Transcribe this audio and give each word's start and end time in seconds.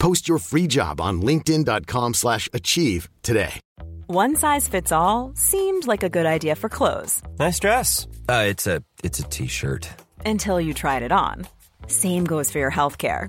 Post 0.00 0.28
your 0.28 0.38
free 0.38 0.66
job 0.66 1.00
on 1.00 1.22
linkedin.com/achieve 1.22 2.14
slash 2.14 2.48
achieve 2.52 3.08
today. 3.22 3.60
One 4.06 4.34
size 4.34 4.66
fits 4.68 4.90
all 4.92 5.32
seemed 5.36 5.86
like 5.86 6.02
a 6.02 6.08
good 6.08 6.26
idea 6.26 6.56
for 6.56 6.68
clothes 6.68 7.22
Nice 7.38 7.60
dress. 7.60 8.08
Uh, 8.28 8.44
it's 8.48 8.66
a 8.66 8.82
it's 9.04 9.20
a 9.20 9.24
t-shirt. 9.24 9.88
until 10.26 10.60
you 10.60 10.74
tried 10.74 11.02
it 11.02 11.12
on. 11.12 11.46
Same 11.86 12.24
goes 12.24 12.50
for 12.50 12.58
your 12.58 12.70
healthcare. 12.72 13.28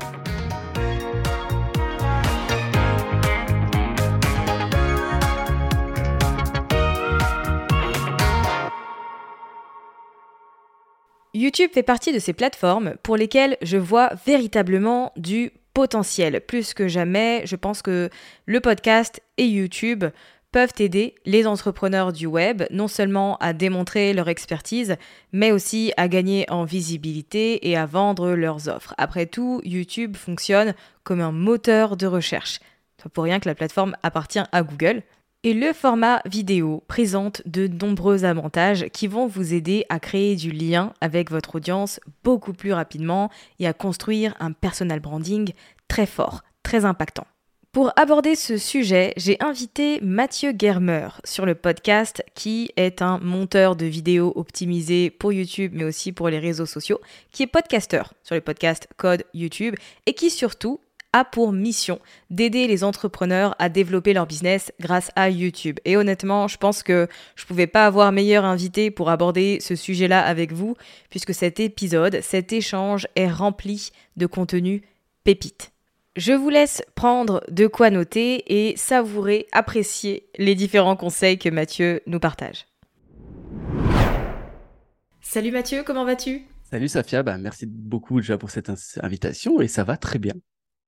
YouTube 11.41 11.71
fait 11.73 11.81
partie 11.81 12.13
de 12.13 12.19
ces 12.19 12.33
plateformes 12.33 12.93
pour 13.01 13.17
lesquelles 13.17 13.57
je 13.63 13.77
vois 13.77 14.11
véritablement 14.27 15.11
du 15.17 15.51
potentiel. 15.73 16.39
Plus 16.41 16.75
que 16.75 16.87
jamais, 16.87 17.41
je 17.45 17.55
pense 17.55 17.81
que 17.81 18.11
le 18.45 18.59
podcast 18.59 19.21
et 19.37 19.47
YouTube 19.47 20.05
peuvent 20.51 20.73
aider 20.77 21.15
les 21.25 21.47
entrepreneurs 21.47 22.13
du 22.13 22.27
web 22.27 22.61
non 22.69 22.87
seulement 22.87 23.37
à 23.37 23.53
démontrer 23.53 24.13
leur 24.13 24.29
expertise, 24.29 24.97
mais 25.31 25.51
aussi 25.51 25.93
à 25.97 26.07
gagner 26.07 26.45
en 26.51 26.63
visibilité 26.63 27.67
et 27.67 27.75
à 27.75 27.87
vendre 27.87 28.33
leurs 28.33 28.67
offres. 28.67 28.93
Après 28.99 29.25
tout, 29.25 29.61
YouTube 29.63 30.17
fonctionne 30.17 30.75
comme 31.03 31.21
un 31.21 31.31
moteur 31.31 31.97
de 31.97 32.05
recherche. 32.05 32.59
Pas 33.01 33.09
pour 33.09 33.23
rien 33.23 33.39
que 33.39 33.49
la 33.49 33.55
plateforme 33.55 33.95
appartient 34.03 34.43
à 34.51 34.61
Google. 34.61 35.01
Et 35.43 35.55
le 35.55 35.73
format 35.73 36.21
vidéo 36.25 36.83
présente 36.87 37.41
de 37.47 37.65
nombreux 37.65 38.25
avantages 38.25 38.85
qui 38.89 39.07
vont 39.07 39.25
vous 39.25 39.55
aider 39.55 39.85
à 39.89 39.99
créer 39.99 40.35
du 40.35 40.51
lien 40.51 40.93
avec 41.01 41.31
votre 41.31 41.55
audience 41.55 41.99
beaucoup 42.23 42.53
plus 42.53 42.73
rapidement 42.73 43.31
et 43.57 43.65
à 43.65 43.73
construire 43.73 44.35
un 44.39 44.51
personal 44.51 44.99
branding 44.99 45.53
très 45.87 46.05
fort, 46.05 46.43
très 46.61 46.85
impactant. 46.85 47.25
Pour 47.71 47.91
aborder 47.95 48.35
ce 48.35 48.57
sujet, 48.57 49.13
j'ai 49.17 49.41
invité 49.41 49.99
Mathieu 50.01 50.53
Germer 50.55 51.07
sur 51.23 51.47
le 51.47 51.55
podcast 51.55 52.23
qui 52.35 52.69
est 52.75 53.01
un 53.01 53.17
monteur 53.17 53.75
de 53.75 53.87
vidéos 53.87 54.33
optimisé 54.35 55.09
pour 55.09 55.33
YouTube 55.33 55.71
mais 55.73 55.85
aussi 55.85 56.11
pour 56.11 56.29
les 56.29 56.37
réseaux 56.37 56.67
sociaux, 56.67 57.01
qui 57.31 57.41
est 57.41 57.47
podcasteur 57.47 58.13
sur 58.21 58.35
le 58.35 58.41
podcast 58.41 58.87
Code 58.95 59.23
YouTube 59.33 59.73
et 60.05 60.13
qui 60.13 60.29
surtout 60.29 60.81
a 61.13 61.25
pour 61.25 61.51
mission 61.51 61.99
d'aider 62.29 62.67
les 62.67 62.83
entrepreneurs 62.83 63.55
à 63.59 63.69
développer 63.69 64.13
leur 64.13 64.27
business 64.27 64.71
grâce 64.79 65.11
à 65.15 65.29
YouTube. 65.29 65.79
Et 65.85 65.97
honnêtement, 65.97 66.47
je 66.47 66.57
pense 66.57 66.83
que 66.83 67.07
je 67.35 67.45
pouvais 67.45 67.67
pas 67.67 67.85
avoir 67.85 68.11
meilleur 68.11 68.45
invité 68.45 68.91
pour 68.91 69.09
aborder 69.09 69.59
ce 69.59 69.75
sujet-là 69.75 70.21
avec 70.21 70.53
vous, 70.53 70.75
puisque 71.09 71.33
cet 71.33 71.59
épisode, 71.59 72.21
cet 72.21 72.53
échange 72.53 73.07
est 73.15 73.29
rempli 73.29 73.91
de 74.17 74.25
contenu 74.25 74.83
pépite. 75.23 75.71
Je 76.17 76.33
vous 76.33 76.49
laisse 76.49 76.81
prendre 76.95 77.41
de 77.49 77.67
quoi 77.67 77.89
noter 77.89 78.69
et 78.69 78.75
savourer, 78.75 79.47
apprécier 79.53 80.27
les 80.37 80.55
différents 80.55 80.97
conseils 80.97 81.37
que 81.37 81.49
Mathieu 81.49 82.01
nous 82.05 82.19
partage. 82.19 82.65
Salut 85.21 85.51
Mathieu, 85.51 85.83
comment 85.85 86.03
vas-tu? 86.03 86.47
Salut 86.69 86.89
Safia, 86.89 87.23
bah, 87.23 87.37
merci 87.37 87.65
beaucoup 87.65 88.19
déjà 88.19 88.37
pour 88.37 88.49
cette 88.49 88.71
invitation 89.01 89.61
et 89.61 89.67
ça 89.67 89.83
va 89.85 89.95
très 89.95 90.19
bien. 90.19 90.33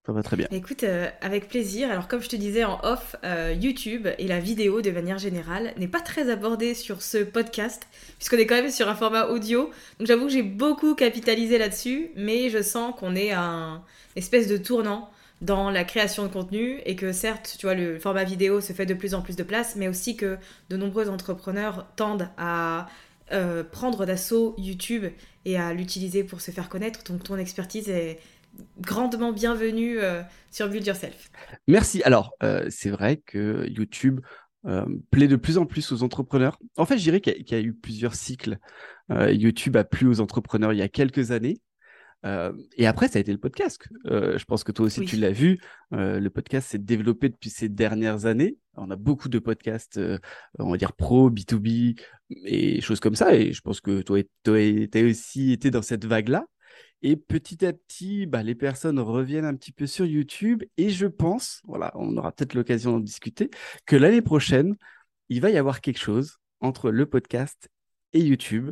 Ça 0.06 0.12
va 0.12 0.22
très 0.22 0.36
bien. 0.36 0.48
Écoute, 0.52 0.84
euh, 0.84 1.10
avec 1.22 1.48
plaisir. 1.48 1.90
Alors 1.90 2.10
comme 2.10 2.22
je 2.22 2.28
te 2.28 2.36
disais 2.36 2.66
en 2.66 2.78
off, 2.84 3.16
euh, 3.24 3.56
YouTube 3.58 4.10
et 4.18 4.28
la 4.28 4.40
vidéo 4.40 4.82
de 4.82 4.92
manière 4.92 5.18
générale 5.18 5.74
n'est 5.78 5.88
pas 5.88 6.02
très 6.02 6.30
abordée 6.30 6.74
sur 6.74 7.02
ce 7.02 7.20
podcast, 7.20 7.88
puisqu'on 8.18 8.38
est 8.38 8.46
quand 8.46 8.56
même 8.56 8.70
sur 8.70 8.90
un 8.90 8.96
format 8.96 9.28
audio. 9.28 9.72
Donc 10.00 10.08
j'avoue 10.08 10.26
que 10.26 10.32
j'ai 10.34 10.44
beaucoup 10.44 10.94
capitalisé 10.94 11.58
là-dessus, 11.58 12.12
mais 12.18 12.50
je 12.50 12.62
sens 12.62 12.94
qu'on 13.00 13.16
est 13.16 13.32
à 13.32 13.44
un 13.44 13.84
espèce 14.18 14.48
de 14.48 14.58
tournant 14.58 15.10
dans 15.40 15.70
la 15.70 15.86
création 15.86 16.24
de 16.24 16.30
contenu 16.30 16.82
et 16.86 16.98
que 16.98 17.14
certes, 17.14 17.56
tu 17.58 17.66
vois, 17.66 17.76
le 17.76 17.98
format 17.98 18.26
vidéo 18.26 18.60
se 18.60 18.74
fait 18.74 18.86
de 18.86 18.94
plus 18.94 19.14
en 19.14 19.22
plus 19.22 19.38
de 19.38 19.44
place, 19.44 19.78
mais 19.78 19.88
aussi 19.88 20.18
que 20.18 20.38
de 20.70 20.76
nombreux 20.76 21.10
entrepreneurs 21.10 21.86
tendent 21.96 22.30
à 22.38 22.88
euh, 23.32 23.64
prendre 23.64 24.06
d'assaut 24.06 24.54
YouTube 24.58 25.06
et 25.46 25.58
à 25.58 25.74
l'utiliser 25.74 26.26
pour 26.26 26.42
se 26.42 26.52
faire 26.52 26.68
connaître. 26.68 27.04
Donc 27.06 27.24
ton 27.24 27.38
expertise 27.38 27.90
est 27.90 28.20
grandement 28.82 29.32
bienvenue 29.32 30.00
euh, 30.00 30.22
sur 30.52 30.70
Build 30.70 30.86
Yourself. 30.86 31.30
Merci. 31.68 32.02
Alors, 32.04 32.34
euh, 32.44 32.68
c'est 32.70 32.90
vrai 32.90 33.18
que 33.26 33.68
YouTube 33.70 34.20
euh, 34.66 34.86
plaît 35.12 35.28
de 35.28 35.36
plus 35.36 35.58
en 35.58 35.66
plus 35.66 35.92
aux 35.92 36.04
entrepreneurs. 36.04 36.58
En 36.78 36.86
fait, 36.86 36.98
je 36.98 37.04
dirais 37.04 37.22
qu'il 37.22 37.34
y, 37.34 37.36
a- 37.40 37.44
qu'il 37.44 37.58
y 37.58 37.62
a 37.62 37.64
eu 37.64 37.74
plusieurs 37.74 38.16
cycles. 38.16 38.58
Euh, 39.12 39.32
YouTube 39.32 39.76
a 39.78 39.84
plu 39.84 40.08
aux 40.08 40.22
entrepreneurs 40.22 40.74
il 40.74 40.80
y 40.80 40.82
a 40.84 40.90
quelques 40.90 41.32
années. 41.32 41.60
Euh, 42.26 42.54
et 42.78 42.88
après, 42.88 43.10
ça 43.10 43.18
a 43.18 43.22
été 43.22 43.34
le 43.34 43.38
podcast. 43.38 43.86
Je 44.06 44.44
pense 44.46 44.64
que 44.64 44.72
toi 44.72 44.86
aussi, 44.86 45.02
Oui. 45.02 45.06
tu 45.08 45.18
l'as 45.18 45.32
vu. 45.32 45.60
Le 45.92 46.26
podcast 46.30 46.70
s'est 46.70 46.78
développé 46.78 47.28
depuis 47.28 47.50
ces 47.50 47.68
dernières 47.68 48.26
années. 48.26 48.56
On 48.78 48.90
a 48.92 48.96
beaucoup 48.96 49.28
de 49.28 49.40
podcasts, 49.40 50.00
on 50.58 50.72
va 50.72 50.78
dire 50.78 50.94
pro, 50.94 51.30
B2B 51.30 52.00
et 52.46 52.80
choses 52.80 53.02
comme 53.02 53.16
ça. 53.16 53.36
Et 53.36 53.52
je 53.52 53.60
pense 53.60 53.82
que 53.82 54.02
toi, 54.02 54.20
tu 54.46 54.90
as 54.94 55.02
aussi 55.04 55.52
été 55.52 55.70
dans 55.70 55.82
cette 55.82 56.06
vague-là. 56.06 56.46
Et 57.04 57.16
petit 57.18 57.66
à 57.66 57.74
petit, 57.74 58.26
bah, 58.26 58.44
les 58.44 58.56
personnes 58.56 59.00
reviennent 59.00 59.46
un 59.46 59.56
petit 59.56 59.72
peu 59.74 59.86
sur 59.88 60.06
YouTube. 60.06 60.64
Et 60.78 60.90
je 60.90 61.06
pense, 61.08 61.62
voilà, 61.66 61.92
on 61.96 62.16
aura 62.18 62.32
peut-être 62.32 62.54
l'occasion 62.56 62.94
d'en 62.94 63.00
discuter, 63.00 63.50
que 63.86 63.96
l'année 63.96 64.22
prochaine, 64.22 64.76
il 65.30 65.42
va 65.42 65.50
y 65.52 65.58
avoir 65.58 65.82
quelque 65.82 66.00
chose 66.00 66.38
entre 66.62 66.92
le 66.92 67.06
podcast 67.06 67.70
et 68.14 68.22
YouTube. 68.22 68.72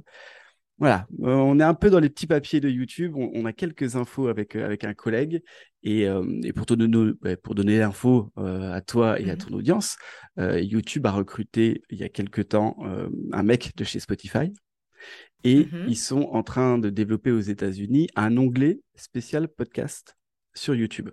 Voilà, 0.78 1.08
euh, 1.22 1.36
on 1.36 1.60
est 1.60 1.64
un 1.64 1.76
peu 1.76 1.92
dans 1.92 2.00
les 2.00 2.10
petits 2.10 2.26
papiers 2.26 2.60
de 2.60 2.68
YouTube. 2.70 3.16
On, 3.16 3.30
on 3.36 3.46
a 3.46 3.54
quelques 3.54 3.96
infos 3.96 4.30
avec, 4.30 4.56
euh, 4.56 4.66
avec 4.66 4.84
un 4.84 4.96
collègue. 4.96 5.44
Et, 5.84 6.08
euh, 6.08 6.24
et 6.44 6.54
pour 6.54 6.66
donner, 6.66 7.14
ouais, 7.22 7.38
pour 7.38 7.54
donner 7.54 7.78
l'info 7.80 8.32
à 8.36 8.82
toi 8.82 9.20
et 9.20 9.30
à 9.30 9.36
Mhm. 9.36 9.38
ton 9.38 9.54
audience, 9.56 9.98
YouTube 10.38 11.06
a 11.06 11.12
recruté 11.12 11.84
il 11.90 12.00
y 12.00 12.04
a 12.04 12.10
quelques 12.10 12.48
temps 12.50 12.78
un 13.32 13.44
mec 13.44 13.74
de 13.76 13.84
chez 13.84 14.00
Spotify. 14.00 14.54
Et 15.44 15.66
Mhm. 15.72 15.86
ils 15.88 15.98
sont 15.98 16.30
en 16.32 16.44
train 16.44 16.78
de 16.78 16.90
développer 16.90 17.32
aux 17.32 17.40
États-Unis 17.40 18.08
un 18.16 18.38
onglet 18.38 18.80
spécial 18.96 19.48
podcast 19.48 20.16
sur 20.54 20.76
YouTube. 20.76 21.10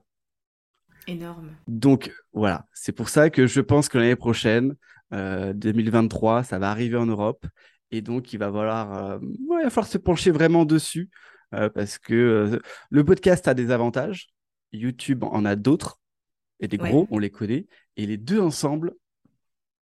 Énorme. 1.07 1.51
Donc 1.67 2.13
voilà, 2.33 2.67
c'est 2.75 2.93
pour 2.93 3.09
ça 3.09 3.31
que 3.31 3.47
je 3.47 3.61
pense 3.61 3.89
que 3.89 3.97
l'année 3.99 4.17
prochaine, 4.17 4.75
2023, 5.11 6.43
ça 6.45 6.59
va 6.59 6.71
arriver 6.71 6.97
en 6.97 7.07
Europe. 7.07 7.47
Et 7.91 8.03
donc, 8.03 8.35
il 8.35 8.39
va 8.39 8.53
falloir, 8.53 9.19
il 9.23 9.63
va 9.63 9.71
falloir 9.71 9.87
se 9.87 9.97
pencher 9.99 10.31
vraiment 10.31 10.67
dessus 10.67 11.09
parce 11.51 11.99
que 11.99 12.61
le 12.91 13.05
podcast 13.05 13.49
a 13.49 13.55
des 13.55 13.71
avantages, 13.71 14.29
YouTube 14.73 15.25
en 15.25 15.47
a 15.47 15.57
d'autres, 15.57 15.99
et 16.61 16.69
des 16.69 16.77
gros, 16.77 17.07
on 17.11 17.19
les 17.19 17.31
connaît. 17.31 17.67
Et 17.97 18.05
les 18.05 18.19
deux 18.19 18.41
ensemble, 18.41 18.93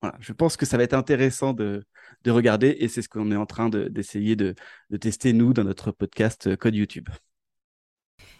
voilà, 0.00 0.16
je 0.20 0.32
pense 0.32 0.56
que 0.56 0.64
ça 0.66 0.76
va 0.76 0.84
être 0.84 0.94
intéressant 0.94 1.52
de, 1.54 1.84
de 2.26 2.32
regarder 2.32 2.76
et 2.80 2.88
c'est 2.88 3.02
ce 3.02 3.08
qu'on 3.08 3.30
est 3.30 3.36
en 3.36 3.46
train 3.46 3.68
d'essayer 3.70 4.34
de, 4.36 4.54
tester, 5.00 5.32
nous, 5.32 5.52
dans 5.52 5.64
notre 5.64 5.92
podcast 5.92 6.56
Code 6.56 6.74
YouTube. 6.74 7.08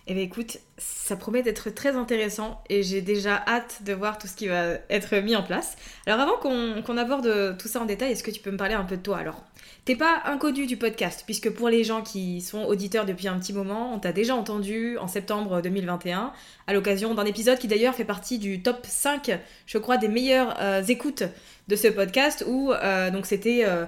Eh 0.09 0.15
bien 0.15 0.23
écoute, 0.23 0.59
ça 0.79 1.17
promet 1.17 1.43
d'être 1.43 1.71
très 1.71 1.97
intéressant 1.97 2.63
et 2.69 2.85
j'ai 2.85 3.01
déjà 3.01 3.43
hâte 3.47 3.83
de 3.85 3.93
voir 3.93 4.19
tout 4.19 4.29
ce 4.29 4.37
qui 4.37 4.47
va 4.47 4.75
être 4.89 5.17
mis 5.17 5.35
en 5.35 5.43
place. 5.43 5.77
Alors 6.07 6.21
avant 6.21 6.37
qu'on 6.37 6.97
aborde 6.97 7.57
tout 7.59 7.67
ça 7.67 7.81
en 7.81 7.87
détail, 7.87 8.13
est-ce 8.13 8.23
que 8.23 8.31
tu 8.31 8.41
peux 8.41 8.53
me 8.53 8.57
parler 8.57 8.75
un 8.75 8.85
peu 8.85 8.97
de 8.97 9.03
toi 9.03 9.19
alors? 9.19 9.43
T'es 9.87 9.95
pas 9.95 10.23
inconnu 10.25 10.67
du 10.67 10.77
podcast, 10.77 11.23
puisque 11.27 11.49
pour 11.51 11.69
les 11.69 11.85
gens 11.85 12.03
qui 12.03 12.41
sont 12.41 12.65
auditeurs 12.65 13.05
depuis 13.05 13.29
un 13.29 13.39
petit 13.39 13.53
moment, 13.53 13.95
on 13.95 14.01
t'a 14.01 14.13
déjà 14.13 14.35
entendu 14.35 14.99
en 14.99 15.07
septembre 15.07 15.63
2021, 15.63 16.33
à 16.67 16.73
l'occasion 16.73 17.15
d'un 17.15 17.25
épisode 17.25 17.59
qui 17.59 17.69
d'ailleurs 17.69 17.95
fait 17.95 18.05
partie 18.05 18.39
du 18.39 18.63
top 18.63 18.85
5, 18.85 19.39
je 19.65 19.79
crois, 19.79 19.97
des 19.97 20.09
meilleures 20.09 20.57
euh, 20.61 20.83
écoutes 20.83 21.23
de 21.69 21.77
ce 21.77 21.87
podcast, 21.87 22.45
où 22.49 22.73
euh, 22.73 23.11
donc 23.11 23.27
c'était... 23.27 23.63
Euh, 23.65 23.87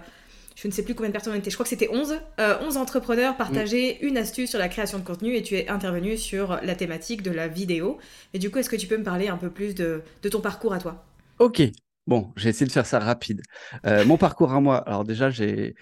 je 0.60 0.66
ne 0.66 0.72
sais 0.72 0.82
plus 0.82 0.94
combien 0.94 1.10
de 1.10 1.12
personnes 1.12 1.36
étaient, 1.36 1.50
je 1.50 1.56
crois 1.56 1.62
que 1.62 1.70
c'était 1.70 1.88
11, 1.88 2.20
11 2.38 2.76
euh, 2.76 2.80
entrepreneurs 2.80 3.36
partageaient 3.36 3.98
mm. 4.02 4.06
une 4.06 4.18
astuce 4.18 4.50
sur 4.50 4.58
la 4.58 4.68
création 4.68 4.98
de 4.98 5.04
contenu 5.04 5.36
et 5.36 5.42
tu 5.42 5.54
es 5.54 5.68
intervenu 5.68 6.16
sur 6.16 6.58
la 6.62 6.74
thématique 6.74 7.22
de 7.22 7.30
la 7.30 7.46
vidéo. 7.46 7.98
Et 8.34 8.40
du 8.40 8.50
coup, 8.50 8.58
est-ce 8.58 8.68
que 8.68 8.76
tu 8.76 8.88
peux 8.88 8.96
me 8.96 9.04
parler 9.04 9.28
un 9.28 9.36
peu 9.36 9.50
plus 9.50 9.76
de, 9.76 10.02
ton 10.28 10.40
parcours 10.40 10.72
à 10.72 10.78
toi? 10.78 11.04
Ok, 11.38 11.62
Bon, 12.08 12.32
j'ai 12.36 12.48
essayé 12.48 12.66
de 12.66 12.72
faire 12.72 12.86
ça 12.86 12.98
rapide. 12.98 13.42
Euh, 13.84 14.02
mon 14.06 14.16
parcours 14.16 14.52
à 14.52 14.62
moi, 14.62 14.78
alors 14.78 15.04
déjà, 15.04 15.28
j'ai 15.28 15.74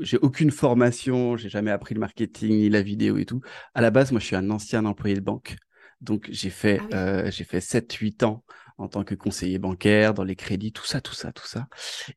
j'ai 0.00 0.18
aucune 0.18 0.50
formation, 0.50 1.36
j'ai 1.36 1.48
jamais 1.48 1.70
appris 1.70 1.94
le 1.94 2.00
marketing 2.00 2.56
ni 2.56 2.68
la 2.68 2.82
vidéo 2.82 3.18
et 3.18 3.24
tout. 3.24 3.40
À 3.72 3.80
la 3.80 3.92
base, 3.92 4.10
moi, 4.10 4.20
je 4.20 4.26
suis 4.26 4.34
un 4.34 4.50
ancien 4.50 4.84
employé 4.84 5.14
de 5.14 5.20
banque. 5.20 5.54
Donc, 6.00 6.28
j'ai 6.28 6.50
fait, 6.50 6.80
ah 6.90 6.96
euh, 6.96 7.30
j'ai 7.30 7.44
fait 7.44 7.60
7-8 7.60 8.24
ans 8.24 8.42
en 8.80 8.88
tant 8.88 9.04
que 9.04 9.14
conseiller 9.14 9.58
bancaire, 9.58 10.14
dans 10.14 10.24
les 10.24 10.36
crédits, 10.36 10.72
tout 10.72 10.86
ça, 10.86 11.00
tout 11.00 11.14
ça, 11.14 11.32
tout 11.32 11.46
ça. 11.46 11.68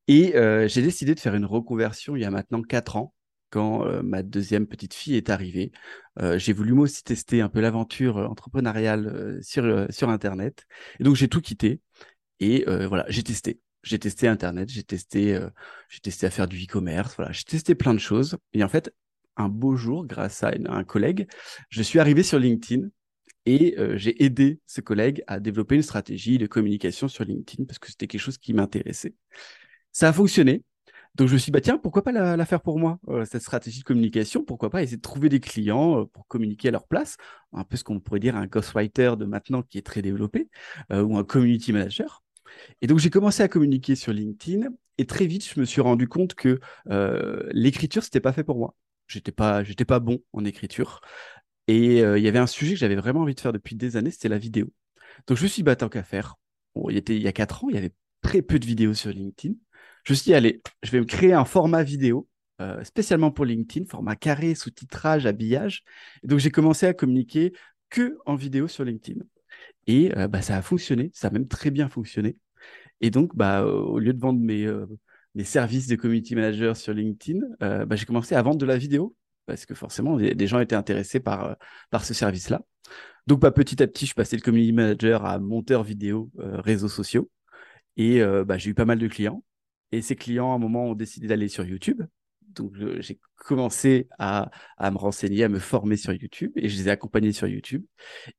Et 0.08 0.36
euh, 0.36 0.68
j'ai 0.68 0.82
décidé 0.82 1.14
de 1.14 1.20
faire 1.20 1.36
une 1.36 1.46
reconversion 1.46 2.16
il 2.16 2.22
y 2.22 2.26
a 2.26 2.32
maintenant 2.32 2.62
quatre 2.62 2.96
ans, 2.96 3.14
quand 3.50 3.86
euh, 3.86 4.02
ma 4.02 4.24
deuxième 4.24 4.66
petite 4.66 4.94
fille 4.94 5.16
est 5.16 5.30
arrivée. 5.30 5.72
Euh, 6.20 6.40
j'ai 6.40 6.54
voulu 6.54 6.72
moi 6.74 6.86
aussi 6.86 7.04
tester 7.04 7.42
un 7.42 7.50
peu 7.50 7.60
l'aventure 7.60 8.18
entrepreneuriale 8.18 9.40
sur, 9.42 9.88
sur 9.90 10.10
Internet. 10.10 10.66
Et 11.00 11.04
donc 11.04 11.16
j'ai 11.16 11.28
tout 11.28 11.42
quitté. 11.42 11.82
Et 12.40 12.66
voilà, 12.66 13.06
j'ai 13.10 13.24
testé. 13.24 13.60
J'ai 13.84 14.00
testé 14.00 14.30
Internet, 14.30 14.70
j'ai 14.70 14.84
testé, 14.84 15.38
j'ai 15.90 16.00
testé 16.00 16.26
à 16.26 16.30
faire 16.30 16.48
du 16.48 16.64
e-commerce, 16.64 17.16
voilà, 17.18 17.34
j'ai 17.34 17.44
testé 17.44 17.76
plein 17.76 17.94
de 17.94 18.00
choses. 18.00 18.38
Et 18.54 18.64
en 18.64 18.70
fait, 18.70 18.94
un 19.36 19.50
beau 19.50 19.76
jour, 19.76 20.06
grâce 20.06 20.44
à 20.44 20.54
un 20.68 20.84
collègue, 20.86 21.28
je 21.70 21.84
suis 21.84 22.00
arrivé 22.00 22.24
sur 22.24 22.40
LinkedIn 22.40 22.88
et 23.46 23.76
euh, 23.78 23.98
j'ai 23.98 24.24
aidé 24.24 24.60
ce 24.68 24.82
collègue 24.82 25.24
à 25.28 25.40
développer 25.40 25.76
une 25.76 25.82
stratégie 25.82 26.38
de 26.38 26.48
communication 26.48 27.08
sur 27.08 27.26
LinkedIn 27.26 27.66
parce 27.66 27.80
que 27.80 27.90
c'était 27.90 28.08
quelque 28.08 28.22
chose 28.22 28.38
qui 28.38 28.54
m'intéressait. 28.54 29.16
Ça 29.92 30.10
a 30.10 30.14
fonctionné. 30.14 30.64
Donc 31.16 31.28
je 31.28 31.34
me 31.34 31.38
suis 31.38 31.48
dit, 31.48 31.52
bah, 31.52 31.62
tiens, 31.62 31.78
pourquoi 31.78 32.04
pas 32.04 32.12
la, 32.12 32.46
faire 32.46 32.62
pour 32.62 32.80
moi, 32.80 33.00
euh, 33.08 33.24
cette 33.26 33.44
stratégie 33.44 33.82
de 33.82 33.84
communication? 33.84 34.44
Pourquoi 34.44 34.72
pas 34.72 34.82
essayer 34.82 34.98
de 34.98 35.02
trouver 35.02 35.30
des 35.30 35.40
clients 35.40 36.02
euh, 36.02 36.06
pour 36.06 36.28
communiquer 36.28 36.70
à 36.70 36.72
leur 36.72 36.88
place? 36.88 37.18
Un 37.52 37.64
peu 37.64 37.78
ce 37.78 37.84
qu'on 37.84 38.00
pourrait 38.00 38.20
dire 38.20 38.36
un 38.36 38.48
ghostwriter 38.48 39.14
de 39.18 39.26
maintenant 39.26 39.62
qui 39.62 39.78
est 39.78 39.86
très 39.86 40.02
développé, 40.02 40.50
ou 40.92 41.18
un 41.18 41.24
community 41.24 41.72
manager. 41.72 42.24
Et 42.82 42.88
donc 42.88 43.00
j'ai 43.00 43.12
commencé 43.12 43.44
à 43.44 43.48
communiquer 43.48 43.96
sur 43.96 44.12
LinkedIn 44.12 44.70
et 44.98 45.06
très 45.06 45.26
vite 45.26 45.48
je 45.48 45.60
me 45.60 45.66
suis 45.66 45.82
rendu 45.82 46.08
compte 46.08 46.36
que 46.36 46.60
l'écriture 47.52 48.04
c'était 48.04 48.20
pas 48.20 48.34
fait 48.34 48.44
pour 48.44 48.58
moi. 48.58 48.76
J'étais 49.08 49.32
pas, 49.32 49.64
j'étais 49.64 49.86
pas 49.86 50.00
bon 50.00 50.20
en 50.34 50.46
écriture. 50.46 51.02
Et 51.68 52.02
euh, 52.02 52.18
il 52.18 52.24
y 52.24 52.28
avait 52.28 52.40
un 52.40 52.48
sujet 52.48 52.74
que 52.74 52.80
j'avais 52.80 52.96
vraiment 52.96 53.22
envie 53.22 53.36
de 53.36 53.40
faire 53.40 53.54
depuis 53.54 53.76
des 53.76 53.96
années, 53.96 54.12
c'était 54.12 54.30
la 54.30 54.38
vidéo. 54.38 54.68
Donc 55.28 55.38
je 55.38 55.44
me 55.44 55.48
suis 55.48 55.62
dit, 55.62 55.64
bah, 55.64 55.76
qu'à 55.76 56.04
faire. 56.04 56.36
il, 56.90 56.98
était, 56.98 57.16
il 57.16 57.22
y 57.22 57.28
a 57.28 57.32
quatre 57.32 57.64
ans, 57.64 57.70
il 57.70 57.76
y 57.76 57.78
avait 57.78 57.94
très 58.22 58.42
peu 58.42 58.60
de 58.60 58.66
vidéos 58.66 58.94
sur 58.94 59.12
LinkedIn. 59.12 59.56
Je 60.04 60.14
me 60.14 60.16
suis 60.16 60.26
dit, 60.26 60.34
allez, 60.34 60.62
je 60.82 60.92
vais 60.92 61.00
me 61.00 61.06
créer 61.06 61.34
un 61.34 61.46
format 61.46 61.84
vidéo 61.84 62.28
euh, 62.62 62.84
spécialement 62.84 63.32
pour 63.32 63.46
LinkedIn, 63.46 63.86
format 63.86 64.16
carré, 64.16 64.56
sous-titrage, 64.56 65.26
habillage. 65.26 65.84
Et 66.24 66.28
donc 66.28 66.40
j'ai 66.40 66.52
commencé 66.52 66.86
à 66.86 66.94
communiquer 66.94 67.54
que 67.90 68.18
en 68.26 68.36
vidéo 68.36 68.68
sur 68.68 68.84
LinkedIn. 68.84 69.22
Et 69.88 70.18
euh, 70.18 70.28
bah, 70.28 70.42
ça 70.42 70.58
a 70.58 70.62
fonctionné, 70.62 71.12
ça 71.14 71.28
a 71.28 71.32
même 71.32 71.48
très 71.48 71.72
bien 71.72 71.90
fonctionné. 71.90 72.38
Et 73.02 73.10
donc, 73.10 73.36
bah, 73.36 73.66
au 73.66 74.00
lieu 74.00 74.14
de 74.14 74.20
vendre 74.20 74.40
mes, 74.40 74.66
mes 75.36 75.44
services 75.44 75.88
de 75.88 75.98
community 75.98 76.36
manager 76.36 76.78
sur 76.78 76.94
LinkedIn, 76.94 77.40
bah, 77.60 77.96
j'ai 77.98 78.06
commencé 78.06 78.34
à 78.34 78.42
vendre 78.42 78.58
de 78.58 78.66
la 78.66 78.78
vidéo 78.78 79.14
parce 79.46 79.66
que 79.66 79.76
forcément, 79.76 80.18
des 80.18 80.48
gens 80.48 80.60
étaient 80.60 80.76
intéressés 80.76 81.20
par, 81.20 81.46
euh, 81.46 81.54
par 81.90 82.06
ce 82.06 82.14
service-là. 82.14 82.62
Donc, 83.28 83.40
bah, 83.40 83.52
petit 83.52 83.82
à 83.82 83.88
petit, 83.88 84.06
je 84.06 84.14
passais 84.14 84.36
le 84.36 84.42
community 84.42 84.74
manager 84.74 85.26
à 85.26 85.40
monteur 85.40 85.84
vidéo, 85.84 86.30
euh, 86.40 86.60
réseaux 86.60 86.90
sociaux. 86.90 87.30
Et 87.98 88.22
euh, 88.22 88.44
bah, 88.44 88.58
j'ai 88.58 88.72
eu 88.72 88.74
pas 88.74 88.86
mal 88.86 89.00
de 89.00 89.08
clients. 89.08 89.44
Et 89.92 90.02
ces 90.02 90.16
clients, 90.16 90.52
à 90.52 90.56
un 90.56 90.60
moment, 90.60 90.88
ont 90.88 90.96
décidé 90.96 91.28
d'aller 91.28 91.48
sur 91.48 91.66
YouTube. 91.66 92.02
Donc, 92.42 92.74
j'ai 93.00 93.20
commencé 93.36 94.08
à, 94.20 94.52
à, 94.78 94.92
me 94.92 94.98
renseigner, 94.98 95.44
à 95.44 95.50
me 95.50 95.60
former 95.60 95.98
sur 95.98 96.14
YouTube. 96.14 96.52
Et 96.56 96.70
je 96.70 96.78
les 96.78 96.88
ai 96.88 96.92
accompagnés 96.92 97.32
sur 97.32 97.48
YouTube. 97.48 97.84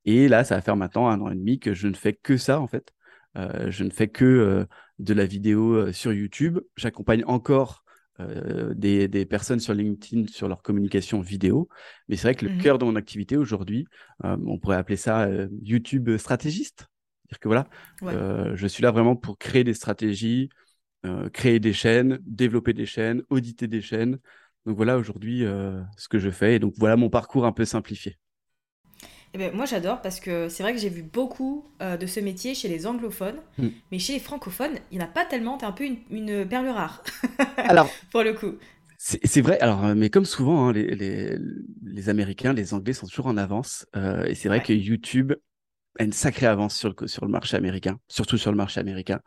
Et 0.05 0.29
là, 0.29 0.45
ça 0.45 0.56
va 0.56 0.62
faire 0.62 0.77
maintenant 0.77 1.09
un 1.09 1.21
an 1.21 1.31
et 1.31 1.35
demi 1.35 1.59
que 1.59 1.75
je 1.75 1.89
ne 1.89 1.95
fais 1.95 2.12
que 2.12 2.37
ça, 2.37 2.61
en 2.61 2.69
fait. 2.69 2.93
je 3.35 3.85
ne 3.85 3.91
fais 3.91 4.09
que 4.09 4.67
de 5.01 5.15
la 5.15 5.27
vidéo 5.27 5.93
sur 5.93 6.12
YouTube. 6.12 6.61
J'accompagne 6.77 7.25
encore 7.27 7.84
euh, 8.21 8.75
des, 8.75 9.09
des, 9.09 9.27
personnes 9.27 9.59
sur 9.59 9.75
LinkedIn 9.75 10.27
sur 10.29 10.47
leur 10.47 10.63
communication 10.63 11.21
vidéo. 11.21 11.69
Mais 12.09 12.17
c'est 12.17 12.29
vrai 12.29 12.35
que 12.37 12.47
le 12.47 12.53
mmh 12.53 12.59
cœur 12.59 12.79
de 12.79 12.85
mon 12.85 12.95
activité 12.95 13.37
aujourd'hui, 13.37 13.87
euh, 14.25 14.37
on 14.47 14.59
pourrait 14.59 14.77
appeler 14.77 14.97
ça 14.97 15.23
euh, 15.23 15.49
YouTube 15.63 16.17
stratégiste. 16.17 16.87
C'est-à-dire 17.25 17.41
que 17.41 17.49
voilà, 17.49 18.55
je 18.55 18.67
suis 18.67 18.83
là 18.83 18.93
vraiment 18.93 19.17
pour 19.17 19.39
créer 19.39 19.65
des 19.65 19.75
stratégies, 19.75 20.51
créer 21.33 21.59
des 21.59 21.73
chaînes, 21.73 22.19
développer 22.23 22.75
des 22.75 22.87
chaînes, 22.87 23.23
auditer 23.31 23.67
des 23.67 23.81
chaînes. 23.81 24.19
Donc 24.67 24.77
voilà 24.77 24.99
aujourd'hui 24.99 25.43
ce 25.97 26.09
que 26.09 26.19
je 26.19 26.31
fais. 26.31 26.57
Et 26.57 26.59
donc 26.59 26.75
voilà 26.77 26.97
mon 26.97 27.09
parcours 27.09 27.47
un 27.47 27.53
peu 27.53 27.65
simplifié. 27.65 28.19
Eh 29.35 29.39
ben, 29.39 29.53
moi 29.53 29.67
j'adore 29.67 30.01
parce 30.01 30.21
que 30.21 30.49
c'est 30.49 30.63
vrai 30.63 30.73
que 30.73 30.79
j'ai 30.79 30.89
vu 30.89 31.03
beaucoup 31.03 31.65
euh, 31.83 31.97
de 31.97 32.07
ce 32.07 32.21
métier 32.21 32.55
chez 32.55 32.69
les 32.69 32.87
anglophones, 32.87 33.41
hmm. 33.59 33.69
mais 33.91 33.99
chez 33.99 34.13
les 34.13 34.20
francophones, 34.20 34.77
il 34.93 34.99
n'y 34.99 35.05
en 35.05 35.06
a 35.06 35.11
pas 35.11 35.25
tellement, 35.25 35.58
t'es 35.58 35.67
un 35.67 35.73
peu 35.73 35.85
une, 35.85 36.47
perle 36.49 36.69
rare. 36.69 37.03
Alors, 37.56 37.91
pour 38.13 38.23
le 38.23 38.32
coup. 38.32 38.55
C'est 38.97 39.43
vrai, 39.43 39.58
alors, 39.61 39.85
euh, 39.85 39.94
mais 39.94 40.08
comme 40.08 40.25
souvent, 40.25 40.69
hein, 40.69 40.73
les, 40.73 40.94
les, 40.94 41.37
les, 41.85 42.08
Américains, 42.08 42.55
les 42.55 42.73
Anglais 42.73 42.94
sont 42.94 43.06
toujours 43.06 43.27
en 43.27 43.37
avance. 43.37 43.85
Euh, 43.97 44.25
et 44.25 44.35
c'est 44.35 44.49
vrai 44.49 44.63
que 44.63 44.73
YouTube 44.73 45.35
a 45.99 46.05
une 46.05 46.13
sacrée 46.13 46.47
avance 46.47 46.75
sur 46.75 46.89
le, 46.89 47.06
sur 47.06 47.27
le 47.27 47.31
marché 47.31 47.56
américain, 47.56 47.99
surtout 48.08 48.39
sur 48.39 48.51
le 48.51 48.56
marché 48.56 48.81
américain. 48.81 49.20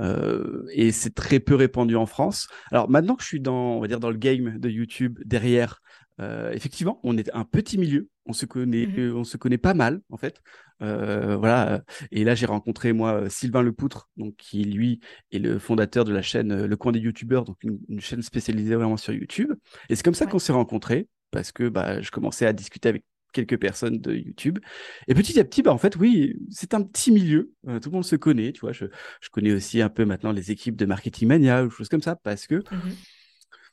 Euh, 0.00 0.64
et 0.72 0.90
c'est 0.90 1.14
très 1.14 1.38
peu 1.38 1.54
répandu 1.54 1.94
en 1.94 2.06
France. 2.06 2.48
Alors 2.72 2.90
maintenant 2.90 3.14
que 3.14 3.22
je 3.22 3.28
suis 3.28 3.40
dans, 3.40 3.76
on 3.76 3.80
va 3.80 3.86
dire, 3.86 4.00
dans 4.00 4.10
le 4.10 4.16
game 4.16 4.58
de 4.58 4.68
YouTube 4.68 5.20
derrière, 5.24 5.80
euh, 6.20 6.52
effectivement, 6.52 7.00
on 7.02 7.16
est 7.16 7.30
un 7.32 7.44
petit 7.44 7.78
milieu, 7.78 8.08
on 8.26 8.32
se 8.32 8.44
connaît, 8.46 8.86
mmh 8.86 9.16
on 9.16 9.24
se 9.24 9.36
connaît 9.36 9.58
pas 9.58 9.74
mal 9.74 10.00
en 10.10 10.16
fait. 10.16 10.42
Euh, 10.82 11.36
voilà. 11.36 11.82
Et 12.10 12.24
là, 12.24 12.34
j'ai 12.34 12.46
rencontré 12.46 12.92
moi 12.92 13.28
Sylvain 13.30 13.62
Lepoutre, 13.62 14.10
donc 14.16 14.36
qui 14.36 14.64
lui 14.64 15.00
est 15.32 15.38
le 15.38 15.58
fondateur 15.58 16.04
de 16.04 16.12
la 16.12 16.22
chaîne 16.22 16.66
Le 16.66 16.76
Coin 16.76 16.92
des 16.92 17.00
YouTubeurs, 17.00 17.44
donc 17.44 17.58
une, 17.62 18.00
chaîne 18.00 18.22
spécialisée 18.22 18.74
vraiment 18.74 18.96
sur 18.96 19.12
YouTube. 19.12 19.52
Et 19.88 19.96
c'est 19.96 20.02
comme 20.02 20.14
ça 20.14 20.26
qu'on 20.26 20.38
s'est 20.38 20.52
rencontrés 20.52 21.08
parce 21.30 21.52
que 21.52 21.68
bah, 21.68 22.00
je 22.00 22.10
commençais 22.10 22.46
à 22.46 22.52
discuter 22.52 22.88
avec 22.88 23.04
quelques 23.32 23.58
personnes 23.58 24.00
de 24.00 24.14
YouTube. 24.14 24.58
Et 25.06 25.14
petit 25.14 25.38
à 25.38 25.44
petit, 25.44 25.62
bah, 25.62 25.72
en 25.72 25.78
fait, 25.78 25.96
oui, 25.96 26.34
c'est 26.50 26.74
un 26.74 26.82
petit 26.82 27.12
milieu. 27.12 27.52
Euh, 27.68 27.78
tout 27.78 27.90
le 27.90 27.94
monde 27.94 28.04
se 28.04 28.16
connaît, 28.16 28.52
tu 28.52 28.60
vois. 28.60 28.72
Je, 28.72 28.86
je, 29.20 29.28
connais 29.30 29.52
aussi 29.52 29.80
un 29.80 29.88
peu 29.88 30.04
maintenant 30.04 30.32
les 30.32 30.50
équipes 30.50 30.76
de 30.76 30.84
Marketing 30.84 31.28
Mania 31.28 31.64
ou 31.64 31.70
choses 31.70 31.88
comme 31.88 32.02
ça 32.02 32.16
parce 32.16 32.46
que 32.46 32.56
mmh 32.56 32.90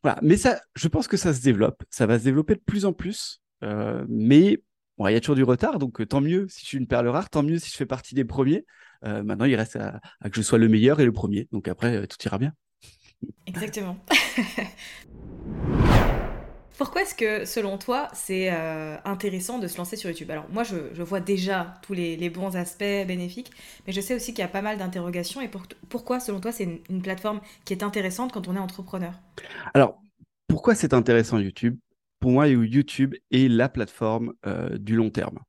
voilà, 0.03 0.19
mais 0.21 0.37
ça, 0.37 0.61
je 0.75 0.87
pense 0.87 1.07
que 1.07 1.17
ça 1.17 1.33
se 1.33 1.41
développe. 1.41 1.83
Ça 1.89 2.05
va 2.05 2.19
se 2.19 2.23
développer 2.23 2.55
de 2.55 2.61
plus 2.61 2.85
en 2.85 2.93
plus. 2.93 3.41
Euh, 3.63 4.05
mais 4.09 4.61
bon, 4.97 5.07
il 5.07 5.13
y 5.13 5.15
a 5.15 5.19
toujours 5.19 5.35
du 5.35 5.43
retard, 5.43 5.79
donc 5.79 5.99
euh, 6.01 6.05
tant 6.05 6.21
mieux 6.21 6.47
si 6.49 6.61
je 6.61 6.67
suis 6.67 6.77
une 6.77 6.87
perle 6.87 7.07
rare, 7.07 7.29
tant 7.29 7.43
mieux 7.43 7.59
si 7.59 7.71
je 7.71 7.75
fais 7.75 7.85
partie 7.85 8.15
des 8.15 8.25
premiers. 8.25 8.65
Euh, 9.05 9.23
maintenant, 9.23 9.45
il 9.45 9.55
reste 9.55 9.75
à, 9.75 9.99
que 10.23 10.35
je 10.35 10.41
sois 10.41 10.57
le 10.57 10.67
meilleur 10.67 10.99
et 10.99 11.05
le 11.05 11.11
premier. 11.13 11.47
Donc 11.51 11.67
après, 11.67 12.05
tout 12.07 12.17
ira 12.25 12.37
bien. 12.37 12.53
Exactement. 13.47 13.97
Pourquoi 16.77 17.01
est-ce 17.01 17.15
que, 17.15 17.45
selon 17.45 17.77
toi, 17.77 18.07
c'est 18.13 18.49
intéressant 19.05 19.59
de 19.59 19.67
se 19.67 19.77
lancer 19.77 19.95
sur 19.95 20.09
YouTube? 20.09 20.29
Alors, 20.29 20.45
moi, 20.51 20.63
je, 20.63 21.01
vois 21.01 21.19
déjà 21.19 21.73
tous 21.81 21.93
les, 21.93 22.29
bons 22.29 22.55
aspects 22.55 22.83
bénéfiques, 22.83 23.51
mais 23.85 23.93
je 23.93 24.01
sais 24.01 24.15
aussi 24.15 24.33
qu'il 24.33 24.41
y 24.41 24.45
a 24.45 24.47
pas 24.47 24.61
mal 24.61 24.77
d'interrogations. 24.77 25.41
Et 25.41 25.49
pourquoi, 25.89 26.19
selon 26.19 26.39
toi, 26.39 26.51
c'est 26.51 26.81
une, 26.89 27.01
plateforme 27.01 27.41
qui 27.65 27.73
est 27.73 27.83
intéressante 27.83 28.31
quand 28.31 28.47
on 28.47 28.55
est 28.55 28.59
entrepreneur? 28.59 29.13
Alors, 29.73 29.99
pourquoi 30.47 30.75
c'est 30.75 30.93
intéressant 30.93 31.39
YouTube? 31.39 31.77
Pour 32.19 32.31
moi, 32.31 32.47
YouTube 32.47 33.15
est 33.31 33.47
la 33.47 33.69
plateforme 33.69 34.33
du 34.79 34.95
long 34.95 35.09
terme. 35.09 35.39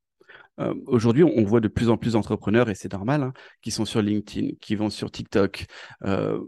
Euh, 0.61 0.75
aujourd'hui, 0.87 1.25
on 1.25 1.45
voit 1.45 1.61
de 1.61 1.69
plus 1.69 1.89
en 1.89 1.97
plus 1.97 2.13
d'entrepreneurs, 2.13 2.69
et 2.69 2.75
c'est 2.75 2.93
normal, 2.93 3.23
hein, 3.23 3.33
qui 3.63 3.71
sont 3.71 3.85
sur 3.85 4.03
LinkedIn, 4.03 4.55
qui 4.61 4.75
vont 4.75 4.91
sur 4.91 5.11
TikTok. 5.11 5.67
Euh, 6.05 6.41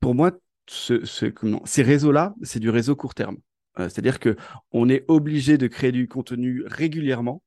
pour 0.00 0.14
moi, 0.14 0.32
ce, 0.68 1.04
ces 1.04 1.82
réseaux-là, 1.82 2.34
c'est 2.42 2.60
du 2.60 2.70
réseau 2.70 2.94
court 2.94 3.14
terme. 3.14 3.36
Euh, 3.78 3.88
c'est-à-dire 3.88 4.18
que 4.18 4.36
on 4.72 4.88
est 4.88 5.04
obligé 5.08 5.58
de 5.58 5.66
créer 5.66 5.92
du 5.92 6.08
contenu 6.08 6.64
régulièrement 6.66 7.42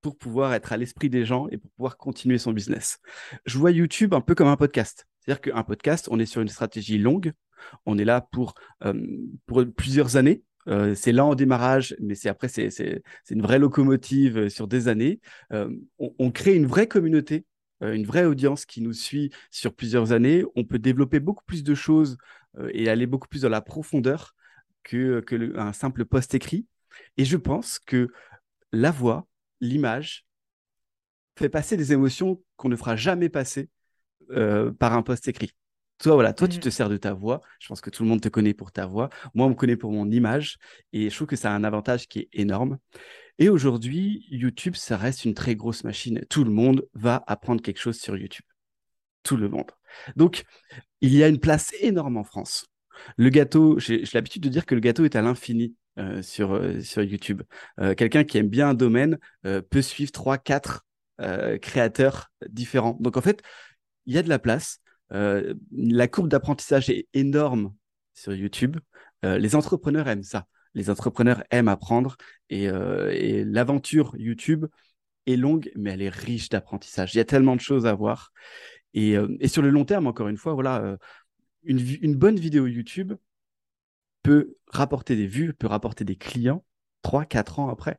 pour 0.00 0.16
pouvoir 0.16 0.52
être 0.54 0.72
à 0.72 0.76
l'esprit 0.76 1.10
des 1.10 1.24
gens 1.24 1.48
et 1.48 1.58
pour 1.58 1.70
pouvoir 1.72 1.96
continuer 1.96 2.38
son 2.38 2.52
business. 2.52 2.98
Je 3.46 3.58
vois 3.58 3.70
YouTube 3.70 4.14
un 4.14 4.20
peu 4.20 4.34
comme 4.34 4.48
un 4.48 4.56
podcast. 4.56 5.06
C'est-à-dire 5.20 5.40
qu'un 5.40 5.62
podcast, 5.62 6.08
on 6.10 6.18
est 6.18 6.26
sur 6.26 6.42
une 6.42 6.48
stratégie 6.48 6.98
longue. 6.98 7.32
On 7.86 7.96
est 7.96 8.04
là 8.04 8.20
pour, 8.20 8.52
pour 9.46 9.64
plusieurs 9.74 10.16
années. 10.16 10.42
Euh, 10.68 10.94
c'est 10.94 11.12
là 11.12 11.24
en 11.24 11.34
démarrage, 11.34 11.94
mais 12.00 12.14
c'est 12.14 12.28
après, 12.28 12.48
c'est 12.48 13.02
une 13.30 13.42
vraie 13.42 13.58
locomotive 13.58 14.38
euh, 14.38 14.48
sur 14.48 14.66
des 14.66 14.88
années. 14.88 15.20
Euh, 15.52 15.68
on, 15.98 16.30
crée 16.30 16.54
une 16.54 16.66
vraie 16.66 16.88
communauté, 16.88 17.44
une 17.80 18.06
vraie 18.06 18.24
audience 18.24 18.64
qui 18.64 18.80
nous 18.80 18.92
suit 18.92 19.30
sur 19.50 19.74
plusieurs 19.74 20.12
années. 20.12 20.44
On 20.56 20.64
peut 20.64 20.78
développer 20.78 21.20
beaucoup 21.20 21.44
plus 21.44 21.62
de 21.62 21.74
choses 21.74 22.16
et 22.70 22.88
aller 22.88 23.06
beaucoup 23.06 23.28
plus 23.28 23.42
dans 23.42 23.48
la 23.48 23.60
profondeur 23.60 24.34
que, 24.84 25.20
que 25.20 25.56
un 25.58 25.72
simple 25.72 26.04
post 26.04 26.34
écrit. 26.34 26.66
Et 27.16 27.24
je 27.24 27.36
pense 27.36 27.78
que 27.78 28.08
la 28.72 28.90
voix, 28.90 29.26
l'image, 29.60 30.24
fait 31.36 31.48
passer 31.48 31.76
des 31.76 31.92
émotions 31.92 32.40
qu'on 32.56 32.68
ne 32.68 32.76
fera 32.76 32.94
jamais 32.94 33.28
passer 33.28 33.68
par 34.78 34.92
un 34.92 35.02
post 35.02 35.26
écrit. 35.28 35.50
Toi, 35.98 36.14
voilà, 36.14 36.32
toi, 36.32 36.48
tu 36.48 36.58
mmh. 36.58 36.60
te 36.60 36.70
sers 36.70 36.88
de 36.88 36.96
ta 36.96 37.12
voix. 37.12 37.40
Je 37.60 37.68
pense 37.68 37.80
que 37.80 37.90
tout 37.90 38.02
le 38.02 38.08
monde 38.08 38.20
te 38.20 38.28
connaît 38.28 38.54
pour 38.54 38.72
ta 38.72 38.86
voix. 38.86 39.10
Moi, 39.34 39.46
on 39.46 39.50
me 39.50 39.54
connaît 39.54 39.76
pour 39.76 39.92
mon 39.92 40.10
image. 40.10 40.58
Et 40.92 41.08
je 41.08 41.14
trouve 41.14 41.28
que 41.28 41.36
ça 41.36 41.52
a 41.52 41.54
un 41.54 41.64
avantage 41.64 42.08
qui 42.08 42.20
est 42.20 42.28
énorme. 42.32 42.78
Et 43.38 43.48
aujourd'hui, 43.48 44.26
YouTube, 44.28 44.74
ça 44.76 44.96
reste 44.96 45.24
une 45.24 45.34
très 45.34 45.56
grosse 45.56 45.84
machine. 45.84 46.24
Tout 46.28 46.44
le 46.44 46.50
monde 46.50 46.86
va 46.94 47.22
apprendre 47.26 47.62
quelque 47.62 47.80
chose 47.80 47.98
sur 47.98 48.16
YouTube. 48.16 48.44
Tout 49.22 49.36
le 49.36 49.48
monde. 49.48 49.70
Donc, 50.16 50.44
il 51.00 51.14
y 51.14 51.22
a 51.22 51.28
une 51.28 51.40
place 51.40 51.72
énorme 51.80 52.16
en 52.16 52.24
France. 52.24 52.66
Le 53.16 53.28
gâteau, 53.28 53.78
j'ai 53.78 54.04
l'habitude 54.12 54.42
de 54.42 54.48
dire 54.48 54.66
que 54.66 54.74
le 54.74 54.80
gâteau 54.80 55.04
est 55.04 55.16
à 55.16 55.22
l'infini 55.22 55.74
euh, 55.98 56.22
sur, 56.22 56.54
euh, 56.54 56.80
sur 56.80 57.02
YouTube. 57.02 57.42
Euh, 57.80 57.94
quelqu'un 57.94 58.24
qui 58.24 58.38
aime 58.38 58.48
bien 58.48 58.70
un 58.70 58.74
domaine 58.74 59.18
peut 59.42 59.82
suivre 59.82 60.12
3, 60.12 60.38
4 60.38 60.84
créateurs 61.62 62.32
différents. 62.48 62.96
Donc, 62.98 63.16
en 63.16 63.20
fait, 63.20 63.40
il 64.06 64.14
y 64.14 64.18
a 64.18 64.22
de 64.22 64.28
la 64.28 64.40
place. 64.40 64.80
La 65.10 66.08
courbe 66.08 66.28
d'apprentissage 66.28 66.90
est 66.90 67.06
énorme 67.14 67.72
sur 68.14 68.34
YouTube. 68.34 68.78
Les 69.22 69.54
entrepreneurs 69.54 70.08
aiment 70.08 70.24
ça. 70.24 70.46
Les 70.74 70.90
entrepreneurs 70.90 71.44
aiment 71.50 71.68
apprendre 71.68 72.16
et, 72.50 72.68
euh, 72.68 73.44
l'aventure 73.46 74.14
YouTube 74.18 74.66
est 75.26 75.36
longue, 75.36 75.70
mais 75.76 75.92
elle 75.92 76.02
est 76.02 76.08
riche 76.08 76.48
d'apprentissage. 76.48 77.14
Il 77.14 77.18
y 77.18 77.20
a 77.20 77.24
tellement 77.24 77.54
de 77.56 77.60
choses 77.60 77.86
à 77.86 77.94
voir. 77.94 78.32
Et, 78.92 79.16
sur 79.46 79.62
le 79.62 79.70
long 79.70 79.84
terme, 79.84 80.06
encore 80.06 80.28
une 80.28 80.36
fois, 80.36 80.54
voilà, 80.54 80.96
une, 81.64 82.14
bonne 82.14 82.38
vidéo 82.38 82.66
YouTube 82.66 83.14
peut 84.22 84.56
rapporter 84.68 85.16
des 85.16 85.26
vues, 85.26 85.52
peut 85.52 85.66
rapporter 85.66 86.04
des 86.04 86.16
clients 86.16 86.64
3-4 87.04 87.60
ans 87.60 87.68
après. 87.68 87.98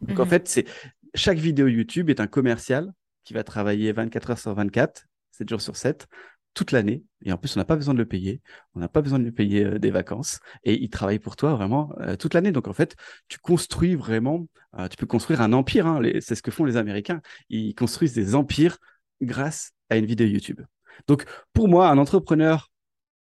Donc 0.00 0.18
en 0.18 0.26
mmh 0.26 0.28
fait, 0.28 0.48
c'est 0.48 0.66
chaque 1.14 1.38
vidéo 1.38 1.66
YouTube 1.68 2.10
est 2.10 2.20
un 2.20 2.26
commercial 2.26 2.92
qui 3.24 3.34
va 3.34 3.44
travailler 3.44 3.92
24 3.92 4.30
heures 4.30 4.38
sur 4.38 4.54
24 4.54 5.06
7 5.32 5.48
jours 5.48 5.60
sur 5.60 5.76
7, 5.76 6.06
toute 6.54 6.72
l'année. 6.72 7.04
Et 7.24 7.32
en 7.32 7.38
plus, 7.38 7.56
on 7.56 7.60
n'a 7.60 7.64
pas 7.64 7.76
besoin 7.76 7.94
de 7.94 7.98
le 7.98 8.06
payer. 8.06 8.42
On 8.74 8.80
n'a 8.80 8.88
pas 8.88 9.00
besoin 9.00 9.18
de 9.18 9.24
lui 9.24 9.32
payer 9.32 9.64
euh, 9.64 9.78
des 9.78 9.90
vacances. 9.90 10.40
Et 10.64 10.80
il 10.82 10.90
travaille 10.90 11.18
pour 11.18 11.36
toi 11.36 11.54
vraiment 11.54 11.92
euh, 12.00 12.16
toute 12.16 12.34
l'année. 12.34 12.52
Donc, 12.52 12.68
en 12.68 12.72
fait, 12.72 12.94
tu 13.28 13.38
construis 13.38 13.94
vraiment, 13.94 14.46
euh, 14.78 14.88
tu 14.88 14.96
peux 14.96 15.06
construire 15.06 15.40
un 15.40 15.52
empire. 15.52 15.86
Hein. 15.86 16.00
C'est 16.20 16.34
ce 16.34 16.42
que 16.42 16.50
font 16.50 16.64
les 16.64 16.76
Américains. 16.76 17.20
Ils 17.48 17.74
construisent 17.74 18.14
des 18.14 18.34
empires 18.34 18.78
grâce 19.20 19.72
à 19.88 19.96
une 19.96 20.06
vidéo 20.06 20.26
YouTube. 20.26 20.60
Donc, 21.06 21.24
pour 21.52 21.68
moi, 21.68 21.88
un 21.88 21.98
entrepreneur 21.98 22.70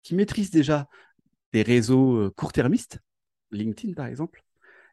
qui 0.03 0.15
maîtrise 0.15 0.51
déjà 0.51 0.89
des 1.53 1.63
réseaux 1.63 2.31
court-termistes, 2.37 2.99
LinkedIn 3.51 3.95
par 3.95 4.07
exemple, 4.07 4.45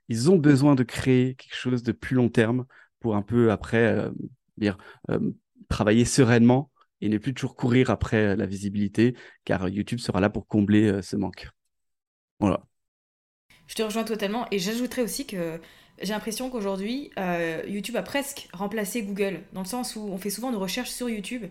ils 0.08 0.32
ont 0.32 0.38
besoin 0.38 0.76
de 0.76 0.84
créer 0.84 1.36
quelque 1.36 1.56
chose 1.56 1.84
de 1.84 1.92
plus 1.92 2.16
long 2.16 2.30
terme 2.30 2.66
pour 3.00 3.16
un 3.16 3.22
peu 3.22 3.52
après 3.52 4.10
dire, 4.58 4.78
travailler 5.70 6.06
sereinement 6.06 6.72
et 7.02 7.10
ne 7.10 7.18
plus 7.18 7.34
toujours 7.34 7.56
courir 7.56 7.90
après 7.90 8.18
euh, 8.18 8.36
la 8.36 8.46
visibilité, 8.46 9.16
car 9.44 9.68
YouTube 9.70 10.00
sera 10.00 10.20
là 10.20 10.30
pour 10.30 10.48
combler 10.48 10.88
euh, 10.88 11.02
ce 11.02 11.16
manque. 11.16 11.50
Voilà. 12.40 12.64
Je 13.68 13.76
te 13.76 13.84
rejoins 13.84 14.04
totalement 14.04 14.48
et 14.52 14.60
j'ajouterais 14.60 15.02
aussi 15.02 15.26
que 15.26 15.60
j'ai 16.02 16.14
l'impression 16.14 16.50
qu'aujourd'hui, 16.50 17.12
euh, 17.18 17.64
YouTube 17.68 17.96
a 17.96 18.04
presque 18.04 18.48
remplacé 18.54 19.02
Google, 19.04 19.42
dans 19.54 19.62
le 19.62 19.68
sens 19.68 19.96
où 19.96 20.02
on 20.02 20.18
fait 20.18 20.30
souvent 20.30 20.52
de 20.52 20.58
recherches 20.58 20.90
sur 20.90 21.10
YouTube 21.10 21.46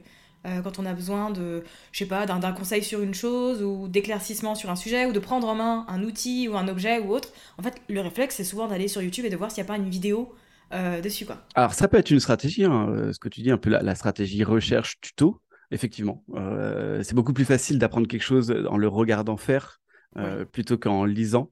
quand 0.45 0.79
on 0.79 0.85
a 0.85 0.93
besoin 0.93 1.31
de, 1.31 1.65
je 1.93 1.99
sais 1.99 2.07
pas, 2.07 2.27
d'un 2.27 2.53
conseil 2.53 2.85
sur 2.85 3.01
une 3.01 3.15
chose 3.15 3.63
ou 3.63 3.89
d'éclaircissement 3.89 4.55
sur 4.55 4.71
un 4.71 4.77
sujet 4.77 5.07
ou 5.07 5.13
de 5.13 5.19
prendre 5.19 5.49
en 5.49 5.55
main 5.55 5.87
un 5.89 6.03
outil 6.03 6.49
ou 6.49 6.57
un 6.57 6.69
objet 6.69 6.99
ou 6.99 7.13
autre. 7.13 7.31
En 7.59 7.63
fait, 7.63 7.81
le 7.89 8.01
réflexe, 8.01 8.37
c'est 8.37 8.45
souvent 8.45 8.69
d'aller 8.69 8.89
sur 8.89 9.01
YouTube 9.01 9.25
et 9.25 9.31
de 9.31 9.37
voir 9.37 9.51
s'il 9.51 9.63
n'y 9.63 9.67
a 9.67 9.73
pas 9.73 9.79
une 9.79 9.89
vidéo 9.89 10.35
euh, 10.73 11.01
dessus. 11.01 11.25
Quoi. 11.27 11.37
Alors, 11.55 11.75
ça 11.75 11.89
peut 11.89 11.99
être 11.99 12.11
une 12.11 12.21
stratégie, 12.21 12.65
hein, 12.65 12.89
euh, 12.89 13.13
ce 13.13 13.19
que 13.19 13.29
tu 13.29 13.43
dis, 13.43 13.51
un 13.51 13.59
peu 13.59 13.71
la, 13.71 13.95
stratégie 13.95 14.43
recherche-tuto, 14.43 15.41
effectivement. 15.71 16.25
Euh, 16.35 17.03
c'est 17.03 17.15
beaucoup 17.15 17.33
plus 17.33 17.45
facile 17.45 17.79
d'apprendre 17.79 18.09
quelque 18.09 18.23
chose 18.23 18.53
en 18.69 18.77
le 18.77 18.89
regardant 18.89 19.37
faire 19.37 19.81
plutôt 20.53 20.79
qu'en 20.79 21.05
lisant. 21.05 21.51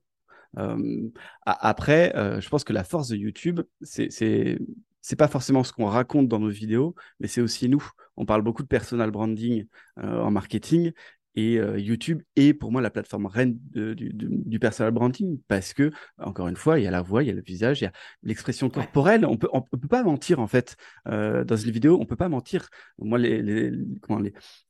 après, 1.44 2.12
je 2.14 2.48
pense 2.48 2.62
que 2.62 2.72
la 2.72 2.84
force 2.84 3.08
de 3.08 3.16
YouTube, 3.16 3.60
c'est 3.82 4.58
c'est 5.02 5.16
pas 5.16 5.28
forcément 5.28 5.64
ce 5.64 5.72
qu'on 5.72 5.86
raconte 5.86 6.28
dans 6.28 6.38
nos 6.38 6.48
vidéos, 6.48 6.94
mais 7.20 7.28
c'est 7.28 7.42
aussi 7.42 7.68
nous. 7.68 7.86
On 8.16 8.24
parle 8.24 8.42
beaucoup 8.42 8.62
de 8.62 8.68
personal 8.68 9.10
branding 9.10 9.66
en 9.96 10.30
marketing 10.30 10.92
et 11.34 11.58
euh, 11.58 11.78
YouTube 11.78 12.22
est 12.36 12.52
pour 12.52 12.72
moi 12.72 12.82
la 12.82 12.90
plateforme 12.90 13.26
reine 13.26 13.58
du, 13.72 14.58
personal 14.58 14.92
branding 14.92 15.40
parce 15.48 15.72
que, 15.72 15.90
encore 16.18 16.48
une 16.48 16.56
fois, 16.56 16.78
il 16.78 16.84
y 16.84 16.86
a 16.86 16.90
la 16.90 17.02
voix, 17.02 17.22
il 17.22 17.28
y 17.28 17.30
a 17.30 17.34
le 17.34 17.42
visage, 17.42 17.80
il 17.80 17.84
y 17.84 17.86
a 17.86 17.92
l'expression 18.22 18.68
corporelle. 18.68 19.24
On 19.24 19.36
peut, 19.36 19.48
on, 19.52 19.62
peut 19.62 19.88
pas 19.88 20.02
mentir 20.02 20.40
en 20.40 20.46
fait 20.46 20.76
euh, 21.08 21.44
dans 21.44 21.56
une 21.56 21.70
vidéo. 21.70 21.98
On 22.00 22.06
peut 22.06 22.16
pas 22.16 22.28
mentir. 22.28 22.68
Moi, 22.98 23.18
les, 23.18 23.42
les, 23.42 23.72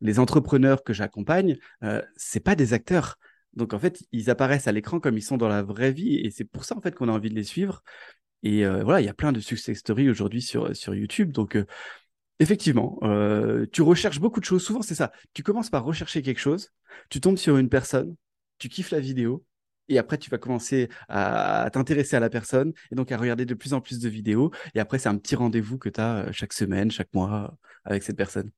les, 0.01 0.19
entrepreneurs 0.21 0.85
que 0.85 0.93
j'accompagne, 0.93 1.57
euh, 1.83 2.01
c'est 2.17 2.41
pas 2.41 2.55
des 2.55 2.75
acteurs. 2.75 3.17
Donc 3.55 3.75
en 3.75 3.79
fait, 3.79 4.03
ils 4.13 4.31
apparaissent 4.31 4.69
à 4.69 4.73
l'écran 4.73 5.01
comme 5.01 5.19
ils 5.19 5.23
sont 5.23 5.37
dans 5.37 5.49
la 5.49 5.63
vraie 5.63 5.93
vie 5.93 6.17
et 6.17 6.31
c'est 6.31 6.45
pour 6.45 6.65
ça 6.65 6.77
en 6.77 6.81
fait 6.81 6.95
qu'on 6.95 7.09
a 7.09 7.13
envie 7.13 7.29
de 7.29 7.35
les 7.35 7.45
suivre. 7.45 7.83
Et 8.43 8.67
euh, 8.67 8.83
voilà, 8.83 9.01
il 9.01 9.05
y 9.05 9.09
a 9.09 9.15
plein 9.15 9.33
de 9.33 9.41
success 9.41 9.79
stories 9.79 10.11
aujourd'hui 10.11 10.43
sur, 10.43 10.75
sur 10.75 10.95
YouTube. 10.95 11.33
Donc 11.33 11.57
Effectivement, 12.43 12.99
euh, 13.05 13.67
tu 13.71 13.83
recherches 13.83 14.19
beaucoup 14.19 14.41
de 14.41 14.45
choses. 14.45 14.65
Souvent, 14.65 14.83
c'est 14.83 14.97
ça. 14.97 15.13
Tu 15.33 15.45
commences 15.45 15.71
par 15.71 15.85
rechercher 15.85 16.23
quelque 16.23 16.41
chose, 16.41 16.73
tu 17.09 17.21
tombes 17.21 17.37
sur 17.37 17.57
une 17.57 17.69
personne, 17.69 18.17
tu 18.59 18.69
kiffes 18.69 18.91
la 18.91 18.99
vidéo, 18.99 19.45
et 19.89 19.97
après, 19.97 20.19
tu 20.19 20.29
vas 20.29 20.39
commencer 20.39 20.89
à, 21.09 21.71
t'intéresser 21.73 22.17
à 22.17 22.21
la 22.21 22.31
personne, 22.31 22.73
et 22.91 22.97
donc 22.97 23.13
à 23.13 23.17
regarder 23.17 23.45
de 23.45 23.55
plus 23.55 23.75
en 23.75 23.81
plus 23.81 24.01
de 24.01 24.09
vidéos. 24.09 24.51
Et 24.75 24.81
après, 24.81 24.99
c'est 24.99 25.09
un 25.09 25.19
petit 25.19 25.37
rendez-vous 25.37 25.79
que 25.79 25.89
tu 25.89 26.01
as 26.01 26.17
euh, 26.17 26.33
chaque 26.33 26.53
semaine, 26.53 26.91
chaque 26.91 27.15
mois 27.15 27.57
avec 27.85 28.03
cette 28.03 28.17
personne. 28.17 28.51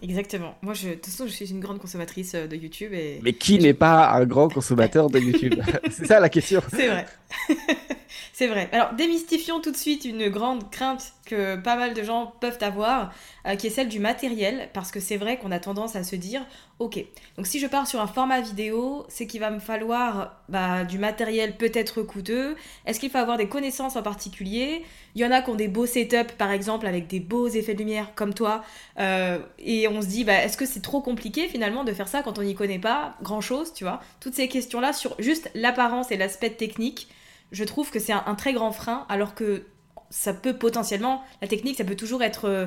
Exactement. 0.00 0.56
Moi, 0.62 0.74
je, 0.74 0.90
de 0.90 0.94
toute 0.94 1.06
façon, 1.06 1.26
je 1.26 1.32
suis 1.32 1.50
une 1.50 1.58
grande 1.58 1.80
consommatrice 1.80 2.36
euh, 2.36 2.46
de 2.46 2.54
YouTube. 2.54 2.92
Et... 2.92 3.18
Mais 3.24 3.32
qui 3.32 3.58
n'est 3.58 3.74
pas 3.74 4.12
un 4.12 4.24
grand 4.24 4.48
consommateur 4.54 5.10
de 5.10 5.18
YouTube? 5.18 5.54
C'est 5.90 6.06
ça 6.06 6.20
la 6.20 6.28
question. 6.28 6.62
C'est 6.70 6.86
vrai. 6.86 7.06
C'est 8.38 8.46
vrai. 8.46 8.68
Alors, 8.70 8.92
démystifions 8.92 9.60
tout 9.60 9.72
de 9.72 9.76
suite 9.76 10.04
une 10.04 10.28
grande 10.28 10.70
crainte 10.70 11.12
que 11.26 11.56
pas 11.56 11.74
mal 11.74 11.92
de 11.92 12.04
gens 12.04 12.32
peuvent 12.40 12.58
avoir, 12.60 13.12
euh, 13.48 13.56
qui 13.56 13.66
est 13.66 13.70
celle 13.70 13.88
du 13.88 13.98
matériel, 13.98 14.68
parce 14.72 14.92
que 14.92 15.00
c'est 15.00 15.16
vrai 15.16 15.38
qu'on 15.38 15.50
a 15.50 15.58
tendance 15.58 15.96
à 15.96 16.04
se 16.04 16.14
dire, 16.14 16.46
ok, 16.78 17.04
donc 17.36 17.48
si 17.48 17.58
je 17.58 17.66
pars 17.66 17.88
sur 17.88 18.00
un 18.00 18.06
format 18.06 18.40
vidéo, 18.40 19.04
c'est 19.08 19.26
qu'il 19.26 19.40
va 19.40 19.50
me 19.50 19.58
falloir 19.58 20.40
bah, 20.48 20.84
du 20.84 20.98
matériel 20.98 21.56
peut-être 21.56 22.02
coûteux. 22.02 22.54
Est-ce 22.86 23.00
qu'il 23.00 23.10
faut 23.10 23.18
avoir 23.18 23.38
des 23.38 23.48
connaissances 23.48 23.96
en 23.96 24.02
particulier? 24.04 24.84
Il 25.16 25.20
y 25.20 25.24
en 25.24 25.32
a 25.32 25.42
qui 25.42 25.50
ont 25.50 25.56
des 25.56 25.66
beaux 25.66 25.86
setups, 25.86 26.34
par 26.38 26.52
exemple, 26.52 26.86
avec 26.86 27.08
des 27.08 27.18
beaux 27.18 27.48
effets 27.48 27.74
de 27.74 27.80
lumière, 27.80 28.14
comme 28.14 28.34
toi, 28.34 28.62
euh, 29.00 29.40
et 29.58 29.88
on 29.88 30.00
se 30.00 30.06
dit, 30.06 30.22
bah, 30.22 30.44
est-ce 30.44 30.56
que 30.56 30.64
c'est 30.64 30.82
trop 30.82 31.00
compliqué 31.00 31.48
finalement 31.48 31.82
de 31.82 31.92
faire 31.92 32.06
ça 32.06 32.22
quand 32.22 32.38
on 32.38 32.42
n'y 32.44 32.54
connaît 32.54 32.78
pas 32.78 33.16
grand-chose, 33.20 33.74
tu 33.74 33.82
vois? 33.82 33.98
Toutes 34.20 34.34
ces 34.34 34.46
questions-là 34.46 34.92
sur 34.92 35.16
juste 35.18 35.50
l'apparence 35.56 36.12
et 36.12 36.16
l'aspect 36.16 36.50
technique 36.50 37.08
je 37.52 37.64
trouve 37.64 37.90
que 37.90 37.98
c'est 37.98 38.12
un, 38.12 38.34
très 38.34 38.52
grand 38.52 38.72
frein, 38.72 39.06
alors 39.08 39.34
que 39.34 39.64
ça 40.10 40.32
peut 40.32 40.56
potentiellement, 40.56 41.22
la 41.42 41.48
technique, 41.48 41.76
ça 41.76 41.84
peut 41.84 41.96
toujours 41.96 42.22
être 42.22 42.46
euh, 42.46 42.66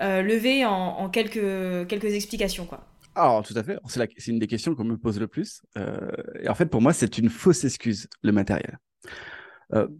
euh, 0.00 0.22
levé 0.22 0.64
en, 0.64 1.08
quelques, 1.08 1.86
quelques 1.88 2.12
explications, 2.12 2.66
quoi. 2.66 2.86
Alors, 3.14 3.42
tout 3.42 3.54
à 3.56 3.62
fait. 3.62 3.78
C'est 3.86 4.30
une 4.30 4.38
des 4.38 4.46
questions 4.46 4.74
qu'on 4.74 4.84
me 4.84 4.96
pose 4.96 5.20
le 5.20 5.26
plus. 5.26 5.60
Euh, 5.76 6.10
et 6.40 6.48
en 6.48 6.54
fait, 6.54 6.66
pour 6.66 6.80
moi, 6.80 6.94
c'est 6.94 7.18
une 7.18 7.28
fausse 7.28 7.64
excuse, 7.64 8.08
le 8.22 8.32
matériel. 8.32 8.78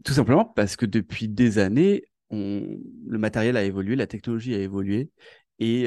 tout 0.05 0.13
simplement 0.13 0.45
parce 0.45 0.77
que 0.77 0.87
depuis 0.87 1.29
des 1.29 1.59
années, 1.59 2.05
le 2.31 3.19
matériel 3.19 3.59
a 3.59 3.63
évolué, 3.65 3.97
la 3.97 4.07
technologie 4.07 4.55
a 4.55 4.59
évolué. 4.59 5.11
Et, 5.63 5.85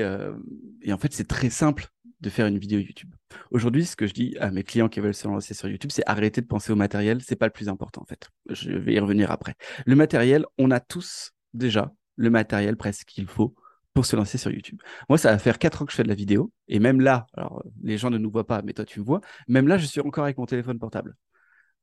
et 0.82 0.94
en 0.94 0.98
fait, 0.98 1.14
c'est 1.14 1.28
très 1.28 1.50
simple 1.50 1.88
de 2.22 2.30
faire 2.30 2.48
une 2.48 2.58
vidéo 2.58 2.80
YouTube. 2.80 3.14
Aujourd'hui, 3.52 3.86
ce 3.86 3.96
que 3.96 4.08
je 4.08 4.14
dis 4.14 4.36
à 4.40 4.50
mes 4.50 4.64
clients 4.64 4.88
qui 4.88 5.02
veulent 5.02 5.14
se 5.14 5.28
lancer 5.28 5.54
sur 5.54 5.68
YouTube, 5.68 5.92
c'est 5.92 6.04
arrêter 6.08 6.40
de 6.42 6.48
penser 6.48 6.72
au 6.72 6.76
matériel, 6.76 7.22
c'est 7.22 7.36
pas 7.36 7.46
le 7.48 7.52
plus 7.52 7.68
important 7.68 8.02
en 8.02 8.06
fait. 8.06 8.30
Je 8.50 8.72
vais 8.72 8.94
y 8.94 9.00
revenir 9.00 9.32
après. 9.32 9.56
Le 9.86 9.96
matériel, 9.96 10.46
on 10.58 10.72
a 10.72 10.80
tous 10.80 11.32
déjà 11.54 11.92
le 12.16 12.30
matériel 12.30 12.78
presque 12.78 13.08
qu'il 13.08 13.28
faut 13.28 13.54
pour 13.94 14.06
se 14.06 14.16
lancer 14.16 14.38
sur 14.38 14.50
YouTube. 14.52 14.80
Moi, 15.10 15.18
ça 15.18 15.32
va 15.32 15.38
faire 15.40 15.60
4 15.60 15.82
ans 15.82 15.86
que 15.86 15.92
je 15.92 15.98
fais 15.98 16.04
de 16.04 16.08
la 16.10 16.16
vidéo. 16.16 16.52
Et 16.70 16.80
même 16.80 17.02
là, 17.02 17.28
alors 17.34 17.64
les 17.84 17.98
gens 17.98 18.10
ne 18.10 18.18
nous 18.18 18.32
voient 18.32 18.48
pas, 18.48 18.62
mais 18.62 18.74
toi 18.74 18.86
tu 18.86 19.02
me 19.02 19.06
vois, 19.06 19.20
même 19.50 19.68
là, 19.68 19.78
je 19.78 19.86
suis 19.86 20.02
encore 20.02 20.24
avec 20.24 20.38
mon 20.38 20.46
téléphone 20.46 20.80
portable. 20.80 21.16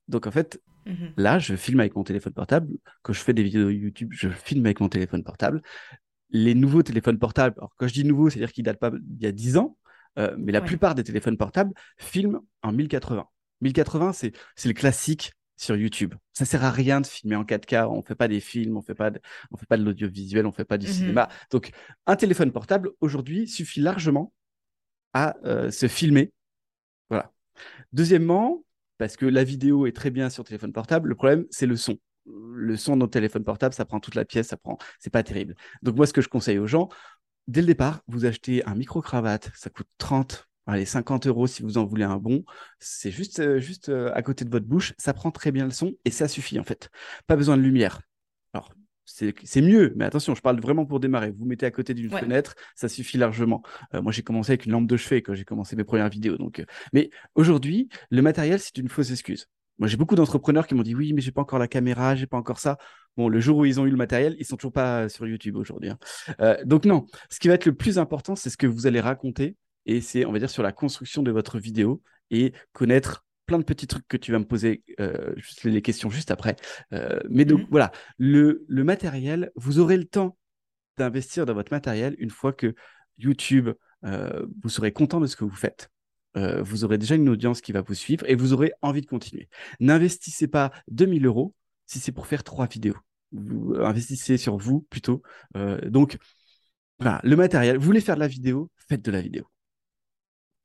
Donc 0.09 0.27
en 0.27 0.31
fait, 0.31 0.61
Mhm. 0.85 1.13
là, 1.17 1.39
je 1.39 1.55
filme 1.55 1.79
avec 1.79 1.95
mon 1.95 2.03
téléphone 2.03 2.33
portable. 2.33 2.69
Quand 3.03 3.13
je 3.13 3.21
fais 3.21 3.33
des 3.33 3.45
vidéos 3.45 3.69
YouTube, 3.71 4.09
je 4.13 4.29
filme 4.29 4.67
avec 4.67 4.81
mon 4.81 4.89
téléphone 4.89 5.23
portable. 5.23 5.63
Les 6.33 6.55
nouveaux 6.55 6.83
téléphones 6.83 7.19
portables, 7.19 7.55
alors 7.59 7.75
quand 7.77 7.87
je 7.87 7.93
dis 7.93 8.05
nouveau, 8.05 8.31
c'est-à-dire 8.31 8.53
qu'ils 8.53 8.65
datent 8.65 8.79
pas 8.81 8.91
d'il 8.91 9.23
y 9.23 9.27
a 9.27 9.33
10 9.33 9.57
ans, 9.59 9.77
euh, 10.19 10.35
mais 10.39 10.53
la 10.53 10.61
Ouais. 10.61 10.67
plupart 10.67 10.95
des 10.95 11.05
téléphones 11.05 11.37
portables 11.37 11.73
filment 11.99 12.41
en 12.63 12.73
1080. 12.73 13.27
1080, 13.61 14.13
c'est 14.13 14.33
le 14.65 14.73
classique 14.73 15.33
sur 15.57 15.77
YouTube. 15.77 16.15
Ça 16.33 16.45
sert 16.45 16.65
à 16.65 16.71
rien 16.71 17.01
de 17.01 17.07
filmer 17.07 17.37
en 17.37 17.45
4K. 17.45 17.87
On 17.89 18.03
fait 18.03 18.15
pas 18.17 18.27
des 18.29 18.41
films, 18.41 18.77
on 18.77 18.83
fait 18.83 18.95
pas 18.95 19.11
de, 19.11 19.21
on 19.53 19.57
fait 19.57 19.67
pas 19.67 19.77
de 19.77 19.85
l'audiovisuel, 19.85 20.47
on 20.47 20.53
fait 20.53 20.65
pas 20.65 20.79
du 20.79 20.87
Mhm. 20.87 20.93
cinéma. 20.93 21.29
Donc, 21.51 21.71
un 22.07 22.17
téléphone 22.17 22.51
portable 22.51 22.91
aujourd'hui 23.01 23.47
suffit 23.47 23.81
largement 23.81 24.33
à 25.13 25.37
euh, 25.45 25.71
se 25.71 25.87
filmer. 25.87 26.33
Voilà. 27.11 27.31
Deuxièmement, 27.93 28.65
parce 28.99 29.17
que 29.17 29.27
la 29.27 29.45
vidéo 29.45 29.87
est 29.87 29.93
très 29.95 30.11
bien 30.11 30.31
sur 30.31 30.45
téléphone 30.45 30.73
portable, 30.73 31.11
le 31.11 31.15
problème 31.15 31.45
c'est 31.51 31.67
le 31.67 31.77
son. 31.77 31.99
Le 32.27 32.77
son 32.77 32.97
dans 32.97 33.07
le 33.07 33.11
téléphone 33.11 33.45
portable, 33.45 33.75
ça 33.75 33.85
prend 33.85 34.01
toute 34.01 34.15
la 34.15 34.25
pièce, 34.25 34.49
ça 34.49 34.57
prend, 34.57 34.79
c'est 34.99 35.11
pas 35.11 35.23
terrible. 35.23 35.55
Donc 35.83 35.97
moi, 35.97 36.07
ce 36.07 36.13
que 36.13 36.21
je 36.21 36.29
conseille 36.29 36.59
aux 36.59 36.67
gens, 36.67 36.89
dès 37.49 37.61
le 37.61 37.67
départ, 37.67 38.03
vous 38.07 38.25
achetez 38.27 38.65
un 38.67 38.75
micro-cravate, 38.75 39.51
ça 39.55 39.71
coûte 39.71 39.89
30, 39.99 40.49
allez, 40.67 40.85
50 40.85 41.27
euros 41.27 41.47
si 41.49 41.63
vous 41.63 41.79
en 41.79 41.85
voulez 41.85 42.05
un 42.05 42.19
bon. 42.19 42.45
C'est 42.79 43.11
juste, 43.11 43.41
euh, 43.41 43.59
juste 43.59 43.89
euh, 43.89 44.13
à 44.15 44.23
côté 44.23 44.45
de 44.45 44.51
votre 44.51 44.67
bouche, 44.67 44.95
ça 44.99 45.13
prend 45.13 45.31
très 45.33 45.51
bien 45.51 45.65
le 45.65 45.73
son 45.73 45.95
et 46.05 46.11
ça 46.11 46.29
suffit 46.29 46.61
en 46.61 46.65
fait. 46.65 46.91
Pas 47.27 47.35
besoin 47.37 47.57
de 47.57 47.63
lumière. 47.63 48.01
Alors, 48.53 48.73
c'est 49.05 49.61
mieux, 49.61 49.93
mais 49.97 50.05
attention, 50.05 50.35
je 50.37 50.41
parle 50.41 50.61
vraiment 50.61 50.87
pour 50.87 51.01
démarrer. 51.01 51.33
Vous 51.33 51.45
mettez 51.45 51.67
à 51.67 51.71
côté 51.73 51.93
d'une 51.93 52.13
Ouais. 52.15 52.21
fenêtre, 52.21 52.55
ça 52.77 52.89
suffit 52.89 53.19
largement. 53.19 53.63
Euh, 53.95 54.01
moi, 54.01 54.13
j'ai 54.13 54.23
commencé 54.23 54.53
avec 54.53 54.65
une 54.67 54.73
lampe 54.73 54.87
de 54.87 54.97
chevet 54.97 55.23
quand 55.23 55.35
j'ai 55.35 55.45
commencé 55.45 55.75
mes 55.75 55.85
premières 55.85 56.09
vidéos. 56.09 56.39
Donc, 56.39 56.65
mais 56.93 57.11
aujourd'hui, 57.35 57.89
le 58.11 58.23
matériel, 58.23 58.61
c'est 58.61 58.79
une 58.79 58.89
fausse 58.89 59.11
excuse. 59.11 59.49
Moi, 59.79 59.89
j'ai 59.89 59.97
beaucoup 59.97 60.15
d'entrepreneurs 60.15 60.67
qui 60.67 60.75
m'ont 60.75 60.83
dit 60.83 60.95
oui, 60.95 61.13
mais 61.13 61.21
j'ai 61.21 61.33
pas 61.33 61.41
encore 61.43 61.59
la 61.59 61.69
caméra, 61.69 62.15
j'ai 62.15 62.27
pas 62.27 62.37
encore 62.37 62.59
ça. 62.59 62.79
Bon, 63.17 63.29
le 63.29 63.41
jour 63.41 63.59
où 63.59 63.65
ils 63.65 63.81
ont 63.81 63.87
eu 63.87 63.91
le 63.91 63.97
matériel, 63.97 64.37
ils 64.39 64.45
sont 64.47 64.57
toujours 64.57 64.73
pas 64.73 65.09
sur 65.09 65.27
YouTube 65.27 65.57
aujourd'hui. 65.57 65.91
hein. 65.91 65.99
Euh, 66.41 66.57
donc 66.65 66.85
non, 66.85 67.07
ce 67.31 67.39
qui 67.41 67.49
va 67.49 67.55
être 67.55 67.67
le 67.67 67.75
plus 67.75 67.99
important, 67.99 68.37
c'est 68.37 68.51
ce 68.51 68.57
que 68.57 68.67
vous 68.67 68.87
allez 68.87 69.01
raconter 69.01 69.57
et 69.87 70.01
c'est, 70.01 70.25
on 70.25 70.33
va 70.33 70.39
dire, 70.39 70.51
sur 70.51 70.63
la 70.63 70.73
construction 70.73 71.23
de 71.23 71.31
votre 71.31 71.59
vidéo 71.59 72.03
et 72.31 72.53
connaître 72.73 73.25
plein 73.47 73.59
de 73.59 73.65
petits 73.65 73.87
trucs 73.89 74.07
que 74.09 74.17
tu 74.17 74.31
vas 74.33 74.39
me 74.39 74.47
poser, 74.47 74.83
euh, 75.01 75.35
juste 75.37 75.65
les 75.65 75.83
questions 75.83 76.09
juste 76.11 76.31
après. 76.31 76.57
Euh, 76.93 77.19
mais 77.29 77.45
donc 77.45 77.63
Mhm. 77.63 77.67
voilà, 77.71 77.91
le, 78.19 78.65
le 78.69 78.85
matériel, 78.85 79.51
vous 79.57 79.79
aurez 79.81 79.97
le 79.97 80.05
temps 80.05 80.39
d'investir 80.97 81.45
dans 81.47 81.55
votre 81.55 81.73
matériel 81.73 82.15
une 82.19 82.31
fois 82.31 82.53
que 82.53 82.75
YouTube, 83.19 83.71
euh, 84.05 84.47
vous 84.63 84.69
serez 84.69 84.93
content 84.93 85.21
de 85.21 85.27
ce 85.27 85.37
que 85.37 85.45
vous 85.45 85.55
faites. 85.57 85.91
Euh, 86.37 86.63
vous 86.63 86.85
aurez 86.85 86.99
déjà 86.99 87.15
une 87.15 87.29
audience 87.29 87.61
qui 87.61 87.73
va 87.73 87.83
vous 87.83 87.95
suivre 87.95 88.29
et 88.29 88.35
vous 88.35 88.53
aurez 88.53 88.73
envie 88.83 89.01
de 89.01 89.07
continuer. 89.07 89.49
N'investissez 89.81 90.49
pas 90.49 90.73
2000 90.89 91.27
euros 91.27 91.55
si 91.87 91.99
c'est 92.01 92.13
pour 92.13 92.27
faire 92.27 92.45
trois 92.45 92.67
vidéos. 92.67 92.97
Vous 93.33 93.75
investissez 93.77 94.37
sur 94.37 94.57
vous 94.57 94.83
plutôt. 94.91 95.23
Euh, 95.57 95.81
donc, 95.89 96.19
voilà, 96.99 97.21
le 97.25 97.37
matériel. 97.37 97.77
Vous 97.79 97.85
voulez 97.85 98.01
faire 98.01 98.17
de 98.17 98.21
la 98.21 98.29
vidéo, 98.29 98.71
faites 98.89 99.03
de 99.03 99.11
la 99.11 99.21
vidéo. 99.21 99.47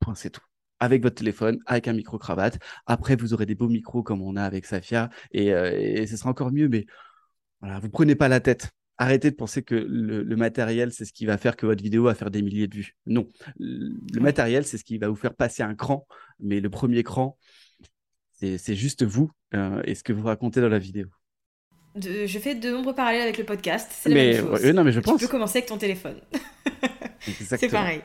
Point, 0.00 0.14
c'est 0.14 0.30
tout. 0.30 0.42
Avec 0.80 1.02
votre 1.02 1.16
téléphone, 1.16 1.58
avec 1.66 1.88
un 1.88 1.92
micro-cravate. 1.92 2.58
Après, 2.86 3.16
vous 3.16 3.34
aurez 3.34 3.46
des 3.46 3.54
beaux 3.54 3.68
micros 3.68 4.02
comme 4.02 4.22
on 4.22 4.36
a 4.36 4.44
avec 4.44 4.64
Safia 4.64 5.10
et, 5.32 5.52
euh, 5.52 5.72
et 5.76 6.06
ce 6.06 6.16
sera 6.16 6.30
encore 6.30 6.52
mieux. 6.52 6.68
Mais 6.68 6.86
voilà, 7.60 7.80
vous 7.80 7.90
prenez 7.90 8.14
pas 8.14 8.28
la 8.28 8.40
tête. 8.40 8.70
Arrêtez 9.00 9.30
de 9.30 9.36
penser 9.36 9.62
que 9.62 9.74
le, 9.76 10.22
le 10.24 10.36
matériel, 10.36 10.92
c'est 10.92 11.04
ce 11.04 11.12
qui 11.12 11.24
va 11.24 11.38
faire 11.38 11.56
que 11.56 11.66
votre 11.66 11.82
vidéo 11.82 12.02
va 12.04 12.14
faire 12.16 12.30
des 12.32 12.42
milliers 12.42 12.66
de 12.66 12.74
vues. 12.74 12.96
Non. 13.06 13.28
Le 13.58 14.20
matériel, 14.20 14.64
c'est 14.66 14.76
ce 14.76 14.84
qui 14.84 14.98
va 14.98 15.08
vous 15.08 15.14
faire 15.16 15.34
passer 15.34 15.62
un 15.62 15.74
cran. 15.76 16.06
Mais 16.40 16.60
le 16.60 16.68
premier 16.68 17.02
cran, 17.04 17.38
c'est 18.40 18.74
juste 18.74 19.04
vous 19.04 19.30
euh, 19.54 19.80
et 19.84 19.94
ce 19.94 20.02
que 20.02 20.12
vous 20.12 20.24
racontez 20.26 20.60
dans 20.60 20.68
la 20.68 20.78
vidéo. 20.80 21.06
De- 21.94 22.26
je 22.26 22.38
fais 22.38 22.54
de 22.54 22.70
nombreux 22.70 22.94
parallèles 22.94 23.22
avec 23.22 23.38
le 23.38 23.44
podcast. 23.44 23.88
C'est 23.92 24.08
la 24.08 24.14
Mais 24.16 24.32
même 24.34 24.46
chose. 24.46 24.62
ouais, 24.64 24.72
non, 24.72 24.84
mais 24.84 24.92
je 24.92 25.00
tu 25.00 25.04
pense. 25.04 25.20
peux 25.20 25.28
commencer 25.28 25.58
avec 25.58 25.68
ton 25.68 25.78
téléphone. 25.78 26.20
C'est 27.20 27.68
pareil. 27.70 28.00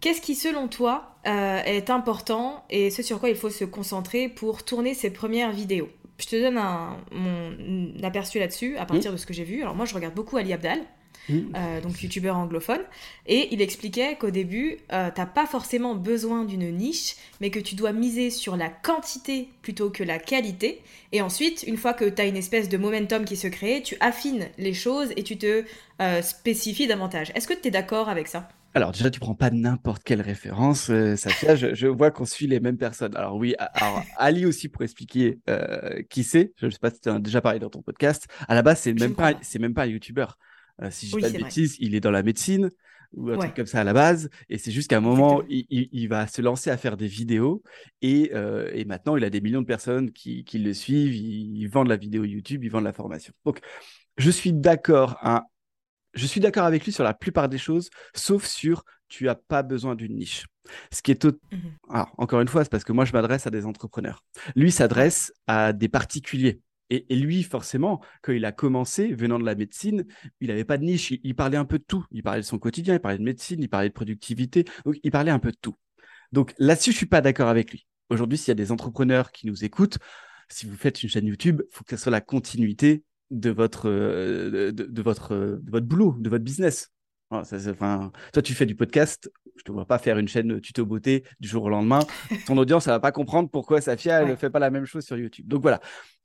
Qu'est-ce 0.00 0.20
qui, 0.20 0.34
selon 0.34 0.66
toi, 0.66 1.16
euh, 1.26 1.58
est 1.64 1.90
important 1.90 2.64
et 2.70 2.90
ce 2.90 3.02
sur 3.02 3.20
quoi 3.20 3.28
il 3.28 3.36
faut 3.36 3.50
se 3.50 3.64
concentrer 3.64 4.28
pour 4.28 4.64
tourner 4.64 4.94
ses 4.94 5.10
premières 5.10 5.52
vidéos? 5.52 5.88
Je 6.22 6.28
te 6.28 6.40
donne 6.40 6.56
un, 6.56 6.96
mon 7.10 7.52
aperçu 8.02 8.38
là-dessus 8.38 8.76
à 8.76 8.86
partir 8.86 9.10
de 9.12 9.16
ce 9.16 9.26
que 9.26 9.34
j'ai 9.34 9.44
vu. 9.44 9.62
Alors 9.62 9.74
moi, 9.74 9.86
je 9.86 9.94
regarde 9.94 10.14
beaucoup 10.14 10.36
Ali 10.36 10.52
Abdal, 10.52 10.80
Mm. 11.28 11.52
euh, 11.54 11.80
donc 11.80 12.02
youtubeur 12.02 12.36
anglophone, 12.36 12.80
et 13.28 13.48
il 13.52 13.62
expliquait 13.62 14.16
qu'au 14.16 14.30
début, 14.30 14.78
euh, 14.92 15.08
t'as 15.14 15.26
pas 15.26 15.46
forcément 15.46 15.94
besoin 15.94 16.44
d'une 16.44 16.68
niche, 16.76 17.14
mais 17.40 17.50
que 17.50 17.60
tu 17.60 17.76
dois 17.76 17.92
miser 17.92 18.30
sur 18.30 18.56
la 18.56 18.68
quantité 18.68 19.48
plutôt 19.62 19.90
que 19.90 20.02
la 20.02 20.18
qualité. 20.18 20.82
Et 21.12 21.22
ensuite, 21.22 21.62
une 21.66 21.76
fois 21.76 21.94
que 21.94 22.06
t'as 22.06 22.26
une 22.26 22.36
espèce 22.36 22.68
de 22.68 22.76
momentum 22.76 23.24
qui 23.24 23.36
se 23.36 23.46
crée, 23.46 23.82
tu 23.84 23.96
affines 24.00 24.48
les 24.58 24.74
choses 24.74 25.12
et 25.16 25.22
tu 25.22 25.38
te 25.38 25.64
euh, 26.00 26.22
spécifies 26.22 26.88
davantage. 26.88 27.30
Est-ce 27.36 27.46
que 27.46 27.54
tu 27.54 27.68
es 27.68 27.70
d'accord 27.70 28.08
avec 28.08 28.26
ça? 28.26 28.48
Alors 28.74 28.92
déjà, 28.92 29.10
tu 29.10 29.20
prends 29.20 29.34
pas 29.34 29.50
n'importe 29.50 30.02
quelle 30.02 30.22
référence, 30.22 30.88
euh, 30.88 31.14
Safia. 31.16 31.54
je, 31.56 31.74
je 31.74 31.86
vois 31.86 32.10
qu'on 32.10 32.24
suit 32.24 32.46
les 32.46 32.58
mêmes 32.58 32.78
personnes. 32.78 33.14
Alors 33.16 33.36
oui, 33.36 33.54
alors 33.58 34.02
Ali 34.16 34.46
aussi 34.46 34.68
pour 34.68 34.82
expliquer 34.82 35.40
euh, 35.50 36.02
qui 36.08 36.24
c'est. 36.24 36.52
Je 36.56 36.66
ne 36.66 36.70
sais 36.70 36.78
pas 36.78 36.90
si 36.90 37.00
tu 37.00 37.10
en 37.10 37.16
as 37.16 37.20
déjà 37.20 37.42
parlé 37.42 37.58
dans 37.58 37.68
ton 37.68 37.82
podcast. 37.82 38.26
À 38.48 38.54
la 38.54 38.62
base, 38.62 38.80
c'est 38.80 38.94
même 38.94 39.14
pas, 39.14 39.34
c'est 39.42 39.58
même 39.58 39.74
pas 39.74 39.82
un 39.82 39.86
YouTuber. 39.86 40.26
Euh, 40.82 40.90
si 40.90 41.06
je 41.06 41.10
dis 41.10 41.16
Oui, 41.16 41.20
pas 41.20 41.28
de 41.28 41.32
vrai. 41.34 41.44
bêtises, 41.44 41.76
il 41.80 41.94
est 41.94 42.00
dans 42.00 42.10
la 42.10 42.22
médecine 42.22 42.70
ou 43.12 43.28
un 43.28 43.32
Ouais. 43.32 43.40
truc 43.40 43.56
comme 43.56 43.66
ça 43.66 43.80
à 43.82 43.84
la 43.84 43.92
base. 43.92 44.30
Et 44.48 44.56
c'est 44.56 44.70
juste 44.70 44.88
qu'à 44.88 44.96
un 44.96 45.00
moment, 45.00 45.42
il- 45.50 45.66
il 45.92 46.08
va 46.08 46.26
se 46.26 46.40
lancer 46.40 46.70
à 46.70 46.78
faire 46.78 46.96
des 46.96 47.08
vidéos 47.08 47.62
et, 48.00 48.30
euh, 48.34 48.70
et 48.72 48.86
maintenant, 48.86 49.16
il 49.18 49.24
a 49.24 49.28
des 49.28 49.42
millions 49.42 49.60
de 49.60 49.66
personnes 49.66 50.10
qui, 50.12 50.44
qui 50.44 50.58
le 50.58 50.72
suivent. 50.72 51.14
Ils, 51.14 51.58
ils 51.58 51.66
vendent 51.68 51.88
la 51.88 51.98
vidéo 51.98 52.24
YouTube, 52.24 52.64
ils 52.64 52.70
vendent 52.70 52.84
la 52.84 52.94
formation. 52.94 53.34
Donc, 53.44 53.60
je 54.18 54.30
suis 54.30 54.52
d'accord. 54.52 55.18
hein, 55.22 55.42
je 56.14 56.26
suis 56.26 56.40
d'accord 56.40 56.64
avec 56.64 56.84
lui 56.84 56.92
sur 56.92 57.04
la 57.04 57.14
plupart 57.14 57.48
des 57.48 57.58
choses, 57.58 57.90
sauf 58.14 58.44
sur 58.46 58.84
tu 59.08 59.28
as 59.28 59.34
pas 59.34 59.62
besoin 59.62 59.94
d'une 59.94 60.16
niche. 60.16 60.46
Ce 60.90 61.02
qui 61.02 61.10
est 61.10 61.24
Mhm. 61.24 61.32
Alors, 61.90 62.14
encore 62.18 62.40
une 62.40 62.48
fois, 62.48 62.64
c'est 62.64 62.70
parce 62.70 62.84
que 62.84 62.92
moi, 62.92 63.04
je 63.04 63.12
m'adresse 63.12 63.46
à 63.46 63.50
des 63.50 63.66
entrepreneurs. 63.66 64.24
Lui 64.56 64.72
s'adresse 64.72 65.32
à 65.46 65.72
des 65.72 65.88
particuliers. 65.88 66.60
Et, 66.90 67.06
et 67.12 67.16
lui, 67.16 67.42
forcément, 67.42 68.02
quand 68.22 68.32
il 68.32 68.44
a 68.44 68.52
commencé, 68.52 69.14
venant 69.14 69.38
de 69.38 69.44
la 69.44 69.54
médecine, 69.54 70.04
il 70.40 70.48
n'avait 70.48 70.64
pas 70.64 70.78
de 70.78 70.84
niche. 70.84 71.10
Il, 71.10 71.20
il 71.24 71.34
parlait 71.34 71.56
un 71.56 71.64
peu 71.64 71.78
de 71.78 71.84
tout. 71.84 72.04
Il 72.10 72.22
parlait 72.22 72.40
de 72.40 72.46
son 72.46 72.58
quotidien, 72.58 72.94
il 72.94 73.00
parlait 73.00 73.18
de 73.18 73.22
médecine, 73.22 73.62
il 73.62 73.68
parlait 73.68 73.88
de 73.88 73.94
productivité. 73.94 74.64
Donc, 74.84 74.98
il 75.02 75.10
parlait 75.10 75.30
un 75.30 75.38
peu 75.38 75.50
de 75.50 75.58
tout. 75.60 75.74
Donc, 76.32 76.54
là-dessus, 76.58 76.92
je 76.92 76.96
suis 76.96 77.06
pas 77.06 77.20
d'accord 77.20 77.48
avec 77.48 77.70
lui. 77.70 77.86
Aujourd'hui, 78.08 78.38
s'il 78.38 78.48
y 78.48 78.52
a 78.52 78.54
des 78.54 78.72
entrepreneurs 78.72 79.32
qui 79.32 79.46
nous 79.46 79.64
écoutent, 79.64 79.98
si 80.48 80.66
vous 80.66 80.76
faites 80.76 81.02
une 81.02 81.08
chaîne 81.08 81.26
YouTube, 81.26 81.62
il 81.70 81.74
faut 81.74 81.84
que 81.84 81.96
ce 81.96 82.02
soit 82.02 82.12
la 82.12 82.20
continuité 82.20 83.04
de 83.32 83.50
votre, 83.50 83.88
euh, 83.88 84.70
de, 84.72 84.84
de 84.84 85.02
votre, 85.02 85.34
de 85.34 85.70
votre 85.70 85.86
boulot, 85.86 86.16
de 86.20 86.30
votre 86.30 86.44
business. 86.44 86.90
Voilà, 87.30 87.44
ça, 87.44 87.56
enfin, 87.70 88.12
toi, 88.32 88.42
tu 88.42 88.54
fais 88.54 88.66
du 88.66 88.76
podcast, 88.76 89.30
je 89.56 89.62
te 89.62 89.72
vois 89.72 89.86
pas 89.86 89.98
faire 89.98 90.18
une 90.18 90.28
chaîne 90.28 90.60
tuto 90.60 90.84
beauté 90.86 91.24
du 91.40 91.48
jour 91.48 91.64
au 91.64 91.68
lendemain. 91.70 92.00
Ton 92.46 92.58
audience, 92.58 92.86
elle 92.86 92.92
va 92.92 93.00
pas 93.00 93.12
comprendre 93.12 93.48
pourquoi 93.50 93.80
Safia, 93.80 94.20
elle 94.20 94.26
ne 94.28 94.30
Ouais. 94.32 94.36
fait 94.36 94.50
pas 94.50 94.58
la 94.58 94.70
même 94.70 94.84
chose 94.84 95.04
sur 95.04 95.16
YouTube. 95.16 95.48
Donc 95.48 95.62
voilà. 95.62 95.80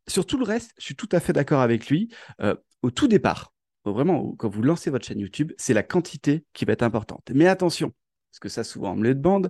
Sur 0.07 0.25
tout 0.25 0.37
le 0.37 0.43
reste, 0.45 0.71
je 0.77 0.83
suis 0.85 0.95
tout 0.95 1.09
à 1.11 1.19
fait 1.19 1.33
d'accord 1.33 1.61
avec 1.61 1.87
lui. 1.87 2.09
Euh, 2.41 2.55
au 2.81 2.91
tout 2.91 3.07
départ, 3.07 3.53
vraiment, 3.85 4.33
quand 4.37 4.49
vous 4.49 4.61
lancez 4.63 4.89
votre 4.89 5.05
chaîne 5.05 5.19
YouTube, 5.19 5.53
c'est 5.57 5.73
la 5.73 5.83
quantité 5.83 6.45
qui 6.53 6.65
va 6.65 6.73
être 6.73 6.83
importante. 6.83 7.31
Mais 7.33 7.47
attention, 7.47 7.93
parce 8.31 8.39
que 8.39 8.49
ça, 8.49 8.63
souvent, 8.65 8.91
on 8.93 8.95
me 8.97 9.03
le 9.03 9.15
demande, 9.15 9.49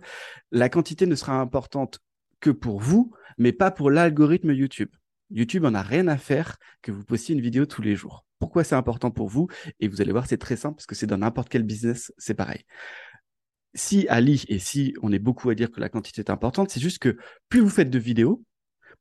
la 0.52 0.70
quantité 0.70 1.08
ne 1.08 1.15
sera 1.15 1.39
importante 1.39 2.00
que 2.39 2.52
pour 2.52 2.80
vous, 2.80 3.12
mais 3.39 3.52
pas 3.52 3.72
pour 3.72 3.89
l'algorithme 3.89 4.52
YouTube. 4.52 4.89
YouTube 5.30 5.66
en 5.66 5.74
a 5.74 5.82
rien 5.82 6.08
à 6.08 6.18
faire 6.18 6.58
que 6.82 6.92
vous 6.92 7.04
postiez 7.04 7.36
une 7.36 7.42
vidéo 7.42 7.66
tous 7.66 7.82
les 7.82 7.96
jours. 7.96 8.26
Pourquoi 8.40 8.63
c'est 8.63 8.76
important 8.76 9.12
pour 9.12 9.28
vous? 9.28 9.48
Et 9.80 9.88
vous 9.88 10.02
allez 10.02 10.12
voir, 10.12 10.28
c'est 10.28 10.38
très 10.38 10.56
simple 10.56 10.76
parce 10.76 10.86
que 10.86 10.96
c'est 10.96 11.08
dans 11.08 11.18
n'importe 11.18 11.50
quel 11.50 11.63
business, 11.63 12.13
c'est 12.18 12.34
pareil. 12.34 12.63
Si 13.74 14.08
Ali 14.08 14.44
et 14.48 14.60
si 14.60 14.94
on 15.02 15.12
est 15.12 15.20
beaucoup 15.20 15.50
à 15.50 15.56
dire 15.56 15.72
que 15.72 15.80
la 15.80 15.90
quantité 15.90 16.22
est 16.22 16.30
importante, 16.30 16.70
c'est 16.70 16.80
juste 16.80 17.00
que 17.00 17.18
plus 17.50 17.60
vous 17.60 17.70
faites 17.70 17.90
de 17.90 18.00
vidéos, 18.00 18.44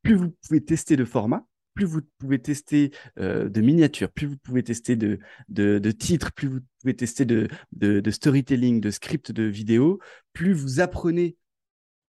plus 0.02 0.14
vous 0.14 0.34
pouvez 0.46 0.64
tester 0.64 0.96
de 0.96 1.04
formats, 1.04 1.46
plus 1.76 1.84
vous 1.84 2.00
pouvez 2.18 2.40
tester 2.40 2.90
euh, 3.18 3.48
de 3.48 3.60
miniatures, 3.60 4.10
plus 4.10 4.26
vous 4.26 4.38
pouvez 4.38 4.64
tester 4.64 4.96
de, 4.96 5.20
de, 5.48 5.78
de 5.78 5.90
titres, 5.92 6.32
plus 6.32 6.48
vous 6.48 6.60
pouvez 6.80 6.96
tester 6.96 7.24
de, 7.24 7.48
de, 7.72 8.10
storytelling, 8.10 8.80
de 8.80 8.90
script 8.90 9.30
de 9.30 9.44
vidéo, 9.44 10.00
plus 10.32 10.52
vous 10.52 10.80
apprenez 10.80 11.36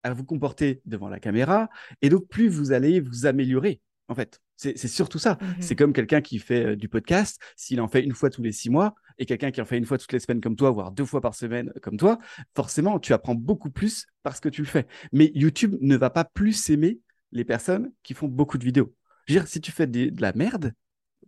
à 0.04 0.12
vous 0.12 0.24
comporter 0.24 0.80
devant 0.86 1.08
la 1.08 1.18
caméra, 1.18 1.68
et 2.00 2.08
donc 2.08 2.28
plus 2.28 2.48
vous 2.48 2.72
allez 2.72 3.00
vous 3.00 3.26
améliorer, 3.26 3.80
en 4.08 4.14
fait. 4.14 4.40
C'est 4.56 4.76
surtout 4.88 5.18
ça. 5.18 5.36
Mhm. 5.40 5.54
C'est 5.60 5.76
comme 5.76 5.92
quelqu'un 5.92 6.20
qui 6.20 6.38
fait 6.38 6.64
euh, 6.64 6.76
du 6.76 6.88
podcast, 6.88 7.38
s'il 7.56 7.80
en 7.80 7.88
fait 7.88 8.02
une 8.02 8.14
fois 8.14 8.30
tous 8.30 8.42
les 8.42 8.52
six 8.52 8.70
mois, 8.70 8.94
et 9.18 9.26
quelqu'un 9.26 9.50
qui 9.50 9.60
en 9.60 9.64
fait 9.64 9.78
une 9.78 9.84
fois 9.86 9.98
toutes 9.98 10.12
les 10.12 10.20
semaines 10.20 10.40
comme 10.40 10.56
toi, 10.56 10.70
voire 10.70 10.92
deux 10.92 11.04
fois 11.04 11.20
par 11.20 11.34
semaine 11.34 11.72
comme 11.82 11.96
toi, 11.96 12.18
forcément, 12.54 12.98
tu 12.98 13.12
apprends 13.12 13.34
beaucoup 13.34 13.70
plus 13.70 14.06
parce 14.22 14.40
que 14.40 14.48
tu 14.48 14.62
le 14.62 14.66
fais. 14.68 14.86
Mais 15.12 15.30
YouTube 15.34 15.76
ne 15.80 15.96
va 15.96 16.10
pas 16.10 16.24
plus 16.24 16.70
aimer 16.70 17.00
les 17.32 17.44
personnes 17.44 17.92
qui 18.02 18.14
font 18.14 18.28
beaucoup 18.28 18.58
de 18.58 18.64
vidéos. 18.64 18.94
Je 19.26 19.34
veux 19.34 19.40
dire, 19.40 19.48
si 19.48 19.60
tu 19.60 19.72
fais 19.72 19.86
des- 19.86 20.10
de 20.10 20.22
la 20.22 20.32
merde, 20.32 20.72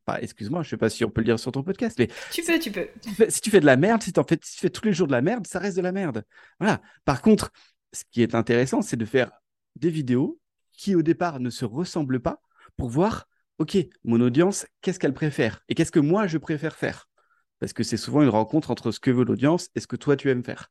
Enfin, 0.06 0.20
excuse-moi, 0.22 0.62
je 0.62 0.70
sais 0.70 0.78
pas 0.78 0.88
si 0.88 1.04
on 1.04 1.10
peut 1.10 1.20
le 1.20 1.26
dire 1.26 1.38
sur 1.38 1.52
ton 1.52 1.62
podcast, 1.62 1.98
mais 1.98 2.08
tu 2.30 2.42
peux, 2.42 2.58
tu 2.58 2.70
peux. 2.70 2.88
Si 3.28 3.42
tu 3.42 3.50
fais, 3.50 3.60
de 3.60 3.66
la 3.66 3.76
merde, 3.76 4.02
si, 4.02 4.10
en 4.16 4.24
fais, 4.24 4.38
si 4.42 4.54
tu 4.54 4.60
fais 4.60 4.70
tous 4.70 4.86
les 4.86 4.94
jours 4.94 5.06
de 5.06 5.12
la 5.12 5.20
merde, 5.20 5.46
ça 5.46 5.58
reste 5.58 5.76
de 5.76 5.82
la 5.82 5.92
merde. 5.92 6.24
Voilà. 6.58 6.80
Par 7.04 7.20
contre, 7.20 7.50
ce 7.92 8.04
qui 8.10 8.22
est 8.22 8.34
intéressant, 8.34 8.80
c'est 8.80 8.96
de 8.96 9.04
faire 9.04 9.30
des 9.76 9.90
vidéos 9.90 10.40
qui 10.72 10.94
au 10.94 11.02
départ 11.02 11.40
ne 11.40 11.50
se 11.50 11.66
ressemblent 11.66 12.20
pas 12.20 12.40
pour 12.78 12.88
voir, 12.88 13.28
ok, 13.58 13.76
mon 14.04 14.20
audience, 14.22 14.66
qu'est-ce 14.80 14.98
qu'elle 14.98 15.12
préfère 15.12 15.62
et 15.68 15.74
qu'est-ce 15.74 15.92
que 15.92 16.00
moi 16.00 16.26
je 16.26 16.38
préfère 16.38 16.76
faire? 16.76 17.10
Parce 17.58 17.74
que 17.74 17.82
c'est 17.82 17.96
souvent 17.98 18.22
une 18.22 18.28
rencontre 18.30 18.70
entre 18.70 18.92
ce 18.92 19.00
que 19.00 19.10
veut 19.10 19.24
l'audience 19.24 19.68
et 19.74 19.80
ce 19.80 19.86
que 19.86 19.96
toi 19.96 20.16
tu 20.16 20.30
aimes 20.30 20.44
faire. 20.44 20.70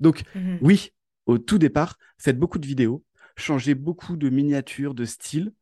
Donc 0.00 0.24
mhm. 0.34 0.58
oui, 0.60 0.90
au 1.24 1.38
tout 1.38 1.58
départ, 1.58 1.96
faites 2.18 2.38
beaucoup 2.38 2.58
de 2.58 2.66
vidéos, 2.66 3.04
changez 3.36 3.74
beaucoup 3.74 4.16
de 4.16 4.28
miniatures, 4.28 4.94
de 4.94 5.04
style, 5.04 5.54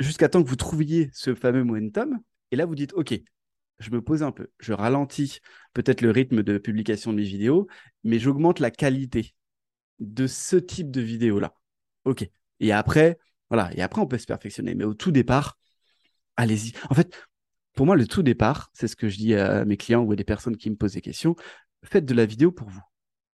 jusqu'à 0.00 0.28
temps 0.28 0.42
que 0.42 0.48
vous 0.48 0.56
trouviez 0.56 1.10
ce 1.12 1.34
fameux 1.34 1.64
momentum. 1.64 2.18
Et 2.50 2.56
là, 2.56 2.66
vous 2.66 2.74
dites, 2.74 2.92
OK, 2.94 3.14
je 3.78 3.90
me 3.90 4.02
pose 4.02 4.22
un 4.22 4.32
peu, 4.32 4.48
je 4.58 4.72
ralentis 4.72 5.38
peut-être 5.72 6.00
le 6.00 6.10
rythme 6.10 6.42
de 6.42 6.58
publication 6.58 7.12
de 7.12 7.18
mes 7.18 7.24
vidéos, 7.24 7.68
mais 8.02 8.18
j'augmente 8.18 8.58
la 8.58 8.70
qualité 8.70 9.34
de 10.00 10.26
ce 10.26 10.56
type 10.56 10.90
de 10.90 11.00
vidéo-là. 11.00 11.54
OK. 12.04 12.28
Et 12.58 12.72
après, 12.72 13.18
voilà, 13.50 13.70
et 13.76 13.82
après, 13.82 14.00
on 14.00 14.06
peut 14.06 14.18
se 14.18 14.26
perfectionner. 14.26 14.74
Mais 14.74 14.84
au 14.84 14.94
tout 14.94 15.10
départ, 15.10 15.58
allez-y. 16.36 16.72
En 16.88 16.94
fait, 16.94 17.14
pour 17.74 17.86
moi, 17.86 17.96
le 17.96 18.06
tout 18.06 18.22
départ, 18.22 18.70
c'est 18.72 18.88
ce 18.88 18.96
que 18.96 19.08
je 19.08 19.18
dis 19.18 19.34
à 19.34 19.64
mes 19.64 19.76
clients 19.76 20.02
ou 20.02 20.12
à 20.12 20.16
des 20.16 20.24
personnes 20.24 20.56
qui 20.56 20.70
me 20.70 20.76
posent 20.76 20.94
des 20.94 21.00
questions, 21.00 21.36
faites 21.84 22.04
de 22.04 22.14
la 22.14 22.26
vidéo 22.26 22.52
pour 22.52 22.68
vous. 22.68 22.82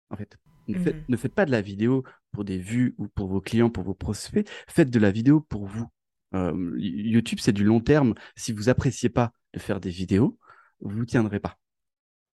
En 0.09 0.15
fait, 0.15 0.37
ne, 0.67 0.77
faites, 0.79 0.95
mmh 0.95 1.05
ne 1.09 1.17
faites 1.17 1.33
pas 1.33 1.45
de 1.45 1.51
la 1.51 1.61
vidéo 1.61 2.03
pour 2.31 2.45
des 2.45 2.57
vues 2.57 2.95
ou 2.97 3.07
pour 3.07 3.27
vos 3.27 3.41
clients, 3.41 3.69
pour 3.69 3.83
vos 3.83 3.93
prospects. 3.93 4.49
Faites 4.67 4.89
de 4.89 4.99
la 4.99 5.11
vidéo 5.11 5.41
pour 5.41 5.65
vous. 5.65 5.87
Euh, 6.33 6.73
YouTube, 6.77 7.39
c'est 7.41 7.53
du 7.53 7.63
long 7.63 7.79
terme. 7.79 8.13
Si 8.35 8.51
vous 8.51 8.69
appréciez 8.69 9.09
pas 9.09 9.31
de 9.53 9.59
faire 9.59 9.79
des 9.79 9.89
vidéos, 9.89 10.37
vous 10.79 10.99
ne 10.99 11.05
tiendrez 11.05 11.39
pas. 11.39 11.57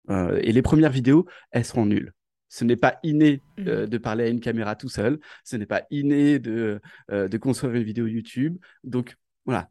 Euh, 0.10 0.39
et 0.41 0.52
les 0.52 0.62
premières 0.62 0.91
vidéos, 0.91 1.28
elles 1.52 1.65
seront 1.65 1.86
nulles. 1.86 2.13
Ce 2.54 2.66
n'est 2.66 2.76
pas 2.76 3.00
inné 3.02 3.42
mmh. 3.58 3.68
euh, 3.68 3.88
de 3.88 3.98
parler 3.98 4.26
à 4.26 4.28
une 4.28 4.42
caméra 4.42 4.76
tout 4.76 4.90
seul. 4.90 5.20
Ce 5.46 5.56
n'est 5.56 5.66
pas 5.66 5.84
inné 5.90 6.38
de, 6.38 6.82
de 7.10 7.38
construire 7.38 7.76
une 7.76 7.84
vidéo 7.84 8.08
YouTube. 8.08 8.58
Donc, 8.84 9.16
voilà. 9.46 9.70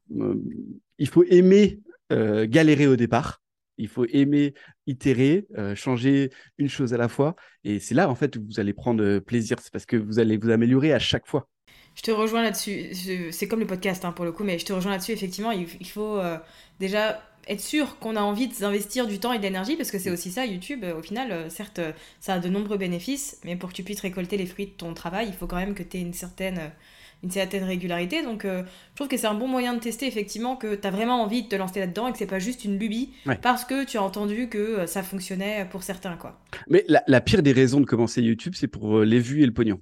il 0.98 1.08
faut 1.08 1.24
aimer 1.24 1.80
galérer 2.10 2.86
au 2.86 2.96
départ. 2.96 3.42
Il 3.78 3.88
faut 3.88 4.04
aimer 4.06 4.54
itérer, 4.86 5.46
changer 5.76 6.30
une 6.58 6.68
chose 6.68 6.92
à 6.92 6.96
la 6.96 7.08
fois. 7.08 7.36
Et 7.64 7.78
c'est 7.78 7.94
là, 7.94 8.10
en 8.10 8.14
fait, 8.14 8.36
où 8.36 8.44
vous 8.44 8.60
allez 8.60 8.72
prendre 8.72 9.20
plaisir. 9.20 9.58
C'est 9.60 9.72
parce 9.72 9.86
que 9.86 9.96
vous 9.96 10.18
allez 10.18 10.36
vous 10.36 10.50
améliorer 10.50 10.92
à 10.92 10.98
chaque 10.98 11.28
fois. 11.28 11.48
Je 11.94 12.02
te 12.02 12.10
rejoins 12.10 12.42
là-dessus. 12.42 12.94
C'est 13.32 13.48
comme 13.48 13.60
le 13.60 13.66
podcast 13.66 14.04
hein, 14.04 14.12
pour 14.12 14.24
le 14.24 14.32
coup, 14.32 14.44
mais 14.44 14.58
je 14.58 14.64
te 14.64 14.72
rejoins 14.72 14.92
là-dessus. 14.92 15.12
Effectivement, 15.12 15.50
il, 15.50 15.66
faut 15.86 16.18
euh, 16.18 16.38
déjà 16.78 17.20
être 17.50 17.60
sûr 17.60 17.98
qu'on 17.98 18.16
a 18.16 18.20
envie 18.20 18.48
d'investir 18.48 19.06
du 19.06 19.18
temps 19.18 19.32
et 19.32 19.38
de 19.38 19.42
l'énergie 19.42 19.76
parce 19.76 19.90
que 19.90 19.98
c'est 19.98 20.10
aussi 20.10 20.30
ça, 20.30 20.46
YouTube. 20.46 20.84
au 20.96 21.02
final, 21.02 21.32
euh, 21.32 21.50
certes, 21.50 21.80
ça 22.20 22.34
a 22.34 22.38
de 22.38 22.48
nombreux 22.48 22.78
bénéfices, 22.78 23.40
mais 23.44 23.56
pour 23.56 23.70
que 23.70 23.74
tu 23.74 23.82
puisses 23.82 24.00
récolter 24.00 24.36
les 24.36 24.46
fruits 24.46 24.66
de 24.66 24.72
ton 24.72 24.94
travail, 24.94 25.26
il 25.28 25.34
faut 25.34 25.46
quand 25.46 25.56
même 25.56 25.74
que 25.74 25.82
tu 25.82 25.98
aies 25.98 26.00
une 26.00 26.12
certaine, 26.12 26.70
une 27.22 27.30
certaine 27.30 27.64
régularité. 27.64 28.22
Donc, 28.22 28.44
euh, 28.44 28.62
je 28.90 28.94
trouve 28.94 29.08
que 29.08 29.16
c'est 29.16 29.26
un 29.26 29.34
bon 29.34 29.48
moyen 29.48 29.74
de 29.74 29.80
tester 29.80 30.06
effectivement 30.06 30.56
que 30.56 30.74
tu 30.74 30.86
as 30.86 30.90
vraiment 30.90 31.22
envie 31.22 31.42
de 31.42 31.48
te 31.48 31.56
lancer 31.56 31.80
là-dedans 31.80 32.08
et 32.08 32.12
que 32.12 32.18
c'est 32.18 32.26
pas 32.26 32.38
juste 32.38 32.64
une 32.64 32.78
lubie 32.78 33.10
parce 33.42 33.64
que 33.64 33.84
tu 33.84 33.98
as 33.98 34.02
entendu 34.02 34.48
que 34.48 34.86
ça 34.86 35.02
fonctionnait 35.02 35.66
pour 35.70 35.82
certains. 35.82 36.16
quoi. 36.16 36.40
Mais 36.68 36.84
la, 36.88 37.02
la 37.06 37.20
pire 37.20 37.42
des 37.42 37.52
raisons 37.52 37.80
de 37.80 37.86
commencer 37.86 38.22
YouTube, 38.22 38.54
c'est 38.56 38.68
pour 38.68 39.00
les 39.00 39.18
vues 39.18 39.42
et 39.42 39.46
le 39.46 39.52
pognon. 39.52 39.80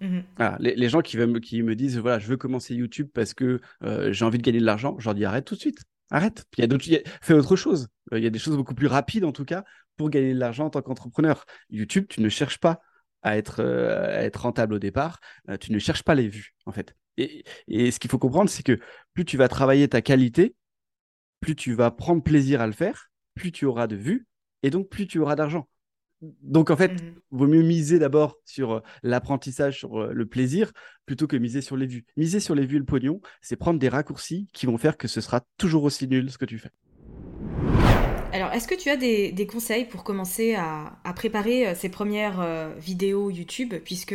Mmh 0.00 0.18
les, 0.60 0.88
gens 0.90 1.00
qui, 1.00 1.16
me, 1.16 1.38
qui 1.38 1.62
me 1.62 1.74
disent 1.74 1.98
voilà, 1.98 2.18
je 2.18 2.26
veux 2.26 2.36
commencer 2.36 2.74
YouTube 2.74 3.08
parce 3.14 3.32
que 3.32 3.60
euh, 3.82 4.12
j'ai 4.12 4.24
envie 4.26 4.36
de 4.36 4.42
gagner 4.42 4.60
de 4.60 4.66
l'argent, 4.66 4.94
je 4.98 5.06
leur 5.06 5.14
dis 5.14 5.24
arrête 5.24 5.46
tout 5.46 5.54
de 5.54 5.60
suite. 5.60 5.78
Arrête. 6.10 6.44
Fais 7.20 7.34
autre 7.34 7.56
chose. 7.56 7.88
Euh, 8.12 8.18
il 8.18 8.24
y 8.24 8.26
a 8.26 8.30
des 8.30 8.38
choses 8.38 8.56
beaucoup 8.56 8.74
plus 8.74 8.86
rapides 8.86 9.24
en 9.24 9.32
tout 9.32 9.44
cas 9.44 9.64
pour 9.96 10.10
gagner 10.10 10.34
de 10.34 10.38
l'argent 10.38 10.66
en 10.66 10.70
tant 10.70 10.82
qu'entrepreneur. 10.82 11.44
YouTube, 11.70 12.06
tu 12.08 12.20
ne 12.20 12.28
cherches 12.28 12.58
pas 12.58 12.80
à 13.22 13.36
être, 13.36 13.60
euh, 13.60 14.28
rentable 14.34 14.74
au 14.74 14.78
départ. 14.78 15.20
tu 15.60 15.72
ne 15.72 15.78
cherches 15.78 16.02
pas 16.02 16.14
les 16.14 16.28
vues 16.28 16.54
en 16.66 16.72
fait. 16.72 16.94
Et, 17.16 17.44
et 17.66 17.90
ce 17.90 17.98
qu'il 17.98 18.10
faut 18.10 18.18
comprendre, 18.18 18.50
c'est 18.50 18.62
que 18.62 18.78
plus 19.14 19.24
tu 19.24 19.36
vas 19.36 19.48
travailler 19.48 19.88
ta 19.88 20.02
qualité, 20.02 20.54
plus 21.40 21.56
tu 21.56 21.74
vas 21.74 21.90
prendre 21.90 22.22
plaisir 22.22 22.60
à 22.60 22.66
le 22.66 22.72
faire, 22.72 23.10
plus 23.34 23.52
tu 23.52 23.64
auras 23.64 23.86
de 23.86 23.96
vues 23.96 24.26
et 24.62 24.70
donc 24.70 24.88
plus 24.88 25.06
tu 25.06 25.18
auras 25.18 25.36
d'argent. 25.36 25.68
Donc 26.22 26.70
en 26.70 26.76
fait, 26.76 26.92
il 26.96 27.04
mmh 27.04 27.14
vaut 27.30 27.46
mieux 27.46 27.62
miser 27.62 27.98
d'abord 27.98 28.36
sur 28.44 28.72
euh, 28.72 28.80
l'apprentissage, 29.02 29.78
sur 29.78 30.00
euh, 30.00 30.12
le 30.12 30.26
plaisir, 30.26 30.72
plutôt 31.04 31.26
que 31.26 31.36
miser 31.36 31.60
sur 31.60 31.76
les 31.76 31.86
vues. 31.86 32.06
Miser 32.16 32.40
sur 32.40 32.54
les 32.54 32.64
vues 32.64 32.76
et 32.76 32.78
le 32.78 32.84
pognon, 32.84 33.20
c'est 33.42 33.56
prendre 33.56 33.78
des 33.78 33.88
raccourcis 33.88 34.48
qui 34.52 34.64
vont 34.66 34.78
faire 34.78 34.96
que 34.96 35.08
ce 35.08 35.20
sera 35.20 35.42
toujours 35.58 35.84
aussi 35.84 36.08
nul 36.08 36.30
ce 36.30 36.38
que 36.38 36.46
tu 36.46 36.58
fais. 36.58 36.70
Alors, 38.32 38.52
est-ce 38.52 38.68
que 38.68 38.74
tu 38.74 38.88
as 38.90 38.96
des, 38.96 39.46
conseils 39.46 39.84
pour 39.84 40.04
commencer 40.04 40.54
à, 40.54 40.98
préparer 41.14 41.68
euh, 41.68 41.74
ces 41.74 41.88
premières 41.88 42.70
vidéos 42.78 43.30
YouTube, 43.30 43.74
puisque 43.84 44.14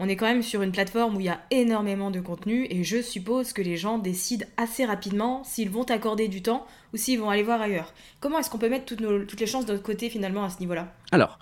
on 0.00 0.08
est 0.08 0.16
quand 0.16 0.26
même 0.26 0.42
sur 0.42 0.62
une 0.62 0.72
plateforme 0.72 1.16
où 1.16 1.20
il 1.20 1.26
y 1.26 1.28
a 1.28 1.42
énormément 1.50 2.10
de 2.10 2.20
contenu 2.20 2.66
et 2.70 2.84
je 2.84 3.02
suppose 3.02 3.52
que 3.52 3.60
les 3.60 3.76
gens 3.76 3.98
décident 3.98 4.46
assez 4.56 4.86
rapidement 4.86 5.44
s'ils 5.44 5.68
vont 5.68 5.84
accorder 5.84 6.26
du 6.26 6.40
temps 6.40 6.66
ou 6.94 6.96
s'ils 6.96 7.20
vont 7.20 7.28
aller 7.28 7.42
voir 7.42 7.60
ailleurs. 7.60 7.92
Comment 8.18 8.38
est-ce 8.38 8.48
qu'on 8.48 8.58
peut 8.58 8.70
mettre 8.70 8.86
toutes, 8.86 9.40
les 9.40 9.46
chances 9.46 9.66
de 9.66 9.72
notre 9.72 9.84
côté 9.84 10.08
finalement 10.08 10.42
à 10.42 10.48
ce 10.48 10.58
niveau-là? 10.60 10.94
Alors, 11.12 11.38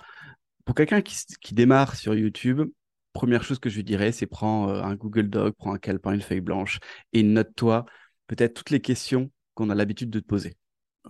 pour 0.65 0.75
quelqu'un 0.75 1.01
qui, 1.01 1.53
démarre 1.53 1.95
sur 1.95 2.13
YouTube, 2.13 2.69
première 3.13 3.43
chose 3.43 3.59
que 3.59 3.69
je 3.69 3.77
lui 3.77 3.85
dirais, 3.85 4.11
c'est 4.11 4.27
prends 4.27 4.69
euh, 4.69 4.83
un 4.83 4.95
Google 4.95 5.29
Doc, 5.29 5.55
prends 5.57 5.73
un 5.73 5.79
calepin, 5.79 6.11
une 6.11 6.21
feuille 6.21 6.41
blanche 6.41 6.79
et 7.13 7.23
note-toi 7.23 7.85
peut-être 8.27 8.55
toutes 8.55 8.71
les 8.71 8.81
questions 8.81 9.31
qu'on 9.53 9.69
a 9.69 9.75
l'habitude 9.75 10.09
de 10.09 10.19
te 10.19 10.27
poser. 10.27 10.57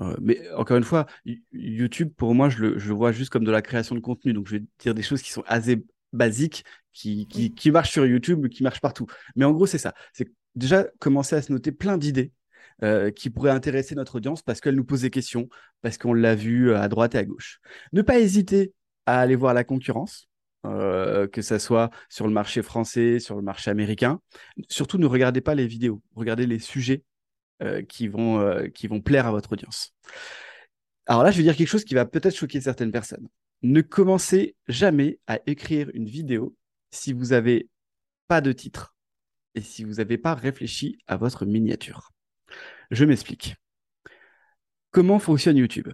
Euh, 0.01 0.15
mais 0.21 0.39
encore 0.51 0.77
une 0.77 0.83
fois, 0.83 1.07
YouTube, 1.51 2.13
pour 2.15 2.35
moi, 2.35 2.49
je 2.49 2.59
le, 2.59 2.77
je 2.77 2.89
le, 2.89 2.93
vois 2.93 3.11
juste 3.11 3.31
comme 3.31 3.43
de 3.43 3.51
la 3.51 3.63
création 3.63 3.95
de 3.95 4.01
contenu. 4.01 4.33
Donc, 4.33 4.47
je 4.47 4.57
vais 4.57 4.63
dire 4.77 4.93
des 4.93 5.01
choses 5.01 5.23
qui 5.23 5.31
sont 5.31 5.43
assez 5.47 5.83
basiques 6.13 6.63
qui, 6.93 7.27
qui, 7.27 7.53
qui 7.53 7.71
marche 7.71 7.91
sur 7.91 8.05
YouTube, 8.05 8.47
qui 8.49 8.63
marche 8.63 8.81
partout. 8.81 9.07
Mais 9.35 9.45
en 9.45 9.51
gros, 9.51 9.65
c'est 9.65 9.77
ça. 9.77 9.93
C'est 10.13 10.29
déjà 10.55 10.85
commencer 10.99 11.35
à 11.35 11.41
se 11.41 11.51
noter 11.51 11.71
plein 11.71 11.97
d'idées 11.97 12.31
euh, 12.83 13.11
qui 13.11 13.29
pourraient 13.29 13.51
intéresser 13.51 13.95
notre 13.95 14.15
audience 14.15 14.41
parce 14.41 14.61
qu'elle 14.61 14.75
nous 14.75 14.85
pose 14.85 15.01
des 15.01 15.09
questions, 15.09 15.49
parce 15.81 15.97
qu'on 15.97 16.13
l'a 16.13 16.35
vu 16.35 16.73
à 16.73 16.87
droite 16.87 17.15
et 17.15 17.17
à 17.17 17.25
gauche. 17.25 17.59
Ne 17.93 18.01
pas 18.01 18.19
hésiter 18.19 18.73
à 19.05 19.19
aller 19.19 19.35
voir 19.35 19.53
la 19.53 19.63
concurrence. 19.63 20.27
Euh, 20.65 21.25
que 21.25 21.41
ça 21.41 21.57
soit 21.57 21.89
sur 22.09 22.27
le 22.27 22.33
marché 22.33 22.61
français, 22.61 23.19
sur 23.19 23.37
le 23.37 23.41
marché 23.41 23.71
américain. 23.71 24.19
Surtout, 24.67 24.97
ne 24.97 25.05
regardez 25.05 25.39
pas 25.39 25.55
les 25.55 25.65
vidéos, 25.65 26.01
regardez 26.15 26.45
les 26.45 26.59
sujets 26.59 27.03
euh, 27.63 27.81
qui, 27.81 28.09
vont, 28.09 28.69
qui 28.73 28.87
vont 28.87 28.99
plaire 28.99 29.25
à 29.25 29.31
votre 29.31 29.53
audience. 29.53 29.93
Alors 31.05 31.23
là, 31.23 31.31
je 31.31 31.37
vais 31.37 31.43
dire 31.43 31.55
quelque 31.55 31.69
chose 31.69 31.85
qui 31.85 31.93
va 31.93 32.05
peut-être 32.05 32.35
choquer 32.35 32.59
certaines 32.59 32.91
personnes. 32.91 33.25
Ne 33.61 33.81
commencez 33.81 34.55
jamais 34.67 35.19
à 35.27 35.39
écrire 35.45 35.89
une 35.93 36.05
vidéo 36.05 36.55
si 36.91 37.13
vous 37.13 37.27
n'avez 37.27 37.69
pas 38.27 38.41
de 38.41 38.51
titre 38.51 38.95
et 39.55 39.61
si 39.61 39.83
vous 39.83 39.95
n'avez 39.95 40.17
pas 40.17 40.33
réfléchi 40.33 40.97
à 41.07 41.17
votre 41.17 41.45
miniature. 41.45 42.11
Je 42.91 43.05
m'explique. 43.05 43.55
Comment 44.91 45.19
fonctionne 45.19 45.57
YouTube? 45.57 45.89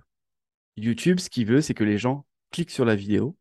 YouTube, 0.78 1.19
ce 1.19 1.30
qu'il 1.30 1.47
veut, 1.47 1.62
c'est 1.62 1.73
que 1.73 1.84
les 1.84 1.97
gens 1.97 2.25
cliquent 2.51 2.71
sur 2.71 2.86
la 2.86 2.95
vidéo 2.95 3.36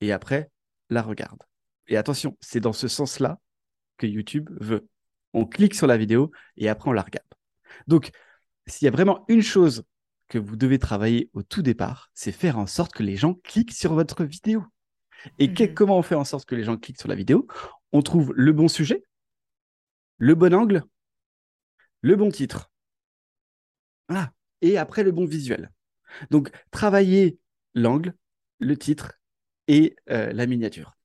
et 0.00 0.12
après 0.12 0.50
la 0.90 1.02
regardent. 1.02 1.42
Et 1.88 1.96
attention, 1.96 2.36
c'est 2.40 2.60
dans 2.60 2.72
ce 2.72 2.88
sens-là 2.88 3.40
que 3.98 4.06
YouTube 4.06 4.48
veut. 4.60 4.88
On 5.32 5.46
clique 5.46 5.74
sur 5.74 5.86
la 5.86 5.96
vidéo 5.96 6.30
et 6.56 6.68
après 6.68 6.90
on 6.90 6.92
la 6.92 7.02
regarde. 7.02 7.26
Donc, 7.86 8.10
s'il 8.66 8.86
y 8.86 8.88
a 8.88 8.92
vraiment 8.92 9.24
une 9.28 9.42
chose 9.42 9.84
que 10.28 10.38
vous 10.38 10.56
devez 10.56 10.78
travailler 10.78 11.30
au 11.32 11.42
tout 11.42 11.62
départ, 11.62 12.10
c'est 12.14 12.32
faire 12.32 12.58
en 12.58 12.66
sorte 12.66 12.92
que 12.92 13.02
les 13.02 13.16
gens 13.16 13.34
cliquent 13.34 13.72
sur 13.72 13.94
votre 13.94 14.24
vidéo. 14.24 14.64
Et 15.38 15.48
mmh 15.48 15.74
comment 15.74 15.98
on 15.98 16.02
fait 16.02 16.14
en 16.14 16.24
sorte 16.24 16.46
que 16.46 16.54
les 16.54 16.64
gens 16.64 16.76
cliquent 16.76 17.00
sur 17.00 17.08
la 17.08 17.14
vidéo? 17.14 17.46
On 17.92 18.02
trouve 18.02 18.32
le 18.36 18.52
bon 18.52 18.68
sujet, 18.68 19.04
le 20.18 20.34
bon 20.34 20.54
angle, 20.54 20.84
le 22.02 22.16
bon 22.16 22.30
titre. 22.30 22.70
Voilà. 24.08 24.32
Et 24.60 24.76
après, 24.76 25.02
le 25.02 25.12
bon 25.12 25.24
visuel. 25.24 25.70
Donc, 26.30 26.50
travaillez 26.70 27.38
l'angle, 27.74 28.14
le 28.58 28.76
titre 28.76 29.12
et 29.68 29.96
euh, 30.10 30.32
la 30.32 30.46
miniature. 30.46 30.96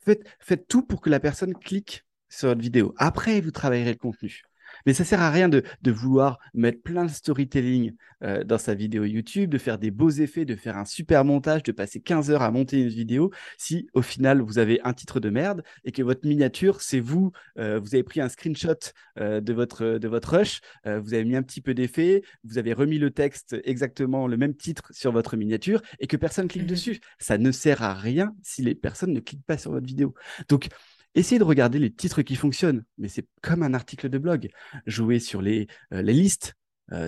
Faites, 0.00 0.26
faites 0.40 0.66
tout 0.66 0.82
pour 0.82 1.00
que 1.00 1.10
la 1.10 1.20
personne 1.20 1.54
clique 1.54 2.04
sur 2.28 2.48
votre 2.48 2.60
vidéo. 2.60 2.94
Après, 2.96 3.40
vous 3.40 3.50
travaillerez 3.50 3.92
le 3.92 3.98
contenu. 3.98 4.42
Mais 4.86 4.94
ça 4.94 5.04
sert 5.04 5.20
à 5.20 5.30
rien 5.30 5.48
de, 5.48 5.62
vouloir 5.86 6.38
mettre 6.54 6.82
plein 6.82 7.04
de 7.04 7.10
storytelling 7.10 7.94
euh, 8.22 8.44
dans 8.44 8.58
sa 8.58 8.74
vidéo 8.74 9.04
YouTube, 9.04 9.50
de 9.50 9.58
faire 9.58 9.78
des 9.78 9.90
beaux 9.90 10.10
effets, 10.10 10.44
de 10.44 10.56
faire 10.56 10.76
un 10.76 10.84
super 10.84 11.24
montage, 11.24 11.62
de 11.64 11.72
passer 11.72 12.00
15 12.00 12.30
heures 12.30 12.42
à 12.42 12.50
monter 12.50 12.80
une 12.80 12.88
vidéo, 12.88 13.30
si 13.58 13.88
au 13.94 14.02
final 14.02 14.40
vous 14.40 14.58
avez 14.58 14.80
un 14.82 14.92
titre 14.92 15.20
de 15.20 15.30
merde 15.30 15.62
et 15.84 15.92
que 15.92 16.02
votre 16.02 16.26
miniature, 16.26 16.80
c'est 16.80 17.00
vous, 17.00 17.32
euh, 17.58 17.78
vous 17.78 17.94
avez 17.94 18.04
pris 18.04 18.20
un 18.20 18.28
screenshot 18.28 18.74
euh, 19.18 19.40
de, 19.40 19.52
votre, 19.52 19.98
de 19.98 20.08
votre 20.08 20.36
rush, 20.36 20.60
vous 20.84 21.14
avez 21.14 21.24
mis 21.24 21.36
un 21.36 21.42
petit 21.42 21.60
peu 21.60 21.74
d'effet, 21.74 22.22
vous 22.44 22.58
avez 22.58 22.72
remis 22.72 22.98
le 22.98 23.10
texte 23.10 23.56
exactement 23.64 24.26
le 24.26 24.36
même 24.36 24.54
titre 24.54 24.90
sur 24.92 25.12
votre 25.12 25.36
miniature 25.36 25.82
et 25.98 26.06
que 26.06 26.16
personne 26.16 26.48
clique 26.48 26.64
mmh 26.64 26.66
dessus. 26.66 27.00
Ça 27.18 27.38
ne 27.38 27.50
sert 27.50 27.82
à 27.82 27.94
rien 27.94 28.34
si 28.42 28.62
les 28.62 28.74
personnes 28.74 29.12
ne 29.12 29.20
cliquent 29.20 29.46
pas 29.46 29.58
sur 29.58 29.72
votre 29.72 29.86
vidéo. 29.86 30.14
Donc, 30.48 30.68
Essayez 31.16 31.38
de 31.38 31.44
regarder 31.44 31.78
les 31.78 31.90
titres 31.90 32.20
qui 32.20 32.36
fonctionnent, 32.36 32.84
mais 32.98 33.08
c'est 33.08 33.26
comme 33.42 33.62
un 33.62 33.72
article 33.74 34.10
de 34.10 34.18
blog. 34.18 34.50
Jouez 34.86 35.18
sur 35.18 35.40
les, 35.40 35.66
euh, 35.92 36.02
listes. 36.02 36.54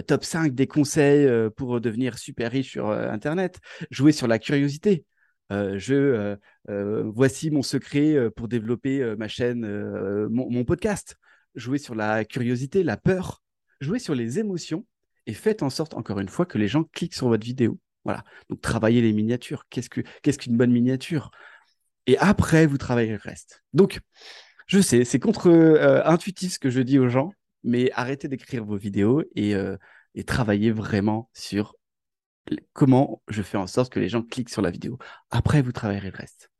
top 0.08 0.24
5 0.24 0.54
des 0.54 0.66
conseils 0.66 1.28
pour 1.56 1.80
devenir 1.80 2.18
super 2.18 2.50
riche 2.50 2.72
sur 2.72 2.90
Internet. 2.90 3.60
Jouer 3.92 4.10
sur 4.10 4.26
la 4.26 4.40
curiosité. 4.40 5.04
voici 5.50 7.50
mon 7.50 7.62
secret 7.62 8.30
pour 8.34 8.48
développer 8.48 9.14
ma 9.16 9.28
chaîne, 9.28 9.60
mon, 10.30 10.64
podcast. 10.64 11.16
Jouer 11.54 11.78
sur 11.78 11.94
la 11.94 12.24
curiosité, 12.24 12.82
la 12.82 12.96
peur. 12.96 13.42
Jouer 13.80 14.00
sur 14.00 14.16
les 14.16 14.40
émotions 14.40 14.84
et 15.26 15.34
faites 15.34 15.62
en 15.62 15.70
sorte, 15.70 15.94
encore 15.94 16.18
une 16.18 16.28
fois, 16.28 16.46
que 16.46 16.58
les 16.58 16.66
gens 16.66 16.84
cliquent 16.84 17.14
sur 17.14 17.28
votre 17.28 17.44
vidéo. 17.44 17.78
Voilà. 18.04 18.24
Donc, 18.48 18.62
travaillez 18.62 19.02
les 19.02 19.12
miniatures. 19.12 19.66
Qu'est-ce 19.68 20.38
qu'une 20.38 20.56
bonne 20.56 20.72
miniature? 20.72 21.30
Et 22.08 22.16
après, 22.16 22.66
vous 22.66 22.78
travaillez 22.78 23.12
le 23.12 23.20
reste. 23.22 23.62
Donc, 23.74 24.00
je 24.66 24.80
sais, 24.80 25.04
c'est 25.04 25.20
contre-intuitif 25.20 26.54
ce 26.54 26.58
que 26.58 26.70
je 26.70 26.80
dis 26.80 26.98
aux 26.98 27.10
gens, 27.10 27.34
mais 27.64 27.90
arrêtez 27.92 28.28
d'écrire 28.28 28.64
vos 28.64 28.78
vidéos 28.78 29.22
et, 29.36 29.54
euh, 29.54 29.76
et 30.14 30.24
travaillez 30.24 30.70
vraiment 30.70 31.28
sur 31.34 31.76
comment 32.72 33.20
je 33.28 33.42
fais 33.42 33.58
en 33.58 33.66
sorte 33.66 33.92
que 33.92 34.00
les 34.00 34.08
gens 34.08 34.22
cliquent 34.22 34.48
sur 34.48 34.62
la 34.62 34.70
vidéo. 34.70 34.98
Après, 35.30 35.60
vous 35.60 35.70
travaillerez 35.70 36.10
le 36.10 36.16
reste. 36.16 36.50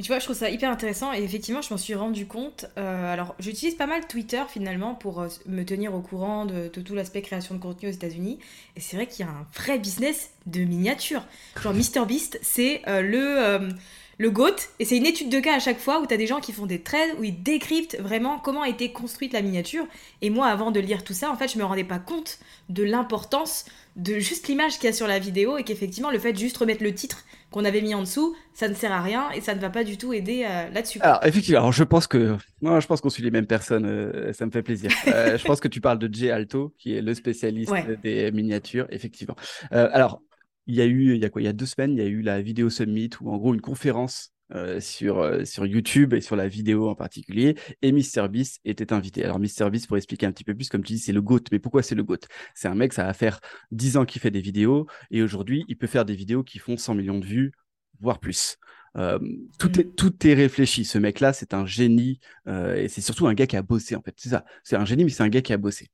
tu 0.00 0.06
vois, 0.06 0.20
je 0.20 0.24
trouve 0.24 0.36
ça 0.36 0.50
hyper 0.50 0.70
intéressant 0.70 1.12
et 1.12 1.24
effectivement, 1.24 1.60
je 1.60 1.74
m'en 1.74 1.78
suis 1.78 1.96
rendu 1.96 2.28
compte. 2.28 2.66
Euh, 2.78 3.12
alors, 3.12 3.34
j'utilise 3.40 3.74
pas 3.74 3.88
mal 3.88 4.06
Twitter 4.06 4.44
finalement 4.48 4.94
pour 4.94 5.20
euh, 5.20 5.28
me 5.46 5.64
tenir 5.64 5.94
au 5.94 6.00
courant 6.00 6.46
de, 6.46 6.68
tout 6.68 6.94
l'aspect 6.94 7.22
création 7.22 7.56
de 7.56 7.60
contenu 7.60 7.88
aux 7.88 7.92
États-Unis. 7.92 8.38
Et 8.76 8.80
c'est 8.80 8.94
vrai 8.94 9.08
qu'il 9.08 9.26
y 9.26 9.28
a 9.28 9.32
un 9.32 9.48
vrai 9.52 9.80
business 9.80 10.30
de 10.46 10.62
miniature. 10.62 11.26
Genre, 11.60 11.74
MrBeast, 11.96 12.38
c'est 12.40 12.82
le 12.86 13.74
le 14.18 14.30
GOAT, 14.30 14.56
et 14.78 14.84
c'est 14.84 14.96
une 14.96 15.06
étude 15.06 15.30
de 15.30 15.40
cas 15.40 15.56
à 15.56 15.58
chaque 15.58 15.78
fois 15.78 16.00
où 16.00 16.06
tu 16.06 16.14
as 16.14 16.16
des 16.16 16.26
gens 16.26 16.40
qui 16.40 16.52
font 16.52 16.66
des 16.66 16.80
trades, 16.80 17.10
où 17.18 17.24
ils 17.24 17.42
décryptent 17.42 17.98
vraiment 18.00 18.38
comment 18.38 18.62
a 18.62 18.68
été 18.68 18.92
construite 18.92 19.32
la 19.32 19.42
miniature. 19.42 19.84
Et 20.20 20.30
moi, 20.30 20.46
avant 20.46 20.70
de 20.70 20.80
lire 20.80 21.04
tout 21.04 21.14
ça, 21.14 21.30
en 21.30 21.36
fait, 21.36 21.52
je 21.52 21.58
me 21.58 21.64
rendais 21.64 21.84
pas 21.84 21.98
compte 21.98 22.38
de 22.68 22.82
l'importance 22.82 23.64
de 23.96 24.18
juste 24.18 24.48
l'image 24.48 24.76
qu'il 24.76 24.84
y 24.84 24.88
a 24.88 24.92
sur 24.92 25.06
la 25.06 25.18
vidéo 25.18 25.58
et 25.58 25.64
qu'effectivement, 25.64 26.10
le 26.10 26.18
fait 26.18 26.32
de 26.32 26.38
juste 26.38 26.56
remettre 26.56 26.82
le 26.82 26.94
titre 26.94 27.24
qu'on 27.50 27.64
avait 27.64 27.82
mis 27.82 27.94
en 27.94 28.00
dessous, 28.00 28.34
ça 28.54 28.68
ne 28.68 28.74
sert 28.74 28.92
à 28.92 29.02
rien 29.02 29.30
et 29.32 29.40
ça 29.40 29.54
ne 29.54 29.60
va 29.60 29.68
pas 29.68 29.84
du 29.84 29.98
tout 29.98 30.12
aider 30.12 30.44
euh, 30.48 30.70
là-dessus. 30.70 30.98
Alors, 31.00 31.20
effectivement, 31.24 31.70
je 31.70 31.84
pense 31.84 32.06
que 32.06 32.36
moi, 32.62 32.80
je 32.80 32.86
pense 32.86 33.00
qu'on 33.00 33.10
suit 33.10 33.22
les 33.22 33.30
mêmes 33.30 33.46
personnes, 33.46 33.84
euh, 33.86 34.32
ça 34.32 34.46
me 34.46 34.50
fait 34.50 34.62
plaisir. 34.62 34.90
Euh, 35.12 35.36
je 35.36 35.44
pense 35.44 35.60
que 35.60 35.68
tu 35.68 35.80
parles 35.80 35.98
de 35.98 36.12
Jay 36.12 36.30
Alto, 36.30 36.72
qui 36.78 36.96
est 36.96 37.02
le 37.02 37.12
spécialiste 37.12 37.74
des 38.02 38.30
miniatures, 38.32 38.86
effectivement. 38.90 39.36
alors, 39.70 40.22
il 40.66 40.74
y 40.74 40.80
a 40.80 40.86
eu, 40.86 41.14
il 41.14 41.20
y 41.20 41.24
a 41.24 41.30
quoi, 41.30 41.42
il 41.42 41.44
y 41.44 41.48
a 41.48 41.52
deux 41.52 41.66
semaines, 41.66 41.92
il 41.92 41.98
y 41.98 42.02
a 42.02 42.06
eu 42.06 42.22
la 42.22 42.40
vidéo 42.42 42.70
summit 42.70 43.10
ou 43.20 43.30
en 43.30 43.38
gros 43.38 43.54
une 43.54 43.60
conférence 43.60 44.32
euh, 44.54 44.80
sur, 44.80 45.18
euh, 45.20 45.46
sur 45.46 45.64
YouTube 45.64 46.12
et 46.12 46.20
sur 46.20 46.36
la 46.36 46.46
vidéo 46.46 46.90
en 46.90 46.94
particulier. 46.94 47.56
Et 47.80 47.90
MrBeast 47.90 48.60
était 48.66 48.92
invité. 48.92 49.24
Alors 49.24 49.38
MrBeast, 49.38 49.86
pour 49.86 49.96
expliquer 49.96 50.26
un 50.26 50.32
petit 50.32 50.44
peu 50.44 50.54
plus, 50.54 50.68
comme 50.68 50.82
tu 50.84 50.92
dis, 50.92 50.98
c'est 50.98 51.12
le 51.12 51.22
GOAT. 51.22 51.44
Mais 51.52 51.58
pourquoi 51.58 51.82
c'est 51.82 51.94
le 51.94 52.04
GOAT? 52.04 52.18
C'est 52.54 52.68
un 52.68 52.74
mec, 52.74 52.92
ça 52.92 53.04
va 53.04 53.14
faire 53.14 53.40
10 53.70 53.96
ans 53.96 54.04
qu'il 54.04 54.20
fait 54.20 54.30
des 54.30 54.42
vidéos 54.42 54.86
et 55.10 55.22
aujourd'hui, 55.22 55.64
il 55.68 55.78
peut 55.78 55.86
faire 55.86 56.04
des 56.04 56.14
vidéos 56.14 56.42
qui 56.42 56.58
font 56.58 56.76
100 56.76 56.94
millions 56.96 57.18
de 57.18 57.24
vues, 57.24 57.52
voire 58.00 58.20
plus. 58.20 58.58
Euh, 58.98 59.18
tout, 59.58 59.80
est, 59.80 59.96
tout 59.96 60.14
est 60.26 60.34
réfléchi. 60.34 60.84
Ce 60.84 60.98
mec-là, 60.98 61.32
c'est 61.32 61.54
un 61.54 61.64
génie 61.64 62.20
et 62.46 62.88
c'est 62.88 63.00
surtout 63.00 63.26
un 63.28 63.34
gars 63.34 63.46
qui 63.46 63.56
a 63.56 63.62
bossé 63.62 63.96
en 63.96 64.02
fait. 64.02 64.14
C'est 64.18 64.28
ça. 64.28 64.44
C'est 64.64 64.76
un 64.76 64.84
génie, 64.84 65.04
mais 65.04 65.10
c'est 65.10 65.22
un 65.22 65.30
gars 65.30 65.40
qui 65.42 65.54
a 65.54 65.58
bossé. 65.58 65.88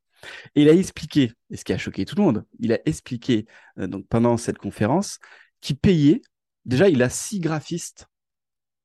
Et 0.55 0.63
il 0.63 0.69
a 0.69 0.73
expliqué, 0.73 1.33
et 1.51 1.57
ce 1.57 1.65
qui 1.65 1.73
a 1.73 1.79
choqué 1.79 2.05
tout 2.05 2.17
le 2.17 2.23
monde, 2.23 2.45
il 2.59 2.73
a 2.73 2.79
expliqué 2.87 3.47
euh, 3.79 3.87
donc 3.87 4.07
pendant 4.09 4.37
cette 4.37 4.59
conférence 4.59 5.19
qu'il 5.61 5.77
payait. 5.77 6.23
Déjà, 6.65 6.89
il 6.89 7.03
a 7.03 7.09
six 7.09 7.41
graphistes 7.41 8.07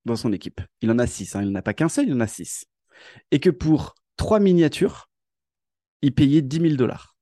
dans 0.05 0.15
son 0.15 0.31
équipe. 0.33 0.61
Il 0.81 0.91
en 0.91 0.99
a 0.99 1.07
six. 1.07 1.35
Hein. 1.35 1.43
il 1.43 1.49
n'en 1.49 1.59
a 1.59 1.61
pas 1.61 1.73
qu'un 1.73 1.89
seul, 1.89 2.07
il 2.07 2.13
en 2.13 2.19
a 2.19 2.27
six. 2.27 2.65
Et 3.31 3.39
que 3.39 3.49
pour 3.49 3.95
trois 4.17 4.39
miniatures, 4.39 5.09
il 6.01 6.13
payait 6.13 6.41
10 6.41 6.59
000 6.59 6.75
dollars. 6.75 7.15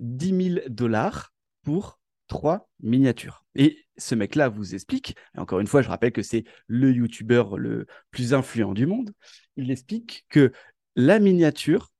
10 0.00 0.54
000 0.54 0.60
dollars 0.68 1.32
pour 1.62 2.00
trois 2.26 2.70
miniatures. 2.80 3.44
Et 3.54 3.84
ce 3.98 4.14
mec-là 4.14 4.48
vous 4.48 4.74
explique, 4.74 5.14
et 5.36 5.38
encore 5.38 5.60
une 5.60 5.66
fois, 5.66 5.82
je 5.82 5.88
rappelle 5.88 6.12
que 6.12 6.22
c'est 6.22 6.44
le 6.66 6.90
youtubeur 6.90 7.58
le 7.58 7.86
plus 8.10 8.32
influent 8.32 8.72
du 8.72 8.86
monde, 8.86 9.12
il 9.56 9.70
explique 9.70 10.24
que 10.30 10.52
la 10.96 11.18
miniature, 11.18 11.90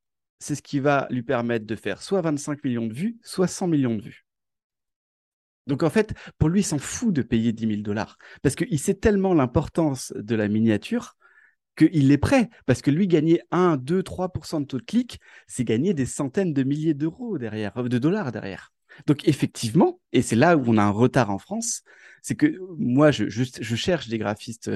c'est 0.42 0.54
ce 0.54 0.62
qui 0.62 0.80
va 0.80 1.06
lui 1.10 1.22
permettre 1.22 1.66
de 1.66 1.76
faire 1.76 2.02
soit 2.02 2.20
25 2.20 2.64
millions 2.64 2.86
de 2.86 2.92
vues, 2.92 3.16
soit 3.22 3.46
100 3.46 3.68
millions 3.68 3.96
de 3.96 4.02
vues. 4.02 4.26
Donc 5.68 5.84
en 5.84 5.90
fait, 5.90 6.14
pour 6.38 6.48
lui, 6.48 6.60
il 6.60 6.64
s'en 6.64 6.78
fout 6.78 7.14
de 7.14 7.22
payer 7.22 7.52
10 7.52 7.68
000 7.68 7.80
dollars 7.82 8.18
parce 8.42 8.56
qu'il 8.56 8.78
sait 8.80 8.94
tellement 8.94 9.34
l'importance 9.34 10.12
de 10.16 10.34
la 10.34 10.48
miniature 10.48 11.16
qu'il 11.76 12.10
est 12.10 12.18
prêt. 12.18 12.50
Parce 12.66 12.82
que 12.82 12.90
lui, 12.90 13.06
gagner 13.06 13.40
1, 13.52 13.76
2, 13.76 14.02
3% 14.02 14.60
de 14.60 14.66
taux 14.66 14.78
de 14.78 14.82
clic, 14.82 15.20
c'est 15.46 15.64
gagner 15.64 15.94
des 15.94 16.06
centaines 16.06 16.52
de 16.52 16.62
milliers 16.64 16.94
d'euros 16.94 17.38
derrière, 17.38 17.74
de 17.74 17.98
dollars 17.98 18.32
derrière. 18.32 18.72
Donc 19.06 19.26
effectivement, 19.26 20.00
et 20.12 20.20
c'est 20.22 20.36
là 20.36 20.56
où 20.56 20.64
on 20.66 20.76
a 20.76 20.82
un 20.82 20.90
retard 20.90 21.30
en 21.30 21.38
France, 21.38 21.82
c'est 22.20 22.34
que 22.34 22.58
moi, 22.78 23.10
je, 23.10 23.28
cherche 23.28 24.08
des 24.08 24.18
graphistes 24.18 24.70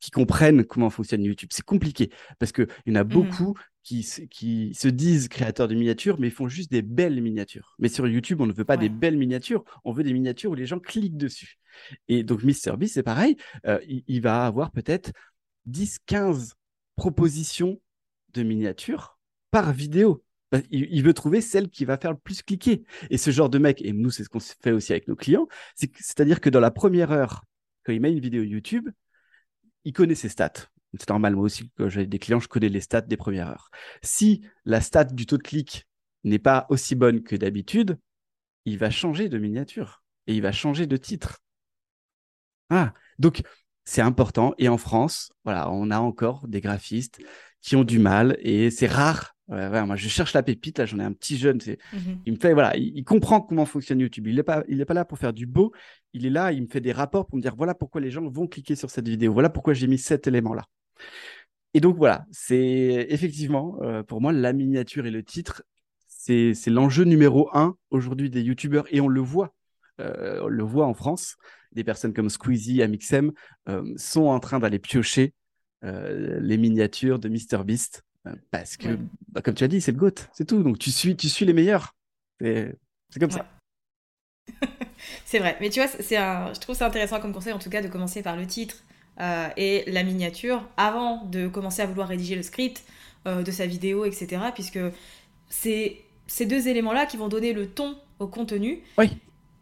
qui 0.00 0.10
comprennent 0.10 0.64
comment 0.64 0.90
fonctionne 0.90 1.22
YouTube. 1.22 1.50
C'est 1.52 1.64
compliqué 1.64 2.10
parce 2.38 2.52
qu'il 2.52 2.66
y 2.86 2.92
en 2.92 2.96
a 2.96 3.04
mmh. 3.04 3.08
beaucoup 3.08 3.54
qui, 3.82 4.06
qui, 4.30 4.74
se 4.74 4.88
disent 4.88 5.28
créateurs 5.28 5.68
de 5.68 5.74
miniatures, 5.74 6.18
mais 6.18 6.28
ils 6.28 6.32
font 6.32 6.48
juste 6.48 6.70
des 6.70 6.82
belles 6.82 7.20
miniatures. 7.20 7.74
Mais 7.78 7.88
sur 7.88 8.06
YouTube, 8.06 8.40
on 8.40 8.46
ne 8.46 8.52
veut 8.52 8.64
pas 8.64 8.76
des 8.76 8.88
belles 8.88 9.16
miniatures, 9.16 9.64
on 9.84 9.92
veut 9.92 10.04
des 10.04 10.12
miniatures 10.12 10.50
où 10.50 10.54
les 10.54 10.66
gens 10.66 10.78
cliquent 10.78 11.16
dessus. 11.16 11.58
Et 12.08 12.24
donc 12.24 12.42
MrBeast, 12.42 12.94
c'est 12.94 13.02
pareil, 13.02 13.36
euh, 13.66 13.78
il, 13.86 14.20
va 14.20 14.44
avoir 14.44 14.70
peut-être 14.70 15.12
10, 15.66 15.98
15 16.06 16.54
propositions 16.96 17.80
de 18.34 18.42
miniatures 18.42 19.18
par 19.50 19.72
vidéo. 19.72 20.22
Bah, 20.52 20.58
il, 20.70 21.02
veut 21.04 21.14
trouver 21.14 21.40
celle 21.40 21.68
qui 21.68 21.84
va 21.84 21.96
faire 21.96 22.10
le 22.10 22.18
plus 22.18 22.42
cliquer. 22.42 22.82
Et 23.08 23.18
ce 23.18 23.30
genre 23.30 23.48
de 23.48 23.58
mec, 23.58 23.80
et 23.82 23.92
nous, 23.92 24.10
c'est 24.10 24.24
ce 24.24 24.28
qu'on 24.28 24.40
fait 24.40 24.72
aussi 24.72 24.92
avec 24.92 25.06
nos 25.06 25.14
clients, 25.14 25.46
c'est-à-dire 25.74 26.40
que 26.40 26.50
dans 26.50 26.60
la 26.60 26.72
première 26.72 27.12
heure, 27.12 27.44
quand 27.84 27.92
il 27.92 28.00
met 28.00 28.12
une 28.12 28.20
vidéo 28.20 28.42
YouTube, 28.42 28.90
il 29.84 29.92
connaît 29.92 30.14
ses 30.14 30.28
stats. 30.28 30.52
C'est 30.98 31.08
normal, 31.08 31.36
moi 31.36 31.44
aussi, 31.44 31.70
quand 31.76 31.88
j'ai 31.88 32.06
des 32.06 32.18
clients, 32.18 32.40
je 32.40 32.48
connais 32.48 32.68
les 32.68 32.80
stats 32.80 33.02
des 33.02 33.16
premières 33.16 33.48
heures. 33.48 33.70
Si 34.02 34.42
la 34.64 34.80
stat 34.80 35.04
du 35.04 35.26
taux 35.26 35.38
de 35.38 35.42
clic 35.42 35.86
n'est 36.24 36.40
pas 36.40 36.66
aussi 36.68 36.94
bonne 36.94 37.22
que 37.22 37.36
d'habitude, 37.36 37.98
il 38.64 38.78
va 38.78 38.90
changer 38.90 39.28
de 39.28 39.38
miniature 39.38 40.02
et 40.26 40.34
il 40.34 40.42
va 40.42 40.52
changer 40.52 40.86
de 40.86 40.96
titre. 40.96 41.38
Ah, 42.70 42.92
donc 43.18 43.42
c'est 43.84 44.00
important. 44.02 44.54
Et 44.58 44.68
en 44.68 44.78
France, 44.78 45.32
voilà, 45.44 45.70
on 45.70 45.90
a 45.90 45.98
encore 45.98 46.46
des 46.48 46.60
graphistes 46.60 47.20
qui 47.60 47.76
ont 47.76 47.84
du 47.84 47.98
mal 47.98 48.36
et 48.40 48.70
c'est 48.70 48.86
rare 48.86 49.34
moi, 49.50 49.96
je 49.96 50.08
cherche 50.08 50.32
la 50.32 50.42
pépite. 50.42 50.78
Là, 50.78 50.86
j'en 50.86 50.98
ai 50.98 51.04
un 51.04 51.12
petit 51.12 51.36
jeune. 51.36 51.58
Mhm. 51.92 52.20
Il 52.26 52.32
me 52.34 52.38
fait, 52.38 52.52
voilà, 52.52 52.76
il, 52.76 53.02
comprend 53.04 53.40
comment 53.40 53.66
fonctionne 53.66 54.00
YouTube. 54.00 54.26
Il 54.28 54.36
n'est 54.36 54.42
pas, 54.42 54.62
il 54.68 54.80
est 54.80 54.84
pas 54.84 54.94
là 54.94 55.04
pour 55.04 55.18
faire 55.18 55.32
du 55.32 55.46
beau. 55.46 55.72
Il 56.12 56.26
est 56.26 56.30
là, 56.30 56.52
il 56.52 56.62
me 56.62 56.68
fait 56.68 56.80
des 56.80 56.92
rapports 56.92 57.26
pour 57.26 57.36
me 57.36 57.42
dire, 57.42 57.54
voilà 57.56 57.74
pourquoi 57.74 58.00
les 58.00 58.10
gens 58.10 58.26
vont 58.28 58.46
cliquer 58.46 58.76
sur 58.76 58.90
cette 58.90 59.08
vidéo. 59.08 59.32
Voilà 59.32 59.50
pourquoi 59.50 59.74
j'ai 59.74 59.86
mis 59.86 59.98
cet 59.98 60.26
élément-là. 60.26 60.64
Et 61.74 61.80
donc, 61.80 61.96
voilà, 61.96 62.26
c'est 62.30 63.06
effectivement, 63.10 63.78
euh, 63.82 64.02
pour 64.02 64.20
moi, 64.20 64.32
la 64.32 64.52
miniature 64.52 65.06
et 65.06 65.10
le 65.10 65.22
titre, 65.22 65.62
c'est 66.06 66.54
l'enjeu 66.66 67.04
numéro 67.04 67.48
un 67.54 67.76
aujourd'hui 67.90 68.30
des 68.30 68.42
YouTubeurs. 68.42 68.86
Et 68.90 69.00
on 69.00 69.08
le 69.08 69.20
voit. 69.20 69.54
Euh, 70.00 70.40
on 70.42 70.48
le 70.48 70.62
voit 70.62 70.86
en 70.86 70.94
France. 70.94 71.36
Des 71.72 71.84
personnes 71.84 72.12
comme 72.12 72.28
Squeezie, 72.28 72.82
Amixem 72.82 73.32
euh, 73.68 73.82
sont 73.96 74.24
en 74.24 74.40
train 74.40 74.58
d'aller 74.58 74.78
piocher 74.78 75.34
les 75.82 76.56
miniatures 76.56 77.18
de 77.18 77.28
MrBeast 77.28 78.04
euh, 78.26 78.32
parce 78.50 78.76
que, 78.76 78.98
bah, 79.28 79.40
comme 79.42 79.54
tu 79.54 79.64
as 79.64 79.68
dit, 79.68 79.80
c'est 79.80 79.92
le 79.92 79.98
GOAT, 79.98 80.14
c'est 80.32 80.46
tout. 80.46 80.62
Donc 80.62 80.78
tu 80.78 80.90
suis, 80.90 81.16
tu 81.16 81.28
suis 81.28 81.46
les 81.46 81.52
meilleurs. 81.52 81.94
C'est 82.40 83.18
comme 83.18 83.30
ça. 83.30 83.46
c'est 85.24 85.38
vrai. 85.38 85.56
Mais 85.60 85.70
tu 85.70 85.80
vois, 85.80 85.88
c'est 85.88 86.16
un... 86.16 86.52
je 86.54 86.60
trouve 86.60 86.76
ça 86.76 86.86
intéressant 86.86 87.20
comme 87.20 87.32
conseil, 87.32 87.52
en 87.52 87.58
tout 87.58 87.70
cas, 87.70 87.82
de 87.82 87.88
commencer 87.88 88.22
par 88.22 88.36
le 88.36 88.46
titre 88.46 88.76
euh, 89.20 89.48
et 89.56 89.84
la 89.90 90.02
miniature 90.02 90.66
avant 90.76 91.24
de 91.24 91.48
commencer 91.48 91.82
à 91.82 91.86
vouloir 91.86 92.08
rédiger 92.08 92.36
le 92.36 92.42
script 92.42 92.84
euh, 93.26 93.42
de 93.42 93.50
sa 93.50 93.66
vidéo, 93.66 94.04
etc. 94.04 94.42
Puisque 94.54 94.78
c'est 95.48 95.98
ces 96.26 96.46
deux 96.46 96.68
éléments-là 96.68 97.06
qui 97.06 97.16
vont 97.16 97.28
donner 97.28 97.52
le 97.52 97.68
ton 97.68 97.96
au 98.18 98.26
contenu. 98.26 98.80
Oui. 98.98 99.10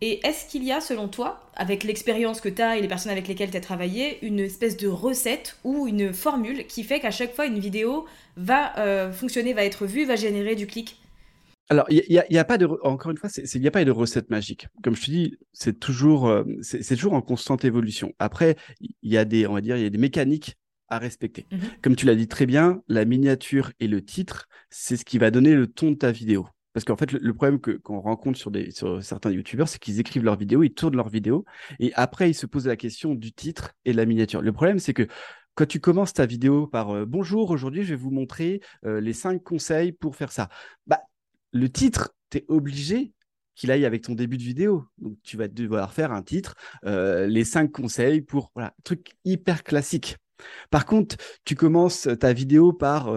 Et 0.00 0.24
est-ce 0.24 0.48
qu'il 0.48 0.62
y 0.64 0.70
a, 0.70 0.80
selon 0.80 1.08
toi, 1.08 1.40
avec 1.54 1.82
l'expérience 1.82 2.40
que 2.40 2.48
tu 2.48 2.62
as 2.62 2.76
et 2.76 2.82
les 2.82 2.88
personnes 2.88 3.10
avec 3.10 3.26
lesquelles 3.26 3.50
tu 3.50 3.56
as 3.56 3.60
travaillé, 3.60 4.24
une 4.24 4.38
espèce 4.38 4.76
de 4.76 4.86
recette 4.86 5.58
ou 5.64 5.88
une 5.88 6.12
formule 6.12 6.66
qui 6.66 6.84
fait 6.84 7.00
qu'à 7.00 7.10
chaque 7.10 7.34
fois 7.34 7.46
une 7.46 7.58
vidéo 7.58 8.06
va 8.36 8.78
euh, 8.78 9.12
fonctionner, 9.12 9.54
va 9.54 9.64
être 9.64 9.86
vue, 9.86 10.04
va 10.04 10.14
générer 10.14 10.54
du 10.54 10.66
clic? 10.66 11.00
Alors, 11.70 11.84
il 11.90 12.02
n'y 12.08 12.38
a, 12.38 12.44
pas 12.44 12.56
de, 12.56 12.66
encore 12.82 13.10
une 13.10 13.18
fois, 13.18 13.28
il 13.36 13.60
n'y 13.60 13.66
a 13.66 13.70
pas 13.70 13.84
de 13.84 13.90
recette 13.90 14.30
magique. 14.30 14.68
Comme 14.82 14.96
je 14.96 15.04
te 15.04 15.10
dis, 15.10 15.36
c'est 15.52 15.78
toujours, 15.78 16.26
euh, 16.26 16.44
c'est 16.62 16.96
toujours 16.96 17.12
en 17.12 17.20
constante 17.20 17.64
évolution. 17.64 18.14
Après, 18.18 18.56
il 18.80 18.94
y 19.02 19.18
a 19.18 19.26
des, 19.26 19.46
on 19.46 19.52
va 19.52 19.60
dire, 19.60 19.76
il 19.76 19.82
y 19.82 19.86
a 19.86 19.90
des 19.90 19.98
mécaniques 19.98 20.56
à 20.88 20.98
respecter. 20.98 21.46
Mhm. 21.52 21.60
Comme 21.82 21.96
tu 21.96 22.06
l'as 22.06 22.14
dit 22.14 22.28
très 22.28 22.46
bien, 22.46 22.82
la 22.88 23.04
miniature 23.04 23.72
et 23.80 23.86
le 23.86 24.02
titre, 24.02 24.48
c'est 24.70 24.96
ce 24.96 25.04
qui 25.04 25.18
va 25.18 25.30
donner 25.30 25.54
le 25.54 25.66
ton 25.66 25.90
de 25.90 25.96
ta 25.96 26.10
vidéo. 26.10 26.48
Parce 26.78 26.84
qu'en 26.84 26.96
fait, 26.96 27.10
le, 27.10 27.34
problème 27.34 27.58
qu'on 27.58 27.98
rencontre 27.98 28.38
sur, 28.38 28.52
des, 28.52 28.70
sur 28.70 29.02
certains 29.02 29.32
youtubeurs, 29.32 29.66
c'est 29.66 29.80
qu'ils 29.80 29.98
écrivent 29.98 30.22
leurs 30.22 30.38
vidéos, 30.38 30.62
ils 30.62 30.72
tournent 30.72 30.94
leurs 30.94 31.08
vidéos, 31.08 31.44
et 31.80 31.92
après, 31.94 32.30
ils 32.30 32.34
se 32.34 32.46
posent 32.46 32.68
la 32.68 32.76
question 32.76 33.16
du 33.16 33.32
titre 33.32 33.72
et 33.84 33.90
de 33.90 33.96
la 33.96 34.06
miniature. 34.06 34.42
Le 34.42 34.52
problème, 34.52 34.78
c'est 34.78 34.94
que 34.94 35.08
quand 35.56 35.66
tu 35.66 35.80
commences 35.80 36.12
ta 36.12 36.24
vidéo 36.24 36.68
par 36.68 36.90
euh, 36.90 37.04
Bonjour, 37.04 37.50
aujourd'hui, 37.50 37.82
je 37.82 37.88
vais 37.88 38.00
vous 38.00 38.12
montrer 38.12 38.60
euh, 38.84 39.00
les 39.00 39.12
cinq 39.12 39.42
conseils 39.42 39.90
pour 39.90 40.14
faire 40.14 40.30
ça. 40.30 40.50
Bah, 40.86 41.00
le 41.50 41.68
titre, 41.68 42.14
tu 42.30 42.38
es 42.38 42.44
obligé 42.46 43.12
qu'il 43.56 43.72
aille 43.72 43.84
avec 43.84 44.02
ton 44.02 44.14
début 44.14 44.36
de 44.38 44.44
vidéo. 44.44 44.86
Donc, 44.98 45.16
tu 45.24 45.36
vas 45.36 45.48
devoir 45.48 45.92
faire 45.92 46.12
un 46.12 46.22
titre, 46.22 46.54
euh, 46.84 47.26
les 47.26 47.42
cinq 47.42 47.72
conseils 47.72 48.20
pour, 48.20 48.52
voilà, 48.54 48.72
truc 48.84 49.16
hyper 49.24 49.64
classique. 49.64 50.16
Par 50.70 50.86
contre, 50.86 51.16
tu 51.44 51.56
commences 51.56 52.08
ta 52.20 52.32
vidéo 52.32 52.72
par 52.72 53.12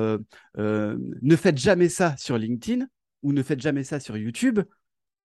ne 0.57 1.35
faites 1.35 1.59
jamais 1.59 1.87
ça 1.87 2.15
sur 2.17 2.39
LinkedIn 2.39 2.87
ou 3.23 3.33
ne 3.33 3.43
faites 3.43 3.61
jamais 3.61 3.83
ça 3.83 3.99
sur 3.99 4.17
YouTube. 4.17 4.59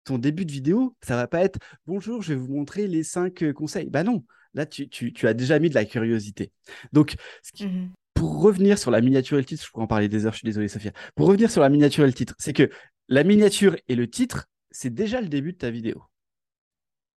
Ton 0.04 0.18
début 0.18 0.44
de 0.44 0.52
vidéo, 0.52 0.94
ça 1.02 1.16
va 1.16 1.26
pas 1.26 1.42
être 1.42 1.58
bonjour, 1.86 2.22
je 2.22 2.34
vais 2.34 2.38
vous 2.38 2.52
montrer 2.52 2.86
les 2.86 3.02
cinq 3.02 3.52
conseils. 3.52 3.88
Bah 3.88 4.04
non, 4.04 4.24
là 4.52 4.66
tu, 4.66 4.88
as 5.22 5.34
déjà 5.34 5.58
mis 5.58 5.70
de 5.70 5.74
la 5.74 5.84
curiosité. 5.84 6.52
Donc, 6.92 7.14
mmh 7.60 7.86
pour 8.14 8.40
revenir 8.40 8.78
sur 8.78 8.90
la 8.90 9.00
miniature 9.00 9.36
et 9.36 9.40
le 9.40 9.44
titre, 9.44 9.64
je 9.64 9.70
pourrais 9.70 9.84
en 9.84 9.88
parler 9.88 10.08
des 10.08 10.24
heures, 10.24 10.32
je 10.32 10.38
suis 10.38 10.46
désolé 10.46 10.68
Sophia. 10.68 10.92
Pour 11.14 11.26
revenir 11.26 11.50
sur 11.50 11.60
la 11.60 11.68
miniature 11.68 12.04
et 12.04 12.06
le 12.06 12.12
titre, 12.12 12.34
c'est 12.38 12.52
que 12.52 12.70
la 13.08 13.24
miniature 13.24 13.76
et 13.88 13.96
le 13.96 14.08
titre, 14.08 14.46
c'est 14.70 14.94
déjà 14.94 15.20
le 15.20 15.28
début 15.28 15.52
de 15.52 15.58
ta 15.58 15.70
vidéo. 15.70 16.02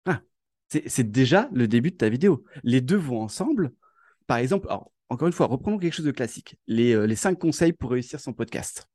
Ah, 0.06 0.22
c'est 0.68 1.10
déjà 1.10 1.50
le 1.54 1.68
début 1.68 1.92
de 1.92 1.98
ta 1.98 2.10
vidéo. 2.10 2.44
Les 2.64 2.82
deux 2.82 2.98
vont 2.98 3.22
ensemble. 3.22 3.72
Par 4.26 4.38
exemple, 4.38 4.68
encore 5.10 5.28
une 5.28 5.34
fois, 5.34 5.46
reprenons 5.46 5.78
quelque 5.78 5.94
chose 5.94 6.06
de 6.06 6.12
classique. 6.12 6.58
Les, 6.68 6.94
euh, 6.94 7.16
cinq 7.16 7.40
conseils 7.40 7.74
pour 7.74 7.92
réussir 7.92 8.20
son 8.20 8.34
podcast. 8.34 8.90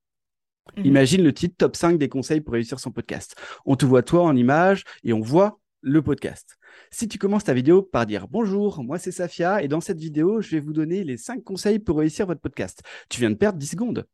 Mhm. 0.76 0.86
Imagine 0.86 1.22
le 1.22 1.32
titre 1.32 1.54
top 1.58 1.76
5 1.76 1.98
des 1.98 2.08
conseils 2.08 2.40
pour 2.40 2.54
réussir 2.54 2.80
son 2.80 2.90
podcast. 2.90 3.36
On 3.66 3.76
te 3.76 3.84
voit 3.84 4.02
toi 4.02 4.22
en 4.22 4.36
image 4.36 4.84
et 5.04 5.12
on 5.12 5.20
voit 5.20 5.58
le 5.82 6.00
podcast. 6.02 6.56
Si 6.90 7.08
tu 7.08 7.18
commences 7.18 7.44
ta 7.44 7.54
vidéo 7.54 7.82
par 7.82 8.06
dire 8.06 8.28
bonjour, 8.28 8.82
moi 8.84 8.98
c'est 8.98 9.10
Safia 9.10 9.62
et 9.62 9.68
dans 9.68 9.80
cette 9.80 9.98
vidéo, 9.98 10.40
je 10.40 10.50
vais 10.50 10.60
vous 10.60 10.72
donner 10.72 11.04
les 11.04 11.16
cinq 11.16 11.42
conseils 11.42 11.78
pour 11.78 11.98
réussir 11.98 12.26
votre 12.26 12.40
podcast. 12.40 12.82
Tu 13.08 13.20
viens 13.20 13.30
de 13.30 13.34
perdre 13.34 13.58
10 13.58 13.66
secondes. 13.66 14.06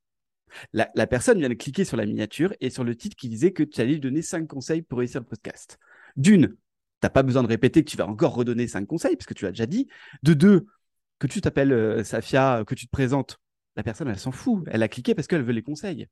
La, 0.73 1.07
personne 1.07 1.39
vient 1.39 1.51
de 1.51 1.55
cliquer 1.55 1.85
sur 1.85 1.99
la 1.99 2.07
miniature 2.07 2.55
et 2.61 2.71
sur 2.71 2.83
le 2.83 2.97
titre 2.97 3.17
qui 3.17 3.29
disait 3.29 3.53
que 3.53 3.63
tu 3.63 3.81
allais 3.83 3.93
lui 3.93 4.01
donner 4.01 4.23
5 4.23 4.47
conseils 4.47 4.81
pour 4.81 4.99
réussir 4.99 5.21
le 5.21 5.27
podcast. 5.27 5.79
D'une, 6.17 6.49
tu 6.49 6.57
n'as 7.03 7.11
pas 7.11 7.23
besoin 7.23 7.43
de 7.43 7.49
répéter 7.49 7.85
que 7.85 7.91
tu 7.91 7.99
vas 7.99 8.09
encore 8.09 8.35
redonner 8.35 8.67
5 8.67 8.87
conseils 8.87 9.15
parce 9.15 9.27
que 9.27 9.35
tu 9.35 9.45
l'as 9.45 9.51
déjà 9.51 9.67
dit. 9.67 9.89
De 10.23 10.33
deux, 10.33 10.67
que 11.19 11.27
tu 11.27 11.43
t'appelles 11.43 11.73
euh, 11.73 12.03
Safia, 12.03 12.65
que 12.67 12.75
tu 12.75 12.87
te 12.87 12.91
présentes, 12.91 13.39
la 13.77 13.83
personne, 13.83 14.09
elle 14.09 14.19
s'en 14.19 14.33
fout. 14.33 14.65
Elle 14.69 14.83
a 14.83 14.89
cliqué 14.89 15.15
parce 15.15 15.29
qu'elle 15.29 15.43
veut 15.43 15.53
les 15.53 15.63
conseils. 15.63 16.09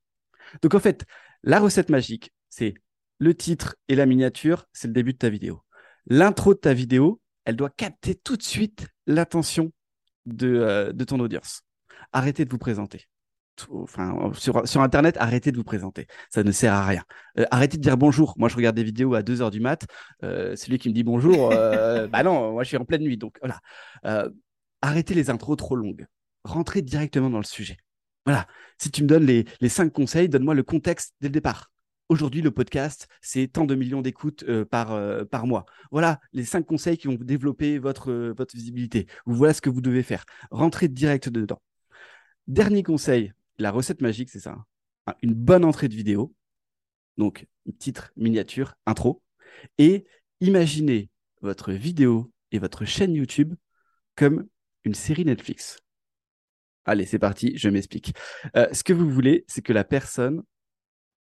Donc 0.62 0.74
en 0.74 0.80
fait, 0.80 1.04
la 1.42 1.60
recette 1.60 1.90
magique, 1.90 2.32
c'est 2.48 2.74
le 3.18 3.34
titre 3.34 3.76
et 3.88 3.94
la 3.94 4.06
miniature, 4.06 4.66
c'est 4.72 4.88
le 4.88 4.94
début 4.94 5.12
de 5.12 5.18
ta 5.18 5.28
vidéo. 5.28 5.62
L'intro 6.06 6.54
de 6.54 6.58
ta 6.58 6.74
vidéo, 6.74 7.20
elle 7.44 7.56
doit 7.56 7.70
capter 7.70 8.14
tout 8.14 8.36
de 8.36 8.42
suite 8.42 8.88
l'attention 9.06 9.72
de, 10.26 10.48
euh, 10.48 10.92
de 10.92 11.04
ton 11.04 11.20
audience. 11.20 11.62
Arrêtez 12.12 12.44
de 12.44 12.50
vous 12.50 12.58
présenter 12.58 13.06
enfin, 13.70 14.32
sur, 14.34 14.82
Internet, 14.82 15.16
arrêtez 15.18 15.52
de 15.52 15.56
vous 15.56 15.64
présenter. 15.64 16.06
Ça 16.30 16.42
ne 16.42 16.52
sert 16.52 16.72
à 16.72 16.84
rien. 16.84 17.02
Euh, 17.38 17.44
arrêtez 17.50 17.76
de 17.76 17.82
dire 17.82 17.96
bonjour. 17.96 18.34
Moi, 18.36 18.48
je 18.48 18.56
regarde 18.56 18.76
des 18.76 18.84
vidéos 18.84 19.14
à 19.14 19.22
2 19.22 19.42
heures 19.42 19.50
du 19.50 19.60
mat. 19.60 19.86
Euh, 20.22 20.56
celui 20.56 20.78
qui 20.78 20.88
me 20.88 20.94
dit 20.94 21.04
bonjour, 21.04 21.52
euh, 21.52 22.06
bah 22.08 22.22
non, 22.22 22.52
moi, 22.52 22.62
je 22.62 22.68
suis 22.68 22.76
en 22.76 22.84
pleine 22.84 23.02
nuit. 23.02 23.16
Donc, 23.16 23.38
voilà. 23.40 24.30
arrêtez 24.82 25.14
les 25.14 25.30
intros 25.30 25.56
trop 25.56 25.76
longues. 25.76 26.06
Rentrez 26.44 26.82
directement 26.82 27.30
dans 27.30 27.38
le 27.38 27.44
sujet. 27.44 27.76
Voilà. 28.26 28.46
Si 28.78 28.90
tu 28.90 29.02
me 29.02 29.08
donnes 29.08 29.24
les, 29.24 29.68
cinq 29.68 29.92
conseils, 29.92 30.28
donne-moi 30.28 30.54
le 30.54 30.62
contexte 30.62 31.14
dès 31.20 31.28
le 31.28 31.32
départ. 31.32 31.72
Aujourd'hui, 32.08 32.42
le 32.42 32.50
podcast, 32.50 33.08
c'est 33.22 33.48
tant 33.48 33.64
de 33.64 33.74
millions 33.74 34.02
d'écoutes 34.02 34.44
par, 34.64 35.00
par 35.28 35.46
mois. 35.46 35.64
Voilà 35.90 36.20
les 36.32 36.44
cinq 36.44 36.66
conseils 36.66 36.98
qui 36.98 37.08
vont 37.08 37.14
développer 37.14 37.78
votre, 37.78 38.12
votre 38.36 38.54
visibilité. 38.54 39.06
Voilà 39.24 39.54
ce 39.54 39.62
que 39.62 39.70
vous 39.70 39.80
devez 39.80 40.02
faire. 40.02 40.24
Rentrez 40.50 40.88
direct 40.88 41.30
dedans. 41.30 41.60
Dernier 42.46 42.84
conseil, 42.84 43.32
la 43.58 43.70
recette 43.70 44.02
magique, 44.02 44.30
c'est 44.30 44.40
ça. 44.40 44.56
Hein. 45.06 45.14
Une 45.22 45.34
bonne 45.34 45.64
entrée 45.64 45.88
de 45.88 45.94
vidéo, 45.94 46.34
donc 47.16 47.46
titre, 47.78 48.12
miniature, 48.16 48.74
intro, 48.86 49.22
et 49.78 50.06
imaginez 50.40 51.10
votre 51.40 51.72
vidéo 51.72 52.32
et 52.52 52.58
votre 52.58 52.84
chaîne 52.84 53.14
YouTube 53.14 53.54
comme 54.14 54.46
une 54.84 54.94
série 54.94 55.24
Netflix. 55.24 55.78
Allez, 56.86 57.04
c'est 57.04 57.18
parti, 57.18 57.52
je 57.56 57.68
m'explique. 57.68 58.14
Euh, 58.56 58.68
ce 58.72 58.84
que 58.84 58.92
vous 58.92 59.10
voulez, 59.10 59.44
c'est 59.48 59.62
que 59.62 59.72
la 59.72 59.84
personne 59.84 60.42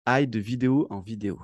aille 0.07 0.29
de 0.29 0.39
vidéo 0.39 0.87
en 0.91 1.01
vidéo. 1.01 1.41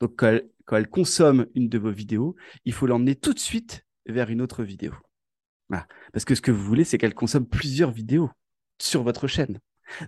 Donc, 0.00 0.16
quand 0.16 0.76
elle, 0.76 0.88
consomme 0.88 1.46
une 1.54 1.68
de 1.68 1.78
vos 1.78 1.92
vidéos, 1.92 2.36
il 2.64 2.72
faut 2.72 2.86
l'emmener 2.86 3.14
tout 3.14 3.34
de 3.34 3.38
suite 3.38 3.84
vers 4.06 4.30
une 4.30 4.40
autre 4.40 4.64
vidéo. 4.64 4.92
Parce 6.12 6.24
que 6.24 6.34
ce 6.34 6.40
que 6.40 6.50
vous 6.50 6.64
voulez, 6.64 6.84
c'est 6.84 6.98
qu'elle 6.98 7.14
consomme 7.14 7.46
plusieurs 7.46 7.90
vidéos 7.90 8.30
sur 8.80 9.02
votre 9.02 9.26
chaîne. 9.26 9.60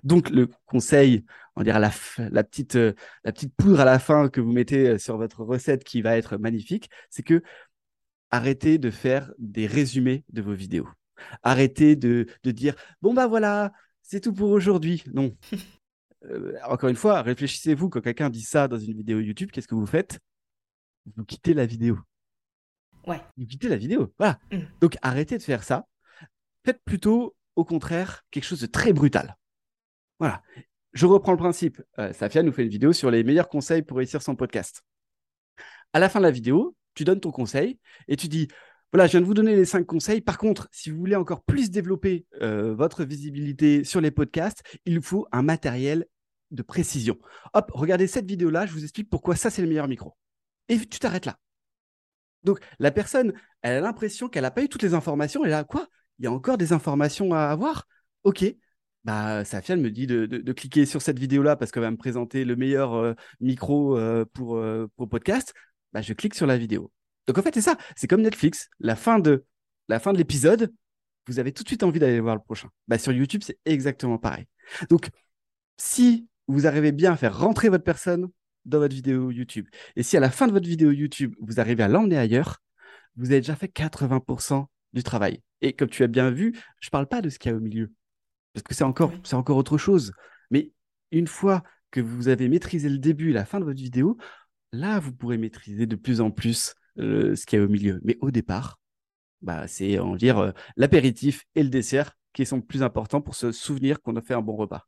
Donc 0.02 0.30
le 0.30 0.48
conseil, 0.66 1.24
on 1.56 1.62
dirait 1.62 1.80
la, 1.80 1.92
la, 2.30 2.44
petite, 2.44 2.76
euh, 2.76 2.94
la 3.24 3.32
petite 3.32 3.54
poudre 3.54 3.80
à 3.80 3.84
la 3.84 3.98
fin 3.98 4.28
que 4.28 4.40
vous 4.40 4.52
mettez 4.52 4.88
euh, 4.88 4.98
sur 4.98 5.16
votre 5.16 5.44
recette 5.44 5.84
qui 5.84 6.02
va 6.02 6.16
être 6.16 6.36
magnifique, 6.36 6.90
c'est 7.10 7.22
que 7.22 7.42
arrêtez 8.30 8.78
de 8.78 8.90
faire 8.90 9.32
des 9.38 9.66
résumés 9.66 10.24
de 10.30 10.42
vos 10.42 10.54
vidéos. 10.54 10.88
Arrêtez 11.42 11.96
de, 11.96 12.26
de 12.42 12.50
dire 12.50 12.74
bon 13.02 13.14
bah 13.14 13.26
voilà, 13.26 13.72
c'est 14.02 14.20
tout 14.20 14.32
pour 14.32 14.50
aujourd'hui. 14.50 15.04
Non. 15.12 15.36
Euh, 16.24 16.58
encore 16.68 16.88
une 16.88 16.96
fois, 16.96 17.22
réfléchissez-vous 17.22 17.90
quand 17.90 18.00
quelqu'un 18.00 18.28
dit 18.28 18.42
ça 18.42 18.66
dans 18.66 18.76
une 18.76 18.92
vidéo 18.92 19.20
YouTube, 19.20 19.52
qu'est-ce 19.52 19.68
que 19.68 19.76
vous 19.76 19.86
faites? 19.86 20.18
Vous 21.16 21.24
quittez 21.24 21.54
la 21.54 21.64
vidéo. 21.64 21.96
Ouais. 23.06 23.20
Vous 23.36 23.46
quittez 23.46 23.68
la 23.68 23.76
vidéo. 23.76 24.12
Voilà. 24.18 24.40
Mm. 24.50 24.58
Donc 24.80 24.96
arrêtez 25.00 25.38
de 25.38 25.42
faire 25.44 25.62
ça. 25.62 25.86
Faites 26.64 26.82
plutôt 26.84 27.36
au 27.54 27.64
contraire 27.64 28.24
quelque 28.30 28.44
chose 28.44 28.60
de 28.60 28.66
très 28.66 28.92
brutal. 28.92 29.36
Voilà. 30.18 30.42
Je 30.92 31.06
reprends 31.06 31.32
le 31.32 31.38
principe. 31.38 31.80
Euh, 31.98 32.12
Safia 32.12 32.42
nous 32.42 32.52
fait 32.52 32.62
une 32.62 32.68
vidéo 32.68 32.92
sur 32.92 33.10
les 33.10 33.22
meilleurs 33.22 33.48
conseils 33.48 33.82
pour 33.82 33.98
réussir 33.98 34.22
son 34.22 34.34
podcast. 34.34 34.82
À 35.92 36.00
la 36.00 36.08
fin 36.08 36.18
de 36.18 36.24
la 36.24 36.30
vidéo, 36.30 36.76
tu 36.94 37.04
donnes 37.04 37.20
ton 37.20 37.30
conseil 37.30 37.78
et 38.08 38.16
tu 38.16 38.28
dis 38.28 38.48
voilà, 38.92 39.06
je 39.06 39.12
viens 39.12 39.20
de 39.20 39.26
vous 39.26 39.34
donner 39.34 39.54
les 39.54 39.66
cinq 39.66 39.84
conseils. 39.84 40.22
Par 40.22 40.38
contre, 40.38 40.68
si 40.72 40.90
vous 40.90 40.98
voulez 40.98 41.16
encore 41.16 41.42
plus 41.42 41.70
développer 41.70 42.24
euh, 42.40 42.74
votre 42.74 43.04
visibilité 43.04 43.84
sur 43.84 44.00
les 44.00 44.10
podcasts, 44.10 44.62
il 44.86 45.02
faut 45.02 45.26
un 45.30 45.42
matériel 45.42 46.06
de 46.52 46.62
précision. 46.62 47.18
Hop, 47.52 47.70
regardez 47.74 48.06
cette 48.06 48.26
vidéo-là, 48.26 48.64
je 48.64 48.72
vous 48.72 48.82
explique 48.82 49.10
pourquoi 49.10 49.36
ça, 49.36 49.50
c'est 49.50 49.60
le 49.60 49.68
meilleur 49.68 49.88
micro. 49.88 50.16
Et 50.68 50.78
tu 50.78 50.98
t'arrêtes 50.98 51.26
là. 51.26 51.38
Donc, 52.44 52.60
la 52.78 52.90
personne, 52.90 53.34
elle 53.60 53.76
a 53.76 53.80
l'impression 53.80 54.28
qu'elle 54.28 54.42
n'a 54.42 54.50
pas 54.50 54.62
eu 54.62 54.68
toutes 54.70 54.82
les 54.82 54.94
informations. 54.94 55.44
Et 55.44 55.50
là, 55.50 55.64
quoi? 55.64 55.86
Il 56.18 56.24
y 56.24 56.28
a 56.28 56.32
encore 56.32 56.56
des 56.56 56.72
informations 56.72 57.34
à 57.34 57.42
avoir? 57.42 57.86
Ok, 58.24 58.44
bah, 59.04 59.42
me 59.42 59.88
dit 59.88 60.06
de, 60.06 60.52
cliquer 60.52 60.86
sur 60.86 61.02
cette 61.02 61.18
vidéo-là 61.18 61.56
parce 61.56 61.72
qu'elle 61.72 61.82
va 61.82 61.90
me 61.90 61.96
présenter 61.96 62.44
le 62.44 62.56
meilleur 62.56 62.94
euh, 62.94 63.14
micro 63.40 63.98
euh, 63.98 64.24
pour, 64.32 64.60
pour 64.96 65.08
podcast. 65.08 65.52
Bah, 65.92 66.00
je 66.00 66.14
clique 66.14 66.34
sur 66.34 66.46
la 66.46 66.56
vidéo. 66.56 66.90
Donc 67.28 67.38
en 67.38 67.42
fait, 67.42 67.54
c'est 67.54 67.60
ça. 67.60 67.76
C'est 67.94 68.08
comme 68.08 68.22
Netflix. 68.22 68.68
La 68.80 68.96
fin 68.96 69.20
de 69.20 69.44
la 69.88 70.00
fin 70.00 70.12
de 70.12 70.18
l'épisode, 70.18 70.72
vous 71.28 71.38
avez 71.38 71.52
tout 71.52 71.62
de 71.62 71.68
suite 71.68 71.82
envie 71.82 72.00
d'aller 72.00 72.20
voir 72.20 72.34
le 72.34 72.42
prochain. 72.42 72.68
Bah, 72.88 72.98
sur 72.98 73.12
YouTube, 73.12 73.42
c'est 73.44 73.58
exactement 73.64 74.18
pareil. 74.18 74.46
Donc, 74.90 75.08
si 75.76 76.26
vous 76.46 76.66
arrivez 76.66 76.90
bien 76.90 77.12
à 77.12 77.16
faire 77.16 77.38
rentrer 77.38 77.68
votre 77.68 77.84
personne 77.84 78.28
dans 78.64 78.78
votre 78.78 78.94
vidéo 78.94 79.30
YouTube, 79.30 79.66
et 79.94 80.02
si 80.02 80.16
à 80.16 80.20
la 80.20 80.30
fin 80.30 80.46
de 80.46 80.52
votre 80.52 80.66
vidéo 80.66 80.90
YouTube, 80.90 81.34
vous 81.40 81.60
arrivez 81.60 81.82
à 81.82 81.88
l'emmener 81.88 82.18
ailleurs, 82.18 82.58
vous 83.16 83.26
avez 83.26 83.40
déjà 83.40 83.56
fait 83.56 83.68
80% 83.68 84.66
du 84.94 85.02
travail. 85.02 85.42
Et 85.60 85.74
comme 85.74 85.88
tu 85.88 86.02
as 86.02 86.08
bien 86.08 86.30
vu, 86.30 86.54
je 86.80 86.88
ne 86.88 86.90
parle 86.90 87.08
pas 87.08 87.20
de 87.20 87.28
ce 87.28 87.38
qu'il 87.38 87.50
y 87.50 87.54
a 87.54 87.56
au 87.56 87.60
milieu, 87.60 87.92
parce 88.52 88.62
que 88.62 88.74
c'est 88.74 88.84
encore, 88.84 89.12
c'est 89.24 89.36
encore 89.36 89.56
autre 89.56 89.76
chose. 89.76 90.12
Mais 90.50 90.72
une 91.10 91.26
fois 91.26 91.62
que 91.90 92.00
vous 92.00 92.28
avez 92.28 92.48
maîtrisé 92.48 92.88
le 92.88 92.98
début 92.98 93.30
et 93.30 93.34
la 93.34 93.44
fin 93.44 93.60
de 93.60 93.64
votre 93.64 93.80
vidéo, 93.80 94.18
là, 94.72 94.98
vous 94.98 95.12
pourrez 95.12 95.38
maîtriser 95.38 95.86
de 95.86 95.96
plus 95.96 96.20
en 96.20 96.30
plus 96.30 96.74
ce 96.98 97.46
qu'il 97.46 97.58
y 97.58 97.62
a 97.62 97.64
au 97.64 97.68
milieu. 97.68 98.00
Mais 98.04 98.18
au 98.20 98.30
départ, 98.30 98.78
bah, 99.42 99.66
c'est, 99.68 99.98
on 100.00 100.12
va 100.12 100.18
dire, 100.18 100.38
euh, 100.38 100.50
l'apéritif 100.76 101.44
et 101.54 101.62
le 101.62 101.68
dessert 101.68 102.16
qui 102.32 102.44
sont 102.44 102.60
plus 102.60 102.82
importants 102.82 103.20
pour 103.20 103.34
se 103.34 103.52
souvenir 103.52 104.00
qu'on 104.00 104.16
a 104.16 104.20
fait 104.20 104.34
un 104.34 104.42
bon 104.42 104.56
repas. 104.56 104.86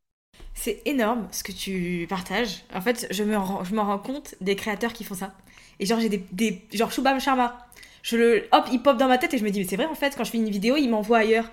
C'est 0.53 0.81
énorme 0.85 1.27
ce 1.31 1.43
que 1.43 1.51
tu 1.51 2.05
partages. 2.09 2.63
En 2.73 2.81
fait, 2.81 3.07
je 3.11 3.23
me 3.23 3.37
rends, 3.37 3.63
je 3.63 3.73
me 3.73 3.81
rends 3.81 3.99
compte 3.99 4.35
des 4.41 4.55
créateurs 4.55 4.93
qui 4.93 5.03
font 5.03 5.15
ça. 5.15 5.35
Et 5.79 5.85
genre, 5.85 5.99
j'ai 5.99 6.09
des, 6.09 6.23
des 6.31 6.67
genre 6.73 6.91
Shubham 6.91 7.19
Sharma 7.19 7.67
je 8.03 8.17
le 8.17 8.43
hop 8.51 8.65
il 8.71 8.81
pop 8.81 8.97
dans 8.97 9.07
ma 9.07 9.17
tête 9.17 9.33
et 9.33 9.37
je 9.37 9.43
me 9.43 9.49
dis 9.49 9.59
mais 9.59 9.65
c'est 9.65 9.75
vrai 9.75 9.85
en 9.85 9.95
fait 9.95 10.15
quand 10.17 10.23
je 10.23 10.31
fais 10.31 10.37
une 10.37 10.49
vidéo 10.49 10.75
il 10.75 10.89
m'envoie 10.89 11.19
ailleurs 11.19 11.51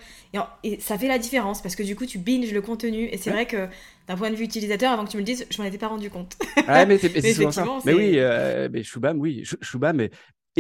et, 0.65 0.81
ça 0.81 0.99
fait 0.99 1.09
la 1.09 1.19
différence 1.19 1.63
parce 1.63 1.77
que 1.77 1.83
du 1.83 1.97
coup 1.97 2.07
tu 2.07 2.19
binges 2.19 2.53
le 2.53 2.63
contenu 2.63 3.05
et 3.05 3.17
c'est 3.17 3.31
vrai 3.31 3.47
que 3.47 3.69
d'un 4.07 4.17
point 4.17 4.31
de 4.31 4.35
vue 4.35 4.45
utilisateur 4.45 4.93
avant 4.93 5.05
que 5.05 5.11
tu 5.11 5.17
me 5.17 5.23
le 5.23 5.27
dises 5.27 5.47
je 5.51 5.61
m'en 5.61 5.69
étais 5.69 5.79
pas 5.79 5.89
rendu 5.89 6.11
compte 6.11 6.37
ouais 6.69 6.87
mais 6.87 6.99
c'est 6.99 7.33
souvent 7.35 7.51
ça 7.51 7.67
mais 7.85 7.93
oui 7.93 8.13
euh, 8.17 8.69
mais 8.73 8.83
Shubham 8.83 9.21
oui 9.21 9.45
Shubham 9.61 10.09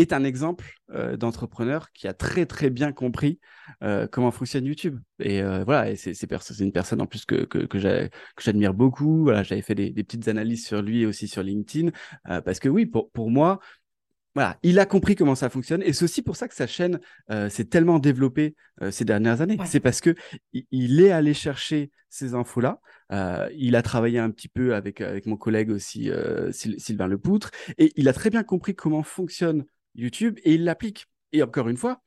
est 0.00 0.12
un 0.12 0.24
exemple 0.24 0.74
euh, 0.90 1.16
d'entrepreneur 1.16 1.92
qui 1.92 2.08
a 2.08 2.14
très 2.14 2.46
très 2.46 2.70
bien 2.70 2.92
compris 2.92 3.40
euh, 3.82 4.06
comment 4.06 4.30
fonctionne 4.30 4.64
YouTube. 4.64 4.98
Et 5.18 5.42
voilà 5.42 5.90
et 5.90 5.96
c'est 5.96 6.14
une 6.60 6.72
personne 6.72 7.00
en 7.00 7.06
plus 7.06 7.24
que 7.24 7.44
que, 7.44 7.58
que 7.58 7.78
j'admire 7.78 8.74
beaucoup. 8.74 9.24
Voilà 9.24 9.42
j'avais 9.42 9.62
fait 9.62 9.74
des, 9.74 9.90
des, 9.90 10.04
petites 10.04 10.28
analyses 10.28 10.66
sur 10.66 10.82
lui 10.82 11.02
et 11.02 11.06
aussi 11.06 11.28
sur 11.28 11.42
LinkedIn 11.42 11.90
parce 12.24 12.60
que 12.60 12.68
oui 12.68 12.86
pour 12.86 13.10
pour 13.10 13.30
moi 13.30 13.60
voilà, 14.38 14.56
il 14.62 14.78
a 14.78 14.86
compris 14.86 15.16
comment 15.16 15.34
ça 15.34 15.48
fonctionne. 15.48 15.82
Et 15.82 15.92
c'est 15.92 16.04
aussi 16.04 16.22
pour 16.22 16.36
ça 16.36 16.46
que 16.46 16.54
sa 16.54 16.68
chaîne 16.68 17.00
euh, 17.30 17.48
s'est 17.48 17.64
tellement 17.64 17.98
développée 17.98 18.54
euh, 18.82 18.92
ces 18.92 19.04
dernières 19.04 19.40
années. 19.40 19.58
C'est 19.64 19.80
parce 19.80 20.00
que 20.00 20.14
il 20.52 21.00
est 21.00 21.10
allé 21.10 21.34
chercher 21.34 21.90
ces 22.08 22.34
infos-là. 22.34 22.80
Euh, 23.10 23.48
il 23.56 23.74
a 23.74 23.82
travaillé 23.82 24.20
un 24.20 24.30
petit 24.30 24.46
peu 24.46 24.76
avec, 24.76 25.00
avec 25.00 25.26
mon 25.26 25.36
collègue 25.36 25.70
aussi, 25.70 26.10
Sylvain 26.52 27.08
Lepoutre, 27.08 27.50
et 27.78 27.92
il 27.96 28.08
a 28.08 28.12
très 28.12 28.30
bien 28.30 28.44
compris 28.44 28.76
comment 28.76 29.02
fonctionne 29.02 29.64
YouTube 29.98 30.38
et 30.44 30.54
il 30.54 30.64
l'applique. 30.64 31.06
Et 31.32 31.42
encore 31.42 31.68
une 31.68 31.76
fois, 31.76 32.00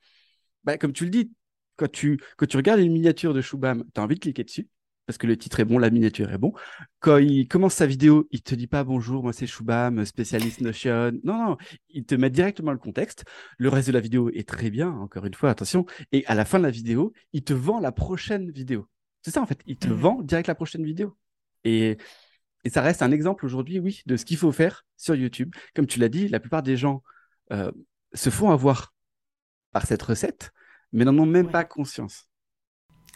bah, 0.64 0.78
comme 0.78 0.92
tu 0.92 1.04
le 1.04 1.10
dis, 1.10 1.32
quand 1.76 1.90
tu, 1.90 2.18
quand 2.36 2.46
tu 2.46 2.56
regardes 2.56 2.80
une 2.80 2.92
miniature 2.92 3.34
de 3.34 3.40
Shubham, 3.40 3.84
tu 3.94 4.00
as 4.00 4.04
envie 4.04 4.16
de 4.16 4.20
cliquer 4.20 4.44
dessus 4.44 4.68
parce 5.06 5.18
que 5.18 5.26
le 5.26 5.36
titre 5.36 5.60
est 5.60 5.64
bon, 5.64 5.78
la 5.78 5.90
miniature 5.90 6.30
est 6.32 6.38
bon. 6.38 6.52
Quand 7.00 7.18
il 7.18 7.48
commence 7.48 7.74
sa 7.74 7.86
vidéo, 7.86 8.28
il 8.30 8.42
te 8.42 8.54
dit 8.54 8.66
pas 8.66 8.84
bonjour, 8.84 9.22
moi 9.22 9.32
c'est 9.32 9.46
Shubham, 9.46 10.04
spécialiste 10.04 10.60
Notion. 10.60 11.12
Non, 11.24 11.36
non, 11.36 11.56
il 11.90 12.04
te 12.04 12.14
met 12.14 12.30
directement 12.30 12.72
le 12.72 12.78
contexte. 12.78 13.24
Le 13.58 13.68
reste 13.68 13.88
de 13.88 13.92
la 13.92 14.00
vidéo 14.00 14.30
est 14.30 14.48
très 14.48 14.70
bien, 14.70 14.90
encore 14.90 15.26
une 15.26 15.34
fois, 15.34 15.50
attention. 15.50 15.86
Et 16.12 16.24
à 16.26 16.34
la 16.34 16.44
fin 16.44 16.58
de 16.58 16.64
la 16.64 16.70
vidéo, 16.70 17.12
il 17.32 17.42
te 17.42 17.52
vend 17.52 17.80
la 17.80 17.92
prochaine 17.92 18.50
vidéo. 18.50 18.88
C'est 19.22 19.32
ça 19.32 19.42
en 19.42 19.46
fait, 19.46 19.60
il 19.66 19.76
te 19.76 19.88
mmh. 19.88 19.92
vend 19.92 20.22
direct 20.22 20.48
la 20.48 20.54
prochaine 20.54 20.84
vidéo. 20.84 21.16
Et, 21.64 21.96
et 22.64 22.70
ça 22.70 22.80
reste 22.80 23.02
un 23.02 23.10
exemple 23.10 23.44
aujourd'hui, 23.44 23.80
oui, 23.80 24.02
de 24.06 24.16
ce 24.16 24.24
qu'il 24.24 24.36
faut 24.36 24.52
faire 24.52 24.84
sur 24.96 25.14
YouTube. 25.14 25.54
Comme 25.74 25.86
tu 25.86 25.98
l'as 25.98 26.08
dit, 26.08 26.28
la 26.28 26.40
plupart 26.40 26.62
des 26.62 26.76
gens 26.76 27.02
euh, 27.52 27.70
se 28.14 28.30
font 28.30 28.50
avoir 28.50 28.92
par 29.72 29.86
cette 29.86 30.02
recette, 30.02 30.52
mais 30.92 31.04
n'en 31.04 31.16
ont 31.18 31.26
même 31.26 31.50
pas 31.50 31.64
conscience. 31.64 32.28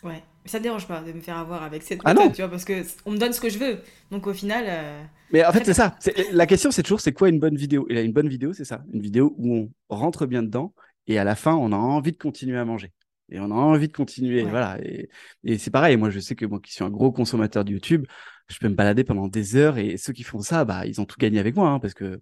Ouais, 0.03 0.23
ça 0.45 0.59
ne 0.59 0.63
dérange 0.63 0.87
pas 0.87 1.03
de 1.03 1.13
me 1.13 1.21
faire 1.21 1.39
avoir 1.39 1.63
avec 1.63 1.83
cette 1.83 2.01
ah 2.05 2.15
méthode, 2.15 2.33
tu 2.33 2.43
vois, 2.43 2.51
parce 2.51 2.65
que 2.65 2.83
on 3.07 3.13
me 3.13 3.19
donne 3.19 3.33
ce 3.33 3.41
que 3.41 3.49
je 3.49 3.59
veux. 3.59 3.81
Donc 4.11 4.27
au 4.27 4.33
final. 4.33 4.65
Euh, 4.69 5.03
mais 5.33 5.45
en 5.45 5.53
fait, 5.53 5.65
c'est 5.65 5.75
ça. 5.75 5.97
La 6.33 6.47
question, 6.47 6.71
c'est 6.71 6.83
toujours, 6.83 7.01
c'est 7.01 7.13
quoi 7.13 7.29
une 7.29 7.41
bonne 7.41 7.57
vidéo? 7.57 7.87
Et 7.89 8.03
une 8.03 8.13
bonne 8.13 8.29
vidéo, 8.29 8.53
c'est 8.53 8.65
ça. 8.65 8.85
Une 8.93 9.01
vidéo 9.01 9.35
où 9.39 9.71
on 9.89 9.97
rentre 9.97 10.27
bien 10.27 10.43
dedans 10.43 10.75
et 11.07 11.19
à 11.19 11.25
la 11.25 11.35
fin, 11.35 11.55
on 11.55 11.73
a 11.73 11.77
envie 11.77 12.13
de 12.13 12.19
continuer 12.19 12.59
à 12.59 12.65
manger. 12.65 12.93
Et 13.29 13.41
on 13.41 13.51
a 13.51 13.55
envie 13.55 13.89
de 13.89 13.93
continuer. 13.93 14.43
Voilà. 14.45 14.79
Et, 14.83 15.09
et 15.45 15.59
c'est 15.59 15.71
pareil. 15.71 15.97
Moi, 15.97 16.11
je 16.11 16.21
sais 16.21 16.37
que 16.37 16.47
moi, 16.47 16.61
qui 16.61 16.73
suis 16.73 16.85
un 16.85 16.91
gros 16.91 17.11
consommateur 17.11 17.65
de 17.65 17.73
YouTube, 17.73 18.07
je 18.49 18.59
peux 18.59 18.69
me 18.69 18.75
balader 18.75 19.03
pendant 19.03 19.27
des 19.29 19.57
heures 19.57 19.79
et 19.79 19.97
ceux 19.97 20.13
qui 20.13 20.23
font 20.23 20.41
ça, 20.41 20.65
bah, 20.65 20.87
ils 20.87 21.01
ont 21.01 21.05
tout 21.07 21.17
gagné 21.19 21.41
avec 21.41 21.57
moi, 21.57 21.71
hein, 21.71 21.81
parce 21.81 21.95
que. 21.95 22.21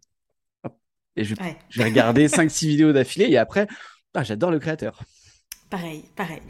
Et 1.16 1.24
je, 1.24 1.34
je 1.68 1.78
vais 1.78 1.84
regarder 1.84 2.28
5-6 2.28 2.66
vidéos 2.66 2.92
d'affilée 2.92 3.26
et 3.30 3.38
après, 3.38 3.66
ah, 4.14 4.22
j'adore 4.22 4.50
le 4.50 4.58
créateur. 4.58 5.00
Pareil, 5.70 6.04
pareil. 6.16 6.42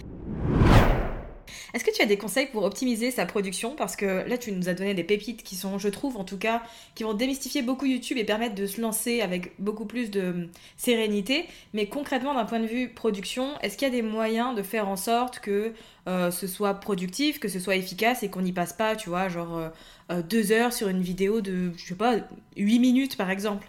Est-ce 1.74 1.82
que 1.82 1.90
tu 1.90 2.00
as 2.02 2.06
des 2.06 2.16
conseils 2.16 2.46
pour 2.46 2.62
optimiser 2.62 3.10
sa 3.10 3.26
production? 3.26 3.74
Parce 3.74 3.96
que 3.96 4.28
là, 4.28 4.38
tu 4.38 4.52
nous 4.52 4.68
as 4.68 4.74
donné 4.74 4.94
des 4.94 5.02
pépites 5.02 5.42
qui 5.42 5.56
sont, 5.56 5.76
je 5.78 5.88
trouve 5.88 6.16
en 6.16 6.22
tout 6.22 6.38
cas, 6.38 6.62
qui 6.94 7.02
vont 7.02 7.14
démystifier 7.14 7.62
beaucoup 7.62 7.84
YouTube 7.84 8.16
et 8.16 8.22
permettre 8.22 8.54
de 8.54 8.66
se 8.66 8.80
lancer 8.80 9.20
avec 9.22 9.52
beaucoup 9.58 9.84
plus 9.84 10.10
de 10.10 10.48
sérénité. 10.76 11.46
Mais 11.72 11.88
concrètement, 11.88 12.32
d'un 12.34 12.44
point 12.44 12.60
de 12.60 12.66
vue 12.66 12.90
production, 12.90 13.58
est-ce 13.60 13.76
qu'il 13.76 13.88
y 13.88 13.90
a 13.90 13.94
des 13.94 14.02
moyens 14.02 14.54
de 14.54 14.62
faire 14.62 14.86
en 14.88 14.96
sorte 14.96 15.40
que 15.40 15.72
euh, 16.06 16.30
ce 16.30 16.46
soit 16.46 16.74
productif, 16.74 17.40
que 17.40 17.48
ce 17.48 17.58
soit 17.58 17.74
efficace 17.74 18.22
et 18.22 18.28
qu'on 18.28 18.42
n'y 18.42 18.52
passe 18.52 18.72
pas, 18.72 18.94
tu 18.94 19.08
vois, 19.08 19.28
genre 19.28 19.56
euh, 19.56 19.68
euh, 20.12 20.22
deux 20.22 20.52
heures 20.52 20.72
sur 20.72 20.88
une 20.88 21.02
vidéo 21.02 21.40
de, 21.40 21.72
je 21.76 21.86
sais 21.86 21.94
pas, 21.96 22.18
huit 22.56 22.78
minutes 22.78 23.16
par 23.16 23.30
exemple? 23.30 23.68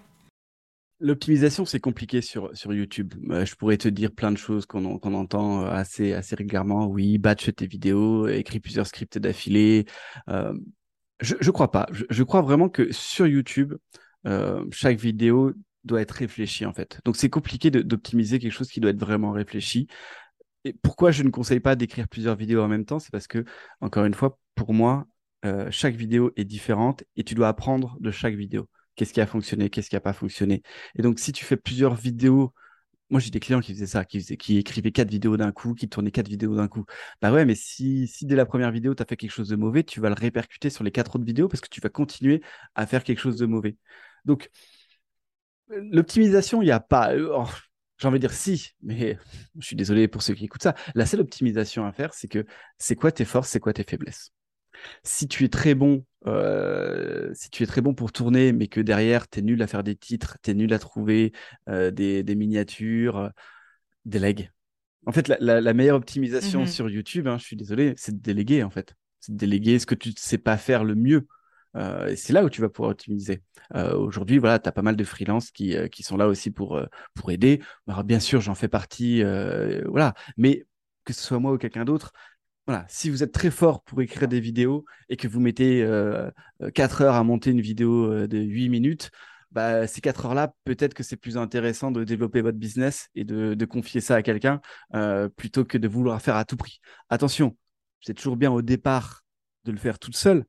L'optimisation, 1.01 1.65
c'est 1.65 1.81
compliqué 1.81 2.21
sur, 2.21 2.55
sur 2.55 2.73
YouTube. 2.73 3.13
je 3.29 3.55
pourrais 3.55 3.77
te 3.77 3.89
dire 3.89 4.11
plein 4.11 4.31
de 4.31 4.37
choses 4.37 4.65
qu'on 4.65 4.85
entend 4.85 5.63
euh, 5.63 5.69
assez, 5.69 6.13
assez 6.13 6.35
régulièrement. 6.35 6.87
Oui, 6.87 7.17
batch 7.17 7.53
tes 7.53 7.67
vidéos, 7.67 8.27
écris 8.27 8.61
plusieurs 8.61 8.87
scripts 8.87 9.17
d'affilée. 9.17 9.85
Euh, 10.29 10.53
je 11.19 11.35
ne 11.35 11.51
crois 11.51 11.71
pas. 11.71 11.87
Je, 11.91 12.23
crois 12.23 12.41
vraiment 12.41 12.69
que 12.69 12.93
sur 12.93 13.27
YouTube, 13.27 13.73
euh, 14.25 14.65
chaque 14.71 14.97
vidéo 14.97 15.51
doit 15.83 16.01
être 16.01 16.11
réfléchie 16.11 16.65
en 16.65 16.73
fait. 16.73 17.01
Donc 17.03 17.17
c'est 17.17 17.29
compliqué 17.29 17.71
d'optimiser 17.71 18.39
quelque 18.39 18.53
chose 18.53 18.69
qui 18.69 18.79
doit 18.79 18.91
être 18.91 18.99
vraiment 18.99 19.31
réfléchi. 19.31 19.87
Et 20.63 20.73
pourquoi 20.73 21.11
je 21.11 21.23
ne 21.23 21.29
conseille 21.29 21.59
pas 21.59 21.75
d'écrire 21.75 22.07
plusieurs 22.07 22.37
vidéos 22.37 22.61
en 22.61 22.69
même 22.69 22.85
temps? 22.85 22.99
C'est 22.99 23.11
parce 23.11 23.27
que, 23.27 23.45
encore 23.81 24.05
une 24.05 24.13
fois, 24.13 24.39
pour 24.55 24.73
moi, 24.73 25.07
chaque 25.69 25.95
vidéo 25.95 26.31
est 26.37 26.45
différente 26.45 27.03
et 27.17 27.23
tu 27.23 27.35
dois 27.35 27.49
apprendre 27.49 27.97
de 27.99 28.09
chaque 28.09 28.33
vidéo 28.33 28.67
qu'est-ce 28.95 29.13
qui 29.13 29.21
a 29.21 29.27
fonctionné, 29.27 29.69
qu'est-ce 29.69 29.89
qui 29.89 29.95
n'a 29.95 30.01
pas 30.01 30.13
fonctionné. 30.13 30.61
Et 30.97 31.01
donc, 31.01 31.19
si 31.19 31.31
tu 31.31 31.45
fais 31.45 31.57
plusieurs 31.57 31.95
vidéos, 31.95 32.53
moi 33.09 33.19
j'ai 33.19 33.29
des 33.31 33.39
clients 33.39 33.61
qui 33.61 33.73
faisaient 33.73 33.87
ça, 33.87 34.05
qui, 34.05 34.23
qui 34.37 34.57
écrivaient 34.57 34.91
quatre 34.91 35.11
vidéos 35.11 35.37
d'un 35.37 35.51
coup, 35.51 35.73
qui 35.75 35.89
tournaient 35.89 36.11
quatre 36.11 36.29
vidéos 36.29 36.55
d'un 36.55 36.67
coup. 36.67 36.85
Bah 37.21 37.31
ouais, 37.31 37.45
mais 37.45 37.55
si, 37.55 38.09
dès 38.23 38.35
la 38.35 38.45
première 38.45 38.71
vidéo, 38.71 38.95
tu 38.95 39.03
as 39.03 39.05
fait 39.05 39.17
quelque 39.17 39.31
chose 39.31 39.49
de 39.49 39.55
mauvais, 39.55 39.83
tu 39.83 39.99
vas 39.99 40.09
le 40.09 40.15
répercuter 40.15 40.69
sur 40.69 40.83
les 40.83 40.91
quatre 40.91 41.15
autres 41.15 41.25
vidéos 41.25 41.47
parce 41.47 41.61
que 41.61 41.69
tu 41.69 41.81
vas 41.81 41.89
continuer 41.89 42.41
à 42.75 42.87
faire 42.87 43.03
quelque 43.03 43.19
chose 43.19 43.37
de 43.37 43.45
mauvais. 43.45 43.77
Donc, 44.25 44.49
l'optimisation, 45.69 46.61
il 46.61 46.65
n'y 46.65 46.71
a 46.71 46.79
pas. 46.79 47.13
Euh, 47.13 47.29
oh, 47.33 47.47
j'ai 47.97 48.07
envie 48.07 48.19
de 48.19 48.27
dire 48.27 48.33
si, 48.33 48.71
mais 48.81 49.17
je 49.59 49.65
suis 49.65 49.75
désolé 49.75 50.07
pour 50.07 50.21
ceux 50.21 50.33
qui 50.33 50.45
écoutent 50.45 50.63
ça. 50.63 50.75
La 50.95 51.05
seule 51.05 51.21
optimisation 51.21 51.85
à 51.85 51.91
faire, 51.93 52.13
c'est 52.13 52.27
que 52.27 52.45
c'est 52.77 52.95
quoi 52.95 53.11
tes 53.11 53.25
forces, 53.25 53.49
c'est 53.49 53.59
quoi 53.59 53.73
tes 53.73 53.83
faiblesses? 53.83 54.31
Si 55.03 55.27
tu 55.27 55.43
es 55.43 55.49
très 55.49 55.75
bon, 55.75 56.03
euh, 56.27 57.31
si 57.33 57.49
tu 57.49 57.63
es 57.63 57.65
très 57.65 57.81
bon 57.81 57.93
pour 57.93 58.11
tourner, 58.11 58.51
mais 58.51 58.67
que 58.67 58.81
derrière 58.81 59.29
tu 59.29 59.39
es 59.39 59.41
nul 59.41 59.61
à 59.61 59.67
faire 59.67 59.83
des 59.83 59.95
titres, 59.95 60.37
tu 60.43 60.51
es 60.51 60.53
nul 60.53 60.73
à 60.73 60.79
trouver 60.79 61.33
euh, 61.69 61.91
des, 61.91 62.23
miniatures, 62.35 63.17
euh, 63.17 63.29
délègue. 64.05 64.51
En 65.05 65.11
fait, 65.11 65.27
la, 65.27 65.73
meilleure 65.73 65.97
optimisation 65.97 66.63
mmh 66.63 66.67
sur 66.67 66.89
YouTube, 66.89 67.27
hein, 67.27 67.37
je 67.37 67.45
suis 67.45 67.55
désolé, 67.55 67.93
c'est 67.95 68.15
de 68.15 68.21
déléguer 68.21 68.63
en 68.63 68.71
fait. 68.71 68.95
C'est 69.19 69.33
de 69.33 69.37
déléguer 69.37 69.77
ce 69.77 69.85
que 69.85 69.95
tu 69.95 70.09
ne 70.09 70.13
sais 70.17 70.39
pas 70.39 70.57
faire 70.57 70.83
le 70.83 70.95
mieux. 70.95 71.27
et 71.75 72.15
c'est 72.15 72.33
là 72.33 72.43
où 72.43 72.49
tu 72.49 72.61
vas 72.61 72.69
pouvoir 72.69 72.91
optimiser. 72.91 73.43
Aujourd'hui, 73.73 74.39
voilà, 74.39 74.57
tu 74.57 74.67
as 74.67 74.71
pas 74.71 74.81
mal 74.81 74.95
de 74.95 75.03
freelances 75.03 75.51
qui, 75.51 75.75
qui 75.91 76.01
sont 76.01 76.17
là 76.17 76.27
aussi 76.27 76.49
pour, 76.49 76.79
pour 77.13 77.31
aider. 77.31 77.61
Alors, 77.87 78.03
bien 78.03 78.19
sûr, 78.19 78.41
j'en 78.41 78.55
fais 78.55 78.67
partie, 78.67 79.23
voilà. 79.85 80.15
Mais 80.37 80.65
que 81.05 81.13
ce 81.13 81.21
soit 81.21 81.39
moi 81.39 81.53
ou 81.53 81.57
quelqu'un 81.57 81.85
d'autre, 81.85 82.11
voilà, 82.65 82.85
si 82.89 83.09
vous 83.09 83.21
êtes 83.21 83.31
très 83.31 83.51
fort 83.51 83.83
pour 83.83 84.01
écrire 84.01 84.27
des 84.27 84.39
vidéos 84.39 84.85
et 85.09 85.17
que 85.17 85.27
vous 85.27 85.39
mettez 85.39 85.81
4 86.73 87.01
euh, 87.01 87.05
heures 87.05 87.15
à 87.15 87.23
monter 87.23 87.51
une 87.51 87.61
vidéo 87.61 88.11
euh, 88.11 88.27
de 88.27 88.39
8 88.39 88.69
minutes, 88.69 89.11
bah, 89.51 89.85
ces 89.87 90.01
4 90.01 90.25
heures-là, 90.25 90.53
peut-être 90.63 90.95
que 90.95 91.03
c'est 91.03 91.15
plus 91.15 91.37
intéressant 91.37 91.91
de 91.91 92.03
développer 92.03 92.41
votre 92.41 92.57
business 92.57 93.09
et 93.13 93.23
de, 93.23 93.65
confier 93.65 94.01
ça 94.01 94.15
à 94.15 94.23
quelqu'un 94.23 94.61
euh, 94.95 95.29
plutôt 95.29 95.63
que 95.63 95.77
de 95.77 95.87
vouloir 95.87 96.21
faire 96.21 96.35
à 96.35 96.45
tout 96.45 96.57
prix. 96.57 96.79
Attention, 97.09 97.55
c'est 98.01 98.15
toujours 98.15 98.35
bien 98.35 98.51
au 98.51 98.63
départ 98.63 99.23
de 99.65 99.71
le 99.71 99.77
faire 99.77 99.99
toute 99.99 100.15
seule, 100.17 100.45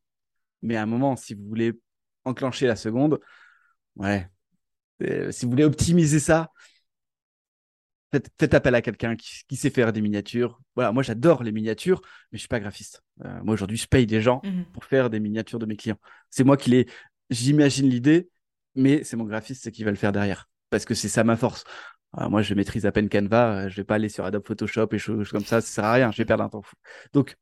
mais 0.63 0.77
à 0.77 0.83
un 0.83 0.87
moment, 0.87 1.17
si 1.17 1.35
vous 1.35 1.47
voulez 1.47 1.79
enclencher 2.25 2.67
la 2.67 2.77
seconde, 2.77 3.21
ouais, 3.97 4.29
si 5.31 5.45
vous 5.45 5.51
voulez 5.51 5.65
optimiser 5.65 6.19
ça, 6.19 6.51
Faites, 8.13 8.55
appel 8.55 8.75
à 8.75 8.83
quelqu'un 8.83 9.17
qui, 9.17 9.57
sait 9.57 9.71
faire 9.71 9.93
des 9.93 10.01
miniatures. 10.01 10.61
Voilà, 10.75 10.93
moi 10.93 11.03
j'adore 11.03 11.43
les 11.43 11.53
miniatures, 11.53 12.01
mais 12.31 12.39
je 12.39 12.41
suis 12.41 12.49
pas 12.49 12.61
graphiste. 12.61 13.03
Euh, 13.25 13.41
moi 13.43 13.55
aujourd'hui, 13.55 13.77
je 13.77 13.87
paye 13.87 14.07
des 14.07 14.21
gens 14.21 14.41
mmh 14.45 14.63
pour 14.73 14.85
faire 14.85 15.11
des 15.11 15.21
miniatures 15.21 15.59
de 15.59 15.67
mes 15.67 15.77
clients. 15.77 15.99
C'est 16.31 16.45
moi 16.45 16.57
qui 16.57 16.71
les, 16.71 16.87
j'imagine 17.31 17.89
l'idée, 17.89 18.29
mais 18.75 19.03
c'est 19.03 19.17
mon 19.17 19.25
graphiste 19.25 19.71
qui 19.73 19.83
va 19.83 19.91
le 19.91 19.97
faire 19.97 20.13
derrière, 20.13 20.49
parce 20.71 20.85
que 20.85 20.95
c'est 20.95 21.09
ça 21.09 21.25
ma 21.25 21.37
force. 21.37 21.65
Euh, 22.19 22.29
moi, 22.29 22.43
je 22.43 22.55
maîtrise 22.55 22.87
à 22.87 22.93
peine 22.93 23.09
Canva, 23.09 23.65
euh, 23.65 23.69
je 23.69 23.77
vais 23.77 23.85
pas 23.85 23.97
aller 23.97 24.09
sur 24.09 24.25
Adobe 24.25 24.47
Photoshop 24.47 24.89
et 24.93 24.99
choses 24.99 25.31
comme 25.31 25.45
ça, 25.45 25.61
ça 25.61 25.67
sert 25.67 25.85
à 25.85 25.93
rien, 25.93 26.13
je 26.13 26.19
vais 26.19 26.25
perdre 26.25 26.45
un 26.45 26.49
temps 26.49 26.63
fou. 26.63 26.77
Donc, 27.13 27.37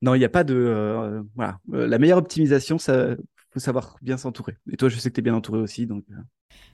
non, 0.00 0.14
il 0.14 0.18
n'y 0.18 0.24
a 0.24 0.30
pas 0.30 0.42
de, 0.42 1.22
voilà, 1.36 1.58
la 1.68 1.98
meilleure 1.98 2.18
optimisation, 2.18 2.78
ça, 2.78 3.14
faut 3.52 3.60
savoir 3.60 3.96
bien 4.02 4.16
s'entourer. 4.16 4.56
Et 4.70 4.76
toi, 4.76 4.88
je 4.88 4.96
sais 4.96 5.10
que 5.10 5.14
tu 5.14 5.20
es 5.20 5.22
bien 5.22 5.34
entouré 5.34 5.58
aussi, 5.58 5.86
donc. 5.86 6.04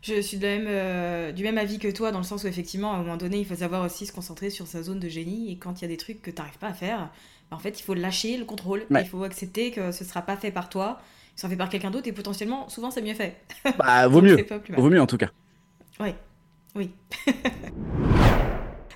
Je 0.01 0.21
suis 0.21 0.37
même, 0.37 0.67
euh, 0.69 1.33
du 1.33 1.43
même 1.43 1.59
avis 1.59 1.79
que 1.79 1.89
toi, 1.89 2.13
dans 2.13 2.19
le 2.19 2.25
sens 2.25 2.45
où 2.45 2.47
effectivement, 2.47 2.93
à 2.93 2.97
un 2.97 2.99
moment 2.99 3.17
donné, 3.17 3.39
il 3.39 3.47
faut 3.47 3.57
savoir 3.57 3.85
aussi 3.85 4.07
se 4.07 4.13
concentrer 4.13 4.51
sur 4.51 4.67
sa 4.67 4.83
zone 4.83 5.01
de 5.01 5.09
génie. 5.09 5.51
Et 5.51 5.59
quand 5.59 5.81
il 5.81 5.83
y 5.83 5.85
a 5.87 5.89
des 5.89 5.97
trucs 5.97 6.23
que 6.23 6.31
tu 6.31 6.37
n'arrives 6.37 6.59
pas 6.59 6.69
à 6.69 6.73
faire, 6.73 7.11
bah, 7.51 7.57
en 7.57 7.59
fait, 7.59 7.81
il 7.81 7.83
faut 7.83 7.95
lâcher 7.95 8.37
le 8.37 8.45
contrôle. 8.45 8.87
Il 8.91 9.07
faut 9.07 9.25
accepter 9.25 9.73
que 9.73 9.91
ce 9.91 10.05
ne 10.05 10.09
sera 10.09 10.23
pas 10.23 10.37
fait 10.37 10.53
par 10.53 10.69
toi, 10.69 11.01
ça 11.35 11.49
fait 11.49 11.57
par 11.57 11.69
quelqu'un 11.69 11.91
d'autre. 11.91 12.07
Et 12.07 12.13
potentiellement, 12.13 12.69
souvent, 12.69 12.91
c'est 12.91 13.03
mieux 13.03 13.15
fait. 13.15 13.37
Bah, 13.77 14.07
vaut 14.09 14.23
mieux. 14.23 14.47
Vaut 14.77 14.91
mieux 14.91 15.01
en 15.01 15.07
tout 15.07 15.19
cas. 15.19 15.31
Oui, 15.99 16.11
oui. 16.77 16.91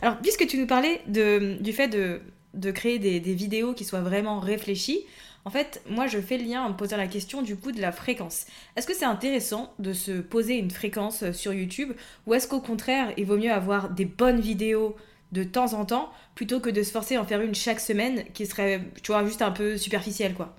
Alors, 0.03 0.19
puisque 0.19 0.47
tu 0.47 0.59
nous 0.59 0.67
parlais 0.67 1.01
de, 1.09 1.59
du 1.61 1.73
fait 1.73 1.89
de, 1.89 2.21
de 2.55 2.71
créer 2.71 2.99
des, 3.01 3.19
des 3.19 3.35
vidéos 3.35 3.73
qui 3.73 3.85
soient 3.85 4.01
vraiment 4.01 4.39
réfléchies, 4.41 5.05
en 5.45 5.51
fait, 5.51 5.83
moi, 5.89 6.07
je 6.07 6.19
fais 6.21 6.39
le 6.39 6.45
lien 6.45 6.63
en 6.63 6.71
me 6.71 6.77
posant 6.77 6.97
la 6.97 7.09
question 7.09 7.43
du 7.43 7.57
coup 7.57 7.73
de 7.73 7.81
la 7.81 7.91
fréquence. 7.91 8.47
Est-ce 8.77 8.87
que 8.87 8.95
c'est 8.95 9.05
intéressant 9.05 9.75
de 9.79 9.93
se 9.93 10.21
poser 10.21 10.57
une 10.57 10.71
fréquence 10.71 11.25
euh, 11.25 11.33
sur 11.33 11.53
YouTube 11.53 11.93
ou 12.27 12.35
est-ce 12.35 12.47
qu'au 12.47 12.61
contraire, 12.61 13.13
il 13.17 13.27
vaut 13.27 13.37
mieux 13.39 13.51
avoir 13.53 13.91
des 13.91 14.05
bonnes 14.05 14.41
vidéos 14.41 14.97
de 15.33 15.43
temps 15.43 15.73
en 15.75 15.85
temps 15.85 16.11
plutôt 16.35 16.61
que 16.61 16.71
de 16.71 16.83
se 16.83 16.93
forcer 16.93 17.17
à 17.17 17.23
en 17.23 17.25
faire 17.25 17.41
une 17.41 17.55
chaque 17.55 17.81
semaine 17.81 18.25
qui 18.35 18.47
serait, 18.47 18.83
tu 19.03 19.13
vois, 19.13 19.25
juste 19.25 19.43
un 19.43 19.51
peu 19.51 19.77
superficielle, 19.77 20.35
quoi? 20.35 20.55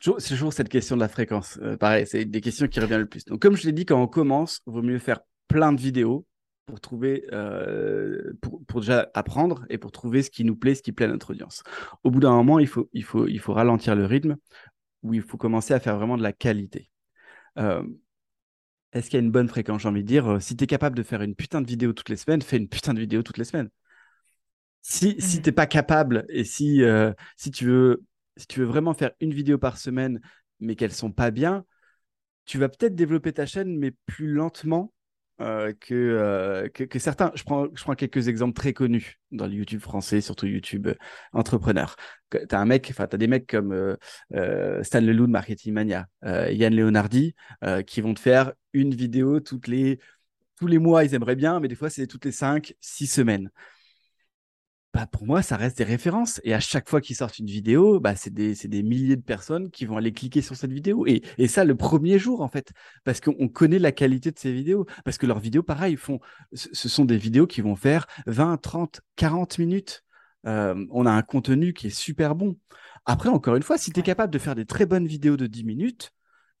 C'est 0.00 0.28
toujours 0.28 0.52
cette 0.52 0.68
question 0.68 0.96
de 0.96 1.00
la 1.00 1.08
fréquence. 1.08 1.58
Euh, 1.62 1.76
pareil, 1.76 2.06
c'est 2.06 2.24
des 2.24 2.40
questions 2.40 2.68
qui 2.68 2.78
reviennent 2.78 3.00
le 3.00 3.08
plus. 3.08 3.24
Donc, 3.24 3.40
comme 3.40 3.56
je 3.56 3.66
l'ai 3.66 3.72
dit, 3.72 3.86
quand 3.86 4.00
on 4.00 4.06
commence, 4.06 4.60
il 4.66 4.72
vaut 4.72 4.82
mieux 4.82 4.98
faire 4.98 5.20
plein 5.48 5.72
de 5.72 5.80
vidéos 5.80 6.26
pour 6.68 6.80
trouver, 6.80 7.24
euh, 7.32 8.34
pour, 8.42 8.62
pour, 8.66 8.80
déjà 8.80 9.10
apprendre 9.14 9.64
et 9.70 9.78
pour 9.78 9.90
trouver 9.90 10.22
ce 10.22 10.30
qui 10.30 10.44
nous 10.44 10.54
plaît, 10.54 10.74
ce 10.74 10.82
qui 10.82 10.92
plaît 10.92 11.06
à 11.06 11.08
notre 11.08 11.30
audience. 11.30 11.62
Au 12.04 12.10
bout 12.10 12.20
d'un 12.20 12.32
moment, 12.32 12.58
il 12.58 12.66
faut, 12.68 12.90
il, 12.92 13.04
faut, 13.04 13.26
il 13.26 13.40
faut 13.40 13.54
ralentir 13.54 13.96
le 13.96 14.04
rythme 14.04 14.36
où 15.02 15.14
il 15.14 15.22
faut 15.22 15.38
commencer 15.38 15.72
à 15.72 15.80
faire 15.80 15.96
vraiment 15.96 16.18
de 16.18 16.22
la 16.22 16.34
qualité. 16.34 16.90
Euh, 17.58 17.82
est-ce 18.92 19.08
qu'il 19.08 19.18
y 19.18 19.22
a 19.22 19.24
une 19.24 19.30
bonne 19.30 19.48
fréquence 19.48 19.80
J'ai 19.82 19.88
envie 19.88 20.02
de 20.02 20.08
dire, 20.08 20.28
euh, 20.28 20.40
si 20.40 20.56
tu 20.56 20.64
es 20.64 20.66
capable 20.66 20.94
de 20.96 21.02
faire 21.02 21.22
une 21.22 21.34
putain 21.34 21.62
de 21.62 21.66
vidéo 21.66 21.94
toutes 21.94 22.10
les 22.10 22.16
semaines, 22.16 22.42
fais 22.42 22.58
une 22.58 22.68
putain 22.68 22.92
de 22.92 23.00
vidéo 23.00 23.22
toutes 23.22 23.38
les 23.38 23.44
semaines. 23.44 23.70
Si, 24.82 25.16
si 25.18 25.38
Mhm. 25.38 25.42
tu 25.42 25.48
n'es 25.48 25.52
pas 25.54 25.66
capable 25.66 26.26
et 26.28 26.44
si, 26.44 26.82
euh, 26.82 27.12
si, 27.38 27.50
tu 27.50 27.64
veux, 27.64 28.04
si 28.36 28.46
tu 28.46 28.60
veux 28.60 28.66
vraiment 28.66 28.92
faire 28.92 29.12
une 29.20 29.32
vidéo 29.32 29.56
par 29.56 29.78
semaine, 29.78 30.20
mais 30.60 30.76
qu'elles 30.76 30.92
sont 30.92 31.12
pas 31.12 31.30
bien, 31.30 31.64
tu 32.44 32.58
vas 32.58 32.68
peut-être 32.68 32.94
développer 32.94 33.32
ta 33.32 33.46
chaîne, 33.46 33.78
mais 33.78 33.92
plus 34.06 34.28
lentement 34.28 34.92
euh, 35.40 35.72
que, 35.78 35.94
euh, 35.94 36.68
que, 36.68 36.98
certains. 36.98 37.30
Je 37.36 37.44
prends, 37.44 37.68
quelques 37.94 38.26
exemples 38.26 38.54
très 38.54 38.72
connus 38.72 39.20
dans 39.30 39.46
le 39.46 39.52
YouTube 39.52 39.80
français, 39.80 40.20
surtout 40.20 40.46
YouTube 40.46 40.88
euh, 40.88 40.94
entrepreneur. 41.32 41.94
Tu 42.30 42.38
as 42.50 42.58
un 42.58 42.64
mec, 42.64 42.88
enfin, 42.90 43.06
des 43.06 43.26
mecs 43.28 43.46
comme 43.46 43.96
Stan 44.82 45.00
Leloup 45.00 45.26
de 45.26 45.32
Marketing 45.32 45.72
Mania, 45.72 46.06
Yann 46.22 46.74
Leonardi, 46.74 47.34
qui 47.86 48.00
vont 48.00 48.14
te 48.14 48.20
faire 48.20 48.52
une 48.72 48.94
vidéo 48.94 49.40
les, 49.66 49.98
tous 50.56 50.66
les 50.66 50.78
mois. 50.78 51.04
Ils 51.04 51.14
aimeraient 51.14 51.36
bien, 51.36 51.60
mais 51.60 51.68
des 51.68 51.74
fois, 51.74 51.88
c'est 51.88 52.06
toutes 52.06 52.24
les 52.24 52.32
5, 52.32 52.74
6 52.80 53.06
semaines. 53.06 53.50
Bah, 54.98 55.06
pour 55.06 55.26
moi, 55.26 55.42
ça 55.42 55.56
reste 55.56 55.78
des 55.78 55.84
références. 55.84 56.40
Et 56.42 56.54
à 56.54 56.58
chaque 56.58 56.88
fois 56.88 57.00
qu'ils 57.00 57.14
sortent 57.14 57.38
une 57.38 57.46
vidéo, 57.46 58.00
bah, 58.00 58.16
c'est 58.16 58.34
des, 58.34 58.82
milliers 58.82 59.14
de 59.14 59.22
personnes 59.22 59.70
qui 59.70 59.86
vont 59.86 59.96
aller 59.96 60.12
cliquer 60.12 60.42
sur 60.42 60.56
cette 60.56 60.72
vidéo. 60.72 61.06
Et, 61.06 61.22
et 61.38 61.46
ça, 61.46 61.64
le 61.64 61.76
premier 61.76 62.18
jour, 62.18 62.40
en 62.40 62.48
fait, 62.48 62.72
parce 63.04 63.20
qu'on 63.20 63.46
connaît 63.46 63.78
la 63.78 63.92
qualité 63.92 64.32
de 64.32 64.38
ces 64.40 64.52
vidéos. 64.52 64.86
Parce 65.04 65.16
que 65.16 65.26
leurs 65.26 65.38
vidéos, 65.38 65.62
pareil, 65.62 65.94
font, 65.94 66.18
ce 66.52 66.88
sont 66.88 67.04
des 67.04 67.16
vidéos 67.16 67.46
qui 67.46 67.60
vont 67.60 67.76
faire 67.76 68.08
20, 68.26 68.56
30, 68.56 69.00
40 69.14 69.58
minutes. 69.60 70.02
Euh, 70.46 70.84
on 70.90 71.06
a 71.06 71.12
un 71.12 71.22
contenu 71.22 71.74
qui 71.74 71.86
est 71.86 71.90
super 71.90 72.34
bon. 72.34 72.58
Après, 73.06 73.28
encore 73.28 73.54
une 73.54 73.62
fois, 73.62 73.78
si 73.78 73.92
tu 73.92 74.00
es 74.00 74.02
capable 74.02 74.32
de 74.32 74.38
faire 74.40 74.56
des 74.56 74.66
très 74.66 74.84
bonnes 74.84 75.06
vidéos 75.06 75.36
de 75.36 75.46
10 75.46 75.62
minutes 75.62 76.10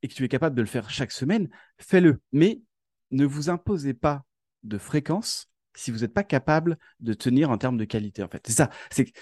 et 0.02 0.06
que 0.06 0.14
tu 0.14 0.22
es 0.22 0.28
capable 0.28 0.54
de 0.54 0.62
le 0.62 0.68
faire 0.68 0.90
chaque 0.90 1.10
semaine, 1.10 1.48
fais-le. 1.78 2.20
Mais 2.30 2.62
ne 3.10 3.26
vous 3.26 3.50
imposez 3.50 3.94
pas 3.94 4.22
de 4.62 4.78
fréquence 4.78 5.50
si 5.74 5.90
vous 5.90 6.00
n'êtes 6.00 6.14
pas 6.14 6.24
capable 6.24 6.78
de 7.00 7.12
tenir 7.14 7.50
en 7.50 7.58
termes 7.58 7.76
de 7.78 7.84
qualité, 7.84 8.22
en 8.22 8.28
fait. 8.28 8.42
C'est 8.46 8.52
ça. 8.54 8.70
C'est 8.90 9.12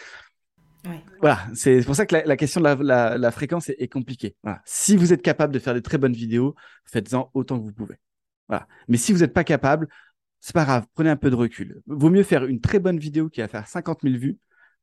Ouais. 0.87 1.03
voilà, 1.21 1.49
c'est 1.55 1.81
pour 1.85 1.97
ça 1.97 2.07
que 2.07 2.15
la, 2.15 2.25
la 2.25 2.37
question 2.37 2.61
de 2.61 2.67
la, 2.67 2.75
la- 2.77 3.19
la 3.19 3.31
fréquence 3.33 3.69
est, 3.69 3.77
est 3.81 3.89
compliquée. 3.89 4.37
Voilà. 4.45 4.63
Si 4.65 4.97
vous 4.97 5.13
êtes 5.13 5.23
capable 5.23 5.53
de 5.53 5.59
faire 5.59 5.75
des 5.75 5.83
très 5.83 5.99
bonnes 5.99 6.13
vidéos, 6.13 6.55
faites-en 6.85 7.29
autant 7.35 7.59
que 7.59 7.65
vous 7.65 7.73
pouvez. 7.73 7.97
Voilà. 8.49 8.69
Mais 8.87 8.97
si 8.97 9.13
vous 9.13 9.19
n'êtes 9.21 9.33
pas 9.35 9.43
capable, 9.43 9.89
c'est 10.41 10.55
pas 10.55 10.65
grave, 10.65 10.87
prenez 10.95 11.11
un 11.11 11.17
peu 11.17 11.29
de 11.31 11.35
recul. 11.35 11.83
Vaut 11.87 12.11
mieux 12.11 12.23
faire 12.23 12.45
une 12.45 12.61
très 12.61 12.79
bonne 12.79 12.99
vidéo 13.01 13.29
qui 13.29 13.41
va 13.41 13.49
faire 13.49 13.67
50 13.67 14.03
000 14.05 14.17
vues 14.17 14.39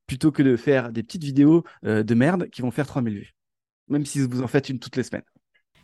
plutôt 0.05 0.31
que 0.33 0.43
de 0.43 0.57
faire 0.57 0.91
des 0.91 1.03
petites 1.03 1.23
vidéos 1.23 1.63
euh, 1.85 2.03
de 2.03 2.13
merde 2.15 2.49
qui 2.49 2.61
vont 2.61 2.71
faire 2.71 2.85
3 2.87 3.01
000 3.01 3.15
vues. 3.15 3.33
Même 3.87 4.05
si 4.05 4.19
vous 4.19 4.41
en 4.41 4.47
faites 4.47 4.67
une 4.67 4.79
toutes 4.79 4.97
les 4.97 5.03
semaines. 5.03 5.23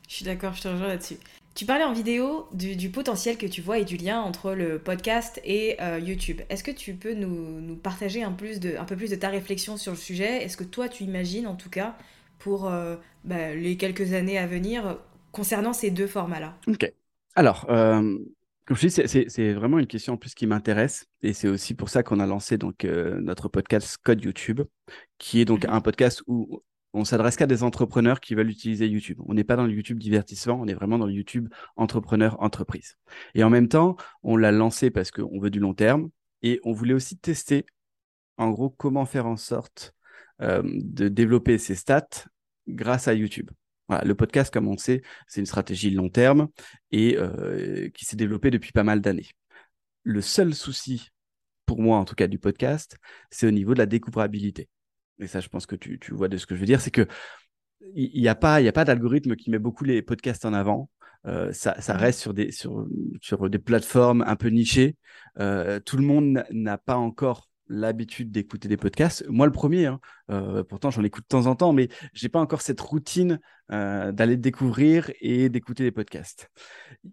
Je 0.10 0.16
suis 0.16 0.26
d'accord, 0.26 0.54
je 0.54 0.64
te 0.64 0.68
rejoins 0.68 0.88
là-dessus. 0.88 1.18
Tu 1.54 1.66
parlais 1.66 1.84
en 1.84 1.94
vidéo 1.94 2.48
du, 2.52 2.76
du 2.76 2.90
potentiel 2.90 3.38
que 3.38 3.46
tu 3.46 3.62
vois 3.62 3.78
et 3.78 3.86
du 3.86 3.96
lien 3.96 4.20
entre 4.22 4.54
le 4.54 4.80
podcast 4.80 5.40
et 5.44 5.80
euh, 5.82 6.00
YouTube. 6.00 6.42
Est-ce 6.50 6.64
que 6.64 6.72
tu 6.72 6.96
peux 6.96 7.14
nous, 7.14 7.62
nous 7.62 7.76
partager 7.76 8.24
un, 8.24 8.32
plus 8.32 8.60
de, 8.60 8.76
un 8.76 8.86
peu 8.86 8.96
plus 8.96 9.12
de 9.12 9.16
ta 9.16 9.30
réflexion 9.30 9.78
sur 9.78 9.92
le 9.92 9.98
sujet? 10.00 10.44
Est-ce 10.44 10.58
que 10.58 10.64
toi, 10.64 10.90
tu 10.90 11.04
imagines, 11.04 11.46
en 11.46 11.56
tout 11.56 11.70
cas, 11.70 11.96
pour 12.40 12.68
euh, 12.68 12.96
bah, 13.24 13.54
les 13.54 13.78
quelques 13.78 14.14
années 14.14 14.40
à 14.40 14.48
venir, 14.48 14.98
concernant 15.32 15.74
ces 15.74 15.92
deux 15.92 16.08
formats-là? 16.08 16.58
Ok. 16.68 16.92
Alors, 17.36 17.68
euh, 17.70 18.18
comme 18.66 18.78
je 18.78 18.88
dis, 18.88 19.28
c'est- 19.30 19.54
vraiment 19.54 19.78
une 19.78 19.88
question 19.88 20.14
en 20.14 20.18
plus 20.18 20.34
qui 20.34 20.48
m'intéresse. 20.48 21.06
Et 21.22 21.34
c'est 21.34 21.50
aussi 21.50 21.76
pour 21.76 21.90
ça 21.90 22.02
qu'on 22.02 22.20
a 22.20 22.26
lancé 22.26 22.58
donc, 22.58 22.84
notre 22.84 23.48
podcast 23.48 23.98
Code 24.02 24.24
YouTube, 24.24 24.62
qui 25.20 25.40
est 25.42 25.46
donc 25.46 25.66
Mhm. 25.66 25.74
un 25.74 25.82
podcast 25.82 26.24
où 26.26 26.64
on 26.94 27.06
s'adresse 27.06 27.36
qu'à 27.36 27.46
des 27.46 27.64
entrepreneurs 27.64 28.20
qui 28.20 28.36
veulent 28.36 28.50
utiliser 28.50 28.88
YouTube. 28.88 29.20
On 29.28 29.34
n'est 29.34 29.44
pas 29.44 29.56
dans 29.56 29.66
le 29.66 29.74
YouTube 29.74 30.00
divertissement, 30.00 30.60
on 30.60 30.68
est 30.68 30.74
vraiment 30.74 30.98
dans 30.98 31.06
le 31.06 31.14
YouTube 31.14 31.50
entrepreneur 31.76 32.42
entreprise. 32.42 32.98
Et 33.36 33.44
en 33.44 33.50
même 33.50 33.68
temps, 33.68 33.96
on 34.24 34.38
l'a 34.38 34.52
lancé 34.52 34.90
parce 34.90 35.12
qu'on 35.12 35.40
veut 35.40 35.52
du 35.52 35.60
long 35.60 35.74
terme 35.74 36.10
et 36.42 36.60
on 36.64 36.74
voulait 36.74 36.94
aussi 36.94 37.18
tester, 37.18 37.66
en 38.38 38.50
gros, 38.50 38.70
comment 38.70 39.06
faire 39.06 39.28
en 39.28 39.38
sorte 39.38 39.94
euh, 40.42 40.62
de 40.66 41.10
développer 41.10 41.58
ses 41.58 41.76
stats 41.76 42.26
grâce 42.68 43.08
à 43.08 43.14
YouTube. 43.14 43.50
Le 44.04 44.14
podcast, 44.14 44.54
comme 44.54 44.68
on 44.68 44.78
sait, 44.78 45.02
c'est 45.28 45.40
une 45.40 45.48
stratégie 45.48 45.90
long 45.90 46.10
terme 46.10 46.50
et 46.92 47.18
euh, 47.18 47.90
qui 47.90 48.06
s'est 48.06 48.16
développée 48.16 48.52
depuis 48.52 48.72
pas 48.72 48.84
mal 48.84 49.02
d'années. 49.02 49.30
Le 50.04 50.22
seul 50.22 50.54
souci, 50.54 51.10
pour 51.66 51.82
moi 51.82 51.98
en 51.98 52.06
tout 52.06 52.16
cas, 52.16 52.28
du 52.28 52.38
podcast, 52.38 52.98
c'est 53.32 53.48
au 53.48 53.52
niveau 53.52 53.74
de 53.74 53.80
la 53.80 53.88
découvrabilité. 53.88 54.70
Et 55.20 55.28
ça, 55.28 55.40
je 55.40 55.50
pense 55.50 55.66
que 55.66 55.76
tu, 55.76 56.00
tu 56.00 56.14
vois 56.14 56.28
de 56.30 56.38
ce 56.38 56.46
que 56.46 56.56
je 56.56 56.60
veux 56.60 56.66
dire, 56.66 56.82
c'est 56.82 56.92
que 56.92 57.08
il 57.96 58.22
n'y 58.22 58.28
a 58.28 58.36
pas, 58.36 58.62
il 58.62 58.66
y 58.66 58.68
a 58.68 58.74
pas 58.74 58.86
d'algorithme 58.86 59.36
qui 59.36 59.50
met 59.50 59.60
beaucoup 59.60 59.84
les 59.84 60.02
podcasts 60.02 60.46
en 60.46 60.54
avant. 60.54 60.90
Euh, 61.26 61.52
ça, 61.54 61.80
ça 61.82 61.96
reste 61.98 62.20
sur 62.20 62.34
des, 62.34 62.52
sur, 62.52 62.88
sur 63.22 63.50
des 63.50 63.60
plateformes 63.60 64.24
un 64.26 64.36
peu 64.36 64.48
nichées. 64.50 64.96
Euh, 65.40 65.80
tout 65.80 65.98
le 65.98 66.04
monde 66.04 66.44
n'a- 66.52 66.78
pas 66.78 66.96
encore 66.98 67.50
l'habitude 67.68 68.32
d'écouter 68.32 68.68
des 68.68 68.78
podcasts. 68.78 69.26
Moi, 69.30 69.46
le 69.46 69.52
premier, 69.52 69.86
hein. 69.86 70.00
Euh, 70.32 70.64
pourtant 70.64 70.90
j'en 70.90 71.04
écoute 71.04 71.24
de 71.24 71.28
temps 71.28 71.46
en 71.46 71.56
temps, 71.56 71.72
mais 71.72 71.88
j'ai 72.14 72.30
pas 72.30 72.40
encore 72.40 72.62
cette 72.62 72.82
routine 72.82 73.40
d'aller 73.70 74.36
découvrir 74.38 75.12
et 75.22 75.48
d'écouter 75.50 75.84
des 75.84 75.92
podcasts. 75.92 76.50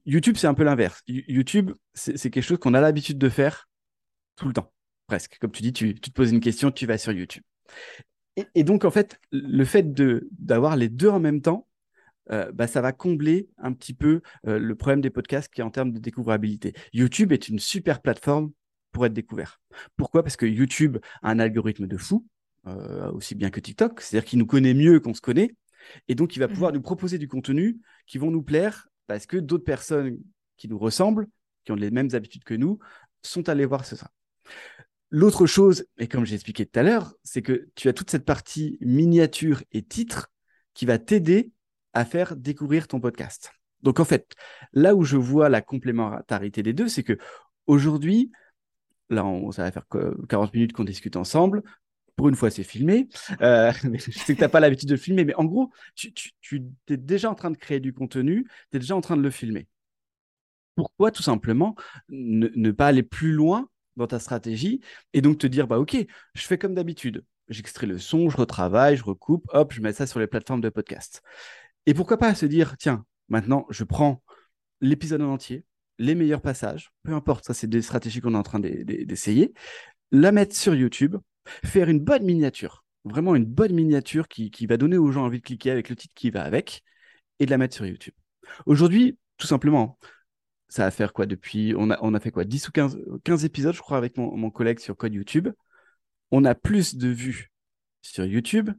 YouTube, 0.06 0.36
c'est 0.38 0.46
un 0.46 0.54
peu 0.54 0.64
l'inverse. 0.64 1.02
You- 1.06 1.22
YouTube, 1.28 1.72
c'est 1.92 2.16
c'est 2.16 2.30
quelque 2.30 2.44
chose 2.44 2.58
qu'on 2.58 2.72
a 2.72 2.80
l'habitude 2.80 3.18
de 3.18 3.28
faire 3.28 3.68
tout 4.36 4.48
le 4.48 4.54
temps, 4.54 4.72
presque. 5.06 5.38
Comme 5.40 5.52
tu 5.52 5.62
dis, 5.62 5.72
tu, 5.74 5.94
tu 5.94 6.10
te 6.10 6.14
poses 6.14 6.32
une 6.32 6.40
question, 6.40 6.70
tu 6.70 6.86
vas 6.86 6.98
sur 6.98 7.12
YouTube. 7.12 7.42
Et, 8.36 8.46
et 8.54 8.64
donc, 8.64 8.84
en 8.84 8.90
fait, 8.90 9.18
le 9.32 9.64
fait 9.64 9.92
de 9.92 10.28
d'avoir 10.38 10.76
les 10.76 10.88
deux 10.88 11.08
en 11.08 11.20
même 11.20 11.40
temps, 11.40 11.66
euh, 12.30 12.50
bah, 12.52 12.66
ça 12.66 12.80
va 12.80 12.92
combler 12.92 13.48
un 13.58 13.72
petit 13.72 13.94
peu 13.94 14.20
euh, 14.46 14.58
le 14.58 14.74
problème 14.74 15.00
des 15.00 15.10
podcasts 15.10 15.52
qui 15.52 15.60
est 15.60 15.64
en 15.64 15.70
termes 15.70 15.92
de 15.92 15.98
découvrabilité. 15.98 16.74
YouTube 16.92 17.32
est 17.32 17.48
une 17.48 17.58
super 17.58 18.02
plateforme 18.02 18.50
pour 18.92 19.06
être 19.06 19.12
découvert. 19.12 19.60
Pourquoi? 19.96 20.22
Parce 20.22 20.36
que 20.36 20.46
YouTube 20.46 20.98
a 21.22 21.30
un 21.30 21.38
algorithme 21.38 21.86
de 21.86 21.96
fou, 21.96 22.26
euh, 22.66 23.10
aussi 23.12 23.34
bien 23.34 23.50
que 23.50 23.60
TikTok, 23.60 24.00
c'est-à-dire 24.00 24.28
qu'il 24.28 24.38
nous 24.38 24.46
connaît 24.46 24.74
mieux 24.74 24.98
qu'on 25.00 25.14
se 25.14 25.20
connaît, 25.20 25.54
et 26.08 26.14
donc 26.14 26.34
il 26.34 26.40
va 26.40 26.48
pouvoir 26.48 26.72
nous 26.72 26.82
proposer 26.82 27.18
du 27.18 27.28
contenu 27.28 27.78
qui 28.06 28.18
vont 28.18 28.30
nous 28.30 28.42
plaire 28.42 28.88
parce 29.06 29.26
que 29.26 29.36
d'autres 29.36 29.64
personnes 29.64 30.18
qui 30.56 30.68
nous 30.68 30.78
ressemblent, 30.78 31.28
qui 31.64 31.72
ont 31.72 31.76
les 31.76 31.90
mêmes 31.92 32.08
habitudes 32.12 32.42
que 32.42 32.54
nous, 32.54 32.78
sont 33.22 33.48
allées 33.48 33.66
voir 33.66 33.84
ce 33.84 33.94
ça. 33.94 34.10
L'autre 35.10 35.46
chose, 35.46 35.86
et 35.98 36.08
comme 36.08 36.26
j'ai 36.26 36.34
expliqué 36.34 36.66
tout 36.66 36.78
à 36.78 36.82
l'heure, 36.82 37.14
c'est 37.22 37.42
que 37.42 37.68
tu 37.74 37.88
as 37.88 37.92
toute 37.92 38.10
cette 38.10 38.24
partie 38.24 38.76
miniature 38.80 39.62
et 39.72 39.82
titre 39.82 40.28
qui 40.74 40.84
va 40.84 40.98
t'aider 40.98 41.52
à 41.92 42.04
faire 42.04 42.36
découvrir 42.36 42.88
ton 42.88 43.00
podcast. 43.00 43.52
Donc 43.82 44.00
en 44.00 44.04
fait, 44.04 44.34
là 44.72 44.94
où 44.96 45.04
je 45.04 45.16
vois 45.16 45.48
la 45.48 45.62
complémentarité 45.62 46.62
des 46.62 46.72
deux, 46.72 46.88
c'est 46.88 47.04
que 47.04 47.18
aujourd'hui, 47.66 48.32
là, 49.08 49.24
on- 49.24 49.52
ça 49.52 49.62
va 49.62 49.70
faire 49.70 49.86
que 49.88 50.16
40 50.26 50.52
minutes 50.52 50.72
qu'on 50.72 50.84
discute 50.84 51.16
ensemble. 51.16 51.62
Pour 52.16 52.28
une 52.28 52.34
fois, 52.34 52.50
c'est 52.50 52.64
filmé. 52.64 53.08
Euh, 53.42 53.72
je 53.94 54.10
sais 54.10 54.32
que 54.34 54.38
tu 54.38 54.40
n'as 54.40 54.48
pas 54.48 54.60
l'habitude 54.60 54.88
de 54.88 54.96
filmer, 54.96 55.24
mais 55.24 55.34
en 55.36 55.44
gros, 55.44 55.70
tu, 55.94 56.12
es 56.88 56.96
déjà 56.96 57.30
en 57.30 57.34
train 57.34 57.50
de 57.50 57.56
créer 57.56 57.78
du 57.78 57.92
contenu, 57.92 58.44
tu 58.70 58.76
es 58.76 58.80
déjà 58.80 58.96
en 58.96 59.00
train 59.00 59.16
de 59.16 59.22
le 59.22 59.30
filmer. 59.30 59.68
Pourquoi 60.74 61.10
tout 61.10 61.22
simplement 61.22 61.74
ne 62.08 62.70
pas 62.72 62.88
aller 62.88 63.02
plus 63.02 63.32
loin 63.32 63.68
dans 63.96 64.06
ta 64.06 64.18
stratégie 64.18 64.80
et 65.12 65.20
donc 65.20 65.38
te 65.38 65.46
dire, 65.46 65.66
bah 65.66 65.78
ok, 65.78 65.96
je 66.34 66.42
fais 66.42 66.58
comme 66.58 66.74
d'habitude. 66.74 67.24
J'extrais 67.48 67.86
le 67.86 67.98
son, 67.98 68.28
je 68.28 68.36
retravaille, 68.36 68.96
je 68.96 69.04
recoupe, 69.04 69.46
hop, 69.52 69.72
je 69.72 69.80
mets 69.80 69.92
ça 69.92 70.06
sur 70.06 70.18
les 70.18 70.26
plateformes 70.26 70.60
de 70.60 70.68
podcast. 70.68 71.22
Et 71.86 71.94
pourquoi 71.94 72.18
pas 72.18 72.34
se 72.34 72.46
dire, 72.46 72.76
tiens, 72.78 73.04
maintenant, 73.28 73.66
je 73.70 73.84
prends 73.84 74.22
l'épisode 74.80 75.22
en 75.22 75.32
entier, 75.32 75.64
les 75.98 76.14
meilleurs 76.14 76.42
passages, 76.42 76.90
peu 77.02 77.12
importe, 77.12 77.44
ça 77.44 77.54
c'est 77.54 77.68
des 77.68 77.82
stratégies 77.82 78.20
qu'on 78.20 78.34
est 78.34 78.38
en 78.38 78.42
train 78.42 78.58
d'e- 78.58 78.84
d'e- 78.84 79.04
d'essayer, 79.04 79.54
la 80.12 80.32
mettre 80.32 80.54
sur 80.54 80.74
YouTube, 80.74 81.16
faire 81.64 81.88
une 81.88 82.00
bonne 82.00 82.24
miniature, 82.24 82.84
vraiment 83.04 83.34
une 83.34 83.46
bonne 83.46 83.72
miniature 83.72 84.28
qui, 84.28 84.50
qui 84.50 84.66
va 84.66 84.76
donner 84.76 84.98
aux 84.98 85.10
gens 85.10 85.24
envie 85.24 85.38
de 85.38 85.44
cliquer 85.44 85.70
avec 85.70 85.88
le 85.88 85.96
titre 85.96 86.14
qui 86.14 86.30
va 86.30 86.42
avec, 86.42 86.82
et 87.38 87.46
de 87.46 87.50
la 87.50 87.58
mettre 87.58 87.74
sur 87.74 87.86
YouTube. 87.86 88.14
Aujourd'hui, 88.66 89.18
tout 89.36 89.46
simplement, 89.46 89.98
ça 90.68 90.84
va 90.84 90.90
faire 90.90 91.12
quoi 91.12 91.26
depuis, 91.26 91.74
on 91.76 91.90
a, 91.90 91.98
on 92.02 92.14
a 92.14 92.20
fait 92.20 92.30
quoi, 92.30 92.44
10 92.44 92.68
ou 92.68 92.72
15, 92.72 92.98
15 93.24 93.44
épisodes, 93.44 93.74
je 93.74 93.80
crois, 93.80 93.98
avec 93.98 94.16
mon, 94.16 94.36
mon 94.36 94.50
collègue 94.50 94.78
sur 94.80 94.96
Code 94.96 95.14
YouTube. 95.14 95.48
On 96.30 96.44
a 96.44 96.54
plus 96.54 96.96
de 96.96 97.08
vues 97.08 97.52
sur 98.02 98.24
YouTube 98.24 98.70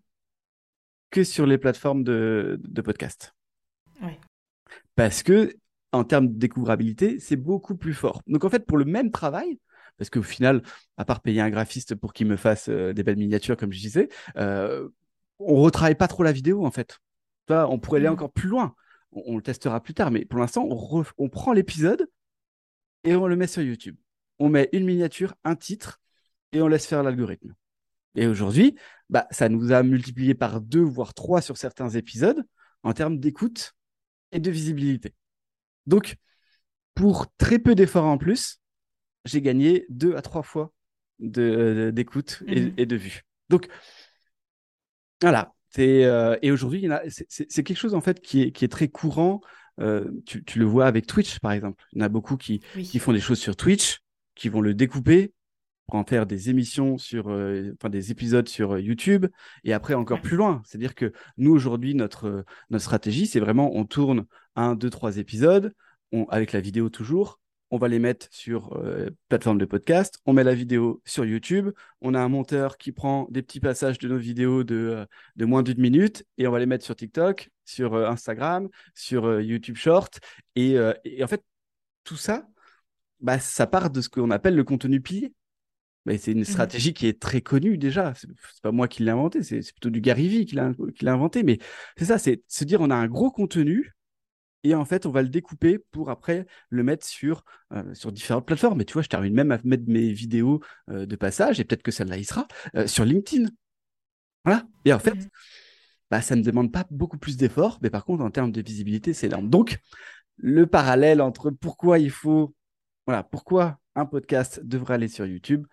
que 1.10 1.24
sur 1.24 1.46
les 1.46 1.58
plateformes 1.58 2.04
de, 2.04 2.60
de 2.64 2.82
podcast. 2.82 3.34
Ouais. 4.02 4.20
Parce 4.96 5.24
que, 5.24 5.56
en 5.92 6.04
termes 6.04 6.28
de 6.28 6.38
découvrabilité, 6.38 7.20
c'est 7.20 7.36
beaucoup 7.36 7.76
plus 7.76 7.94
fort. 7.94 8.22
Donc, 8.28 8.44
en 8.44 8.50
fait, 8.50 8.66
pour 8.66 8.78
le 8.78 8.86
même 8.86 9.12
travail, 9.12 9.60
parce 9.98 10.10
qu'au 10.10 10.24
final, 10.24 10.62
à 10.98 11.06
part 11.06 11.22
payer 11.22 11.42
un 11.42 11.50
graphiste 11.50 11.96
pour 11.96 12.14
qu'il 12.14 12.28
me 12.28 12.36
fasse 12.36 12.70
euh, 12.70 12.94
des 12.94 13.04
belles 13.04 13.18
miniatures, 13.18 13.58
comme 13.58 13.72
je 13.72 13.80
disais, 13.80 14.10
euh, 14.38 14.88
on 15.40 15.56
retravaille 15.62 15.96
pas 15.96 16.08
trop 16.08 16.24
la 16.24 16.32
vidéo, 16.32 16.66
en 16.66 16.72
fait. 16.72 17.00
On 17.50 17.80
pourrait 17.80 18.00
aller 18.00 18.08
Mhm. 18.08 18.14
encore 18.14 18.32
plus 18.32 18.50
loin. 18.50 18.76
On, 19.12 19.24
on 19.34 19.36
le 19.38 19.42
testera 19.42 19.82
plus 19.82 19.94
tard, 19.94 20.12
mais 20.12 20.26
pour 20.26 20.40
l'instant, 20.40 20.68
on, 20.70 21.30
prend 21.30 21.54
l'épisode 21.54 22.10
et 23.04 23.16
on 23.16 23.28
le 23.28 23.36
met 23.36 23.48
sur 23.48 23.62
YouTube. 23.62 23.98
On 24.40 24.50
met 24.50 24.70
une 24.72 24.86
miniature, 24.86 25.36
un 25.44 25.56
titre, 25.56 26.00
et 26.52 26.62
on 26.62 26.68
laisse 26.68 26.86
faire 26.86 27.04
l'algorithme. 27.04 27.54
Et 28.16 28.28
aujourd'hui, 28.28 28.76
bah, 29.10 29.28
ça 29.32 29.50
nous 29.50 29.72
a 29.72 29.84
multiplié 29.84 30.34
par 30.34 30.62
deux, 30.62 30.82
voire 30.82 31.14
trois 31.14 31.42
sur 31.42 31.58
certains 31.58 31.90
épisodes 31.90 32.44
en 32.84 32.94
termes 32.94 33.20
d'écoute 33.20 33.74
et 34.32 34.40
de 34.40 34.52
visibilité. 34.52 35.14
Donc, 35.86 36.16
pour 36.96 37.28
très 37.38 37.60
peu 37.60 37.76
d'efforts 37.76 38.06
en 38.06 38.18
plus, 38.18 38.60
j'ai 39.26 39.42
gagné 39.42 39.86
deux 39.90 40.16
à 40.16 40.22
trois 40.22 40.44
fois 40.44 40.74
d'écoute 41.20 42.44
de, 42.44 42.48
mmh 42.48 42.74
et, 42.78 42.86
de 42.86 42.96
vues. 42.96 43.24
Donc, 43.50 43.68
voilà. 45.22 45.54
Euh, 45.80 46.38
et 46.42 46.52
aujourd'hui, 46.52 46.88
c'est 47.28 47.64
quelque 47.64 47.78
chose 47.78 47.94
en 47.94 48.02
fait 48.02 48.20
qui 48.20 48.44
est, 48.44 48.52
qui 48.52 48.66
est 48.66 48.70
très 48.70 48.88
courant. 48.88 49.42
Euh, 49.80 50.10
tu, 50.26 50.44
tu, 50.44 50.60
le 50.60 50.66
vois 50.66 50.88
avec 50.88 51.06
Twitch, 51.06 51.40
par 51.40 51.52
exemple. 51.52 51.84
Il 51.94 52.00
y 52.00 52.02
en 52.02 52.06
a 52.06 52.10
beaucoup 52.10 52.36
qui, 52.36 52.60
qui 52.60 53.00
font 53.00 53.14
des 53.14 53.20
choses 53.20 53.40
sur 53.40 53.56
Twitch, 53.56 54.00
qui 54.34 54.50
vont 54.50 54.62
le 54.62 54.74
découper 54.74 55.34
pour 55.88 56.00
en 56.00 56.04
faire 56.04 56.26
des 56.26 56.50
émissions 56.50 56.98
sur, 56.98 57.30
euh, 57.30 57.72
enfin 57.80 57.90
des 57.90 58.12
épisodes 58.12 58.50
sur 58.50 58.78
YouTube, 58.80 59.28
et 59.64 59.74
après 59.74 59.94
encore 59.94 60.22
plus 60.22 60.36
loin. 60.36 60.62
C'est-à-dire 60.66 60.96
que 60.96 61.14
nous 61.38 61.52
aujourd'hui, 61.52 61.96
notre 61.96 62.44
notre 62.70 62.84
stratégie, 62.84 63.28
c'est 63.28 63.40
vraiment 63.40 63.72
on 63.76 63.86
tourne 63.86 64.26
un, 64.56 64.76
deux, 64.76 64.90
trois 64.90 65.18
épisodes, 65.18 65.74
on, 66.12 66.26
avec 66.26 66.52
la 66.52 66.60
vidéo 66.60 66.90
toujours, 66.90 67.40
on 67.72 67.78
va 67.78 67.88
les 67.88 68.00
mettre 68.00 68.28
sur 68.32 68.74
euh, 68.78 69.10
plateforme 69.30 69.58
de 69.58 69.66
podcast, 69.66 70.20
on 70.26 70.34
met 70.34 70.44
la 70.44 70.54
vidéo 70.54 71.02
sur 71.06 71.26
YouTube, 71.26 71.72
on 72.02 72.14
a 72.14 72.20
un 72.20 72.30
monteur 72.30 72.78
qui 72.78 72.92
prend 72.92 73.28
des 73.30 73.42
petits 73.42 73.60
passages 73.60 73.98
de 73.98 74.08
nos 74.08 74.18
vidéos 74.18 74.64
de, 74.64 74.76
euh, 74.76 75.06
de 75.36 75.46
moins 75.46 75.64
d'une 75.64 75.80
minute 75.80 76.26
et 76.38 76.48
on 76.48 76.52
va 76.52 76.60
les 76.60 76.66
mettre 76.66 76.86
sur 76.86 76.96
TikTok, 76.96 77.50
sur 77.66 77.94
euh, 77.94 78.08
Instagram, 78.08 78.70
sur 78.94 79.42
YouTube 79.42 79.76
Short. 79.76 80.20
Et, 80.56 80.78
en 80.80 81.28
fait, 81.28 81.44
tout 82.04 82.16
ça, 82.16 82.48
bah, 83.20 83.40
ça 83.40 83.68
part 83.68 83.90
de 83.90 84.02
ce 84.02 84.10
qu'on 84.10 84.32
appelle 84.32 84.56
le 84.56 84.64
contenu 84.64 85.02
pilier. 85.02 85.34
Bah, 86.06 86.18
c'est 86.18 86.32
une 86.32 86.42
mmh. 86.42 86.46
stratégie 86.46 86.94
qui 86.94 87.08
est 87.08 87.20
très 87.20 87.42
connue 87.42 87.78
déjà. 87.78 88.14
C'est 88.16 88.30
pas 88.62 88.72
moi 88.72 88.88
qui 88.88 89.04
l'ai 89.04 89.12
inventé, 89.12 89.44
c'est 89.44 89.60
plutôt 89.60 89.90
du 89.90 90.00
Gary 90.00 90.30
Vee 90.30 90.46
qui 90.46 90.56
l'a 90.56 91.14
inventé. 91.14 91.44
Mais 91.44 91.58
c'est 91.98 92.06
ça, 92.06 92.18
c'est 92.18 92.42
se 92.48 92.64
dire 92.64 92.80
on 92.80 92.90
a 92.90 92.96
un 92.96 93.08
gros 93.08 93.30
contenu 93.30 93.97
et 94.64 94.76
en 94.76 94.86
fait, 94.86 95.06
on 95.06 95.12
va 95.12 95.22
le 95.22 95.30
découper 95.30 95.80
pour 95.92 96.10
après 96.10 96.46
le 96.70 96.84
mettre 96.84 97.06
sur, 97.06 97.44
euh, 97.74 97.94
sur 97.94 98.12
différentes 98.12 98.46
plateformes. 98.46 98.82
Et 98.82 98.86
tu 98.86 98.94
vois, 98.94 99.02
je 99.02 99.08
termine 99.08 99.34
même 99.34 99.52
à 99.52 99.60
mettre 99.64 99.84
mes 99.88 100.12
vidéos 100.12 100.62
euh, 100.90 101.06
de 101.06 101.16
passage, 101.16 101.60
et 101.60 101.64
peut-être 101.64 101.84
que 101.84 101.92
celle-là 101.92 102.18
y 102.18 102.26
sera, 102.26 102.48
euh, 102.76 102.88
sur 102.88 103.06
LinkedIn. 103.06 103.50
Voilà. 104.46 104.64
Et 104.86 104.94
en 104.94 105.00
fait, 105.00 105.14
mmh. 105.14 105.30
bah, 106.12 106.22
ça 106.22 106.36
ne 106.36 106.42
demande 106.42 106.72
pas 106.72 106.86
beaucoup 106.90 107.18
plus 107.18 107.38
d'efforts, 107.38 107.80
mais 107.82 107.90
par 107.90 108.04
contre, 108.06 108.24
en 108.24 108.32
termes 108.32 108.52
de 108.52 108.62
visibilité, 108.62 109.14
c'est 109.14 109.28
énorme. 109.28 109.50
Donc, 109.50 109.80
le 110.38 110.68
parallèle 110.68 111.22
entre 111.22 111.50
pourquoi 111.50 112.00
il 112.00 112.12
faut, 112.12 112.56
voilà, 113.06 113.24
pourquoi 113.24 113.80
un 113.96 114.06
podcast 114.06 114.62
devrait 114.64 114.96
aller 114.96 115.08
sur 115.08 115.26
YouTube, 115.26 115.66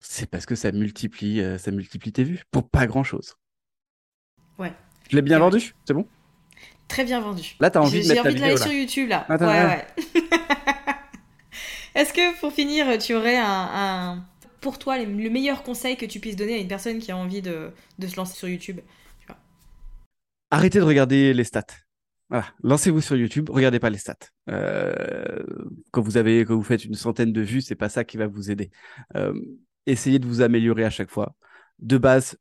c'est 0.00 0.30
parce 0.30 0.46
que 0.46 0.54
ça 0.54 0.70
multiplie, 0.72 1.42
ça 1.58 1.70
multiplie 1.70 2.12
tes 2.12 2.22
vues 2.24 2.44
pour 2.50 2.68
pas 2.68 2.86
grand-chose. 2.86 3.34
Ouais. 4.58 4.72
Je 5.10 5.16
l'ai 5.16 5.22
bien 5.22 5.38
vendu, 5.38 5.74
c'est 5.84 5.94
bon? 5.94 6.06
Très 6.88 7.04
bien 7.04 7.20
vendu. 7.20 7.54
Là, 7.60 7.70
t'as 7.70 7.80
envie 7.80 8.02
de 8.02 8.08
mettre 8.08 8.22
J'ai 8.22 8.28
envie 8.28 8.34
de 8.34 8.40
l'aller 8.40 8.56
sur 8.56 8.72
YouTube, 8.72 9.08
là. 9.08 9.26
ouais, 9.28 9.36
ouais. 9.38 9.86
Est-ce 11.94 12.12
que, 12.12 12.38
pour 12.40 12.52
finir, 12.52 12.98
tu 12.98 13.14
aurais 13.14 13.36
un, 13.36 14.24
pour 14.60 14.78
toi, 14.78 14.98
le 14.98 15.30
meilleur 15.30 15.62
conseil 15.62 15.96
que 15.96 16.06
tu 16.06 16.20
puisses 16.20 16.36
donner 16.36 16.54
à 16.54 16.58
une 16.58 16.68
personne 16.68 16.98
qui 16.98 17.10
a 17.12 17.16
envie 17.16 17.42
de, 17.42 17.70
de 17.98 18.06
se 18.06 18.16
lancer 18.16 18.34
sur 18.34 18.48
YouTube 18.48 18.80
Arrêtez 20.50 20.78
de 20.78 20.84
regarder 20.84 21.34
les 21.34 21.44
stats. 21.44 21.66
Voilà, 22.30 22.46
lancez-vous 22.62 23.00
sur 23.00 23.16
YouTube, 23.16 23.48
regardez 23.50 23.78
pas 23.78 23.90
les 23.90 23.98
stats. 23.98 24.16
Euh, 24.48 25.44
quand 25.90 26.02
vous 26.02 26.16
avez, 26.16 26.44
quand 26.44 26.56
vous 26.56 26.62
faites 26.62 26.84
une 26.84 26.94
centaine 26.94 27.32
de 27.32 27.40
vues, 27.40 27.62
c'est 27.62 27.74
pas 27.74 27.88
ça 27.88 28.04
qui 28.04 28.16
va 28.16 28.26
vous 28.26 28.50
aider. 28.50 28.70
Euh, 29.16 29.34
essayez 29.86 30.18
de 30.18 30.26
vous 30.26 30.40
améliorer 30.42 30.84
à 30.84 30.90
chaque 30.90 31.10
fois. 31.10 31.34
De 31.78 31.98
base, 31.98 32.38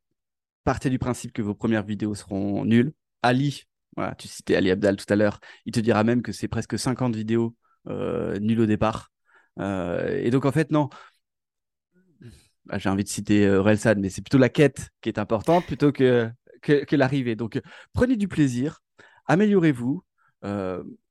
partez 0.64 0.90
du 0.90 1.00
principe 1.00 1.32
que 1.34 1.42
vos 1.42 1.54
premières 1.54 1.84
vidéos 1.84 2.16
seront 2.16 2.66
nulles. 2.66 2.94
Ali 3.22 3.64
voilà, 3.98 4.14
tu 4.16 4.28
citais 4.28 4.56
Ali 4.56 4.70
Abdal 4.72 4.96
tout 4.96 5.12
à 5.12 5.16
l'heure. 5.16 5.40
Il 5.66 5.74
te 5.74 5.80
dira 5.80 6.04
même 6.04 6.22
que 6.22 6.32
c'est 6.32 6.48
presque 6.48 6.78
50 6.78 7.16
vidéos 7.16 7.56
euh, 7.88 8.38
nulles 8.40 8.62
au 8.62 8.66
départ. 8.68 9.12
Euh, 9.60 10.22
et 10.24 10.30
donc, 10.30 10.46
en 10.46 10.52
fait, 10.52 10.72
non. 10.72 10.90
Bah, 12.66 12.78
j'ai 12.78 12.90
envie 12.90 13.04
de 13.04 13.10
citer 13.10 13.48
euh, 13.48 13.62
Relsan, 13.62 13.96
mais 13.98 14.10
c'est 14.10 14.22
plutôt 14.22 14.38
la 14.38 14.50
quête 14.50 14.90
qui 15.02 15.10
est 15.10 15.18
importante 15.18 15.66
plutôt 15.66 15.92
que, 15.92 16.30
que, 16.62 16.96
l'arrivée. 16.96 17.36
Donc, 17.36 17.60
prenez 17.94 18.18
du 18.18 18.28
plaisir, 18.28 18.82
améliorez-vous. 19.26 20.04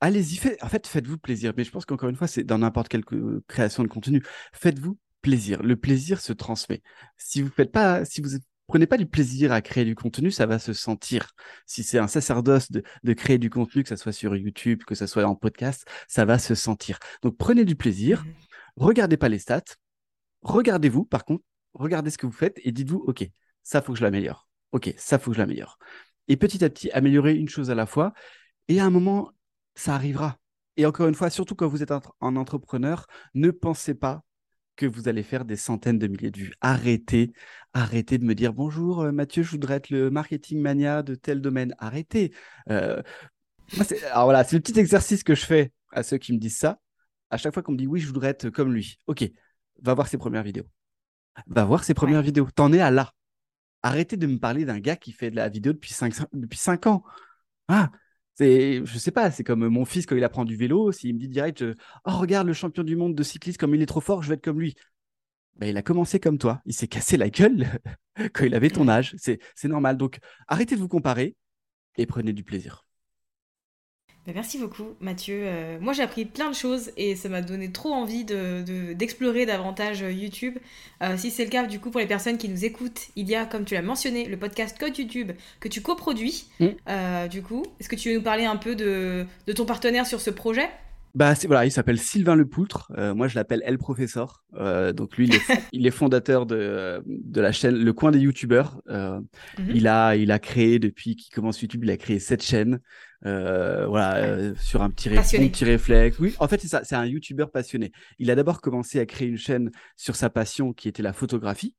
allez-y, 0.00 0.38
en 0.62 0.68
fait, 0.68 0.86
faites-vous 0.86 1.18
plaisir. 1.18 1.54
Mais 1.56 1.64
je 1.64 1.72
pense 1.72 1.86
qu'encore 1.86 2.08
une 2.08 2.16
fois, 2.16 2.28
c'est 2.28 2.44
dans 2.44 2.58
n'importe 2.58 2.88
quelle 2.88 3.04
création 3.48 3.82
de 3.82 3.88
contenu. 3.88 4.22
Faites-vous 4.52 4.96
plaisir. 5.22 5.60
Le 5.64 5.74
plaisir 5.74 6.20
se 6.20 6.32
transmet. 6.32 6.82
Si 7.16 7.42
vous 7.42 7.50
faites 7.50 7.72
pas, 7.72 8.04
si 8.04 8.20
vous 8.20 8.36
prenez 8.66 8.86
pas 8.86 8.96
du 8.96 9.06
plaisir 9.06 9.52
à 9.52 9.60
créer 9.62 9.84
du 9.84 9.94
contenu, 9.94 10.30
ça 10.30 10.46
va 10.46 10.58
se 10.58 10.72
sentir. 10.72 11.30
Si 11.66 11.82
c'est 11.82 11.98
un 11.98 12.08
sacerdoce 12.08 12.70
de, 12.70 13.12
créer 13.12 13.38
du 13.38 13.50
contenu, 13.50 13.82
que 13.82 13.88
ce 13.88 13.96
soit 13.96 14.12
sur 14.12 14.36
YouTube, 14.36 14.82
que 14.84 14.94
ce 14.94 15.06
soit 15.06 15.24
en 15.24 15.34
podcast, 15.34 15.86
ça 16.08 16.24
va 16.24 16.38
se 16.38 16.54
sentir. 16.54 16.98
Donc 17.22 17.36
prenez 17.36 17.64
du 17.64 17.76
plaisir, 17.76 18.24
mmh 18.24 18.32
regardez 18.78 19.16
pas 19.16 19.30
les 19.30 19.38
stats, 19.38 19.62
regardez-vous 20.42 21.06
par 21.06 21.24
contre, 21.24 21.42
regardez 21.72 22.10
ce 22.10 22.18
que 22.18 22.26
vous 22.26 22.32
faites 22.32 22.60
et 22.62 22.72
dites-vous, 22.72 23.02
OK, 23.06 23.26
ça 23.62 23.80
faut 23.80 23.92
que 23.92 23.98
je 23.98 24.04
l'améliore. 24.04 24.48
OK, 24.72 24.92
ça 24.98 25.18
faut 25.18 25.30
que 25.30 25.36
je 25.36 25.40
l'améliore. 25.40 25.78
Et 26.28 26.36
petit 26.36 26.62
à 26.62 26.68
petit, 26.68 26.90
améliorer 26.90 27.34
une 27.34 27.48
chose 27.48 27.70
à 27.70 27.74
la 27.74 27.86
fois. 27.86 28.12
Et 28.68 28.80
à 28.80 28.84
un 28.84 28.90
moment, 28.90 29.32
ça 29.74 29.94
arrivera. 29.94 30.36
Et 30.76 30.84
encore 30.84 31.08
une 31.08 31.14
fois, 31.14 31.30
surtout 31.30 31.54
quand 31.54 31.68
vous 31.68 31.82
êtes 31.82 31.92
un 31.92 32.36
entrepreneur, 32.36 33.06
ne 33.34 33.50
pensez 33.50 33.94
pas 33.94 34.22
que 34.76 34.86
vous 34.86 35.08
allez 35.08 35.22
faire 35.22 35.44
des 35.44 35.56
centaines 35.56 35.98
de 35.98 36.06
milliers 36.06 36.30
de 36.30 36.38
vues. 36.38 36.52
Arrêtez, 36.60 37.32
arrêtez 37.72 38.18
de 38.18 38.24
me 38.24 38.34
dire 38.34 38.52
bonjour 38.52 39.02
euh, 39.02 39.12
Mathieu, 39.12 39.42
je 39.42 39.50
voudrais 39.50 39.74
être 39.76 39.90
le 39.90 40.10
marketing 40.10 40.60
mania 40.60 41.02
de 41.02 41.14
tel 41.14 41.40
domaine. 41.40 41.74
Arrêtez. 41.78 42.32
Euh, 42.70 43.02
alors 44.12 44.24
voilà, 44.24 44.44
c'est 44.44 44.56
le 44.56 44.62
petit 44.62 44.78
exercice 44.78 45.22
que 45.24 45.34
je 45.34 45.44
fais 45.44 45.72
à 45.92 46.02
ceux 46.02 46.18
qui 46.18 46.32
me 46.32 46.38
disent 46.38 46.58
ça. 46.58 46.80
À 47.30 47.36
chaque 47.36 47.54
fois 47.54 47.62
qu'on 47.62 47.72
me 47.72 47.78
dit 47.78 47.86
oui, 47.86 48.00
je 48.00 48.06
voudrais 48.06 48.28
être 48.28 48.50
comme 48.50 48.72
lui. 48.72 49.00
Ok, 49.06 49.28
va 49.82 49.94
voir 49.94 50.08
ses 50.08 50.18
premières 50.18 50.44
vidéos. 50.44 50.66
Va 51.48 51.64
voir 51.64 51.84
ses 51.84 51.94
premières 51.94 52.22
vidéos. 52.22 52.48
T'en 52.54 52.72
es 52.72 52.80
à 52.80 52.90
là. 52.90 53.12
Arrêtez 53.82 54.16
de 54.16 54.26
me 54.26 54.38
parler 54.38 54.64
d'un 54.64 54.78
gars 54.78 54.96
qui 54.96 55.12
fait 55.12 55.30
de 55.30 55.36
la 55.36 55.48
vidéo 55.48 55.72
depuis 55.72 55.92
5, 55.92 56.14
depuis 56.32 56.58
5 56.58 56.86
ans. 56.86 57.04
Ah, 57.68 57.90
c'est, 58.36 58.84
je 58.84 58.98
sais 58.98 59.10
pas, 59.10 59.30
c'est 59.30 59.44
comme 59.44 59.66
mon 59.68 59.84
fils 59.84 60.04
quand 60.06 60.14
il 60.16 60.24
apprend 60.24 60.44
du 60.44 60.56
vélo, 60.56 60.92
s'il 60.92 61.14
me 61.14 61.18
dit 61.20 61.28
direct, 61.28 61.64
oh 62.04 62.18
regarde 62.18 62.46
le 62.46 62.52
champion 62.52 62.82
du 62.84 62.94
monde 62.94 63.14
de 63.14 63.22
cycliste 63.22 63.58
comme 63.58 63.74
il 63.74 63.80
est 63.82 63.86
trop 63.86 64.00
fort, 64.02 64.22
je 64.22 64.28
vais 64.28 64.34
être 64.34 64.44
comme 64.44 64.60
lui. 64.60 64.74
Ben, 65.56 65.68
il 65.68 65.76
a 65.78 65.82
commencé 65.82 66.20
comme 66.20 66.38
toi, 66.38 66.60
il 66.66 66.74
s'est 66.74 66.88
cassé 66.88 67.16
la 67.16 67.30
gueule 67.30 67.66
quand 68.34 68.44
il 68.44 68.54
avait 68.54 68.70
ton 68.70 68.88
âge, 68.88 69.14
c'est, 69.18 69.40
c'est 69.54 69.68
normal. 69.68 69.96
Donc 69.96 70.18
arrêtez 70.48 70.76
de 70.76 70.80
vous 70.80 70.88
comparer 70.88 71.34
et 71.96 72.06
prenez 72.06 72.34
du 72.34 72.44
plaisir. 72.44 72.85
Bah, 74.26 74.32
merci 74.34 74.58
beaucoup, 74.58 74.96
Mathieu. 75.00 75.42
Euh, 75.44 75.78
moi, 75.80 75.92
j'ai 75.92 76.02
appris 76.02 76.24
plein 76.24 76.50
de 76.50 76.54
choses 76.54 76.90
et 76.96 77.14
ça 77.14 77.28
m'a 77.28 77.42
donné 77.42 77.70
trop 77.70 77.92
envie 77.92 78.24
d'explorer 78.24 79.46
de, 79.46 79.52
davantage 79.52 80.02
euh, 80.02 80.10
YouTube. 80.10 80.58
Euh, 81.02 81.16
si 81.16 81.30
c'est 81.30 81.44
le 81.44 81.50
cas, 81.50 81.64
du 81.64 81.78
coup, 81.78 81.90
pour 81.90 82.00
les 82.00 82.08
personnes 82.08 82.36
qui 82.36 82.48
nous 82.48 82.64
écoutent, 82.64 83.06
il 83.14 83.28
y 83.28 83.36
a, 83.36 83.46
comme 83.46 83.64
tu 83.64 83.74
l'as 83.74 83.82
mentionné, 83.82 84.26
le 84.26 84.36
podcast 84.36 84.76
Code 84.78 84.98
YouTube 84.98 85.30
que 85.60 85.68
tu 85.68 85.80
coproduis. 85.80 86.48
Mm. 86.58 87.28
du 87.28 87.42
coup, 87.42 87.62
est-ce 87.78 87.88
que 87.88 87.94
tu 87.94 88.10
veux 88.10 88.16
nous 88.16 88.22
parler 88.22 88.44
un 88.44 88.56
peu 88.56 88.74
de, 88.74 89.26
de 89.46 89.52
ton 89.52 89.64
partenaire 89.64 90.06
sur 90.06 90.20
ce 90.20 90.30
projet? 90.30 90.68
Bah, 91.16 91.32
voilà, 91.46 91.64
il 91.64 91.70
s'appelle 91.70 91.98
Sylvain 91.98 92.36
Lepoultre. 92.36 92.92
Euh, 92.98 93.14
moi, 93.14 93.26
je 93.26 93.36
l'appelle 93.36 93.62
El 93.64 93.78
Professeur. 93.78 94.44
Euh, 94.56 94.92
donc, 94.92 95.16
lui, 95.16 95.26
il 95.26 95.34
est, 95.34 95.40
il 95.72 95.86
est, 95.86 95.90
fondateur 95.90 96.44
de, 96.44 97.02
de 97.06 97.40
la 97.40 97.52
chaîne 97.52 97.74
Le 97.74 97.92
Coin 97.94 98.10
des 98.10 98.18
YouTubeurs. 98.18 98.82
Euh, 98.90 99.18
mhm. 99.58 99.70
il, 99.74 99.88
a, 99.88 100.14
il 100.14 100.30
a 100.30 100.38
créé, 100.38 100.78
depuis 100.78 101.16
qu'il 101.16 101.34
commence 101.34 101.62
YouTube, 101.62 101.84
il 101.84 101.90
a 101.90 101.96
créé 101.96 102.18
cette 102.18 102.42
chaîne. 102.42 102.80
Euh, 103.24 103.86
voilà, 103.86 104.16
euh, 104.16 104.54
sur 104.60 104.82
un 104.82 104.90
petit, 104.90 105.08
un 105.08 105.22
petit 105.22 105.64
réflexe. 105.64 106.18
Oui, 106.18 106.34
en 106.38 106.48
fait, 106.48 106.60
c'est 106.60 106.68
ça. 106.68 106.84
C'est 106.84 106.96
un 106.96 107.06
YouTuber 107.06 107.46
passionné. 107.50 107.92
Il 108.18 108.30
a 108.30 108.34
d'abord 108.34 108.60
commencé 108.60 109.00
à 109.00 109.06
créer 109.06 109.28
une 109.28 109.38
chaîne 109.38 109.70
sur 109.96 110.16
sa 110.16 110.28
passion 110.28 110.74
qui 110.74 110.86
était 110.86 111.02
la 111.02 111.14
photographie. 111.14 111.74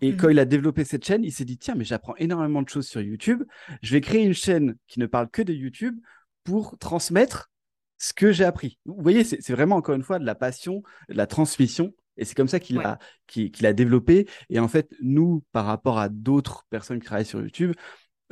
Et 0.00 0.12
mhm. 0.12 0.16
quand 0.16 0.30
il 0.30 0.38
a 0.38 0.46
développé 0.46 0.84
cette 0.84 1.04
chaîne, 1.04 1.24
il 1.24 1.32
s'est 1.32 1.44
dit 1.44 1.58
tiens, 1.58 1.74
mais 1.76 1.84
j'apprends 1.84 2.16
énormément 2.16 2.62
de 2.62 2.70
choses 2.70 2.88
sur 2.88 3.02
YouTube. 3.02 3.42
Je 3.82 3.92
vais 3.92 4.00
créer 4.00 4.24
une 4.24 4.32
chaîne 4.32 4.76
qui 4.88 4.98
ne 4.98 5.04
parle 5.04 5.28
que 5.28 5.42
de 5.42 5.52
YouTube 5.52 5.98
pour 6.42 6.78
transmettre 6.78 7.50
ce 7.98 8.12
que 8.12 8.32
j'ai 8.32 8.44
appris. 8.44 8.78
Vous 8.84 9.02
voyez, 9.02 9.24
c'est 9.24 9.50
vraiment 9.50 9.76
encore 9.76 9.94
une 9.94 10.02
fois 10.02 10.18
de 10.18 10.24
la 10.24 10.34
passion, 10.34 10.82
de 11.08 11.14
la 11.14 11.26
transmission. 11.26 11.92
Et 12.18 12.24
c'est 12.24 12.34
comme 12.34 12.48
ça 12.48 12.60
qu'il 12.60 12.78
a, 12.78 13.72
développé. 13.72 14.26
Et 14.48 14.58
en 14.58 14.68
fait, 14.68 14.90
nous, 15.02 15.44
par 15.52 15.66
rapport 15.66 15.98
à 15.98 16.08
d'autres 16.08 16.64
personnes 16.70 16.98
qui 16.98 17.06
travaillent 17.06 17.26
sur 17.26 17.40
YouTube, 17.40 17.72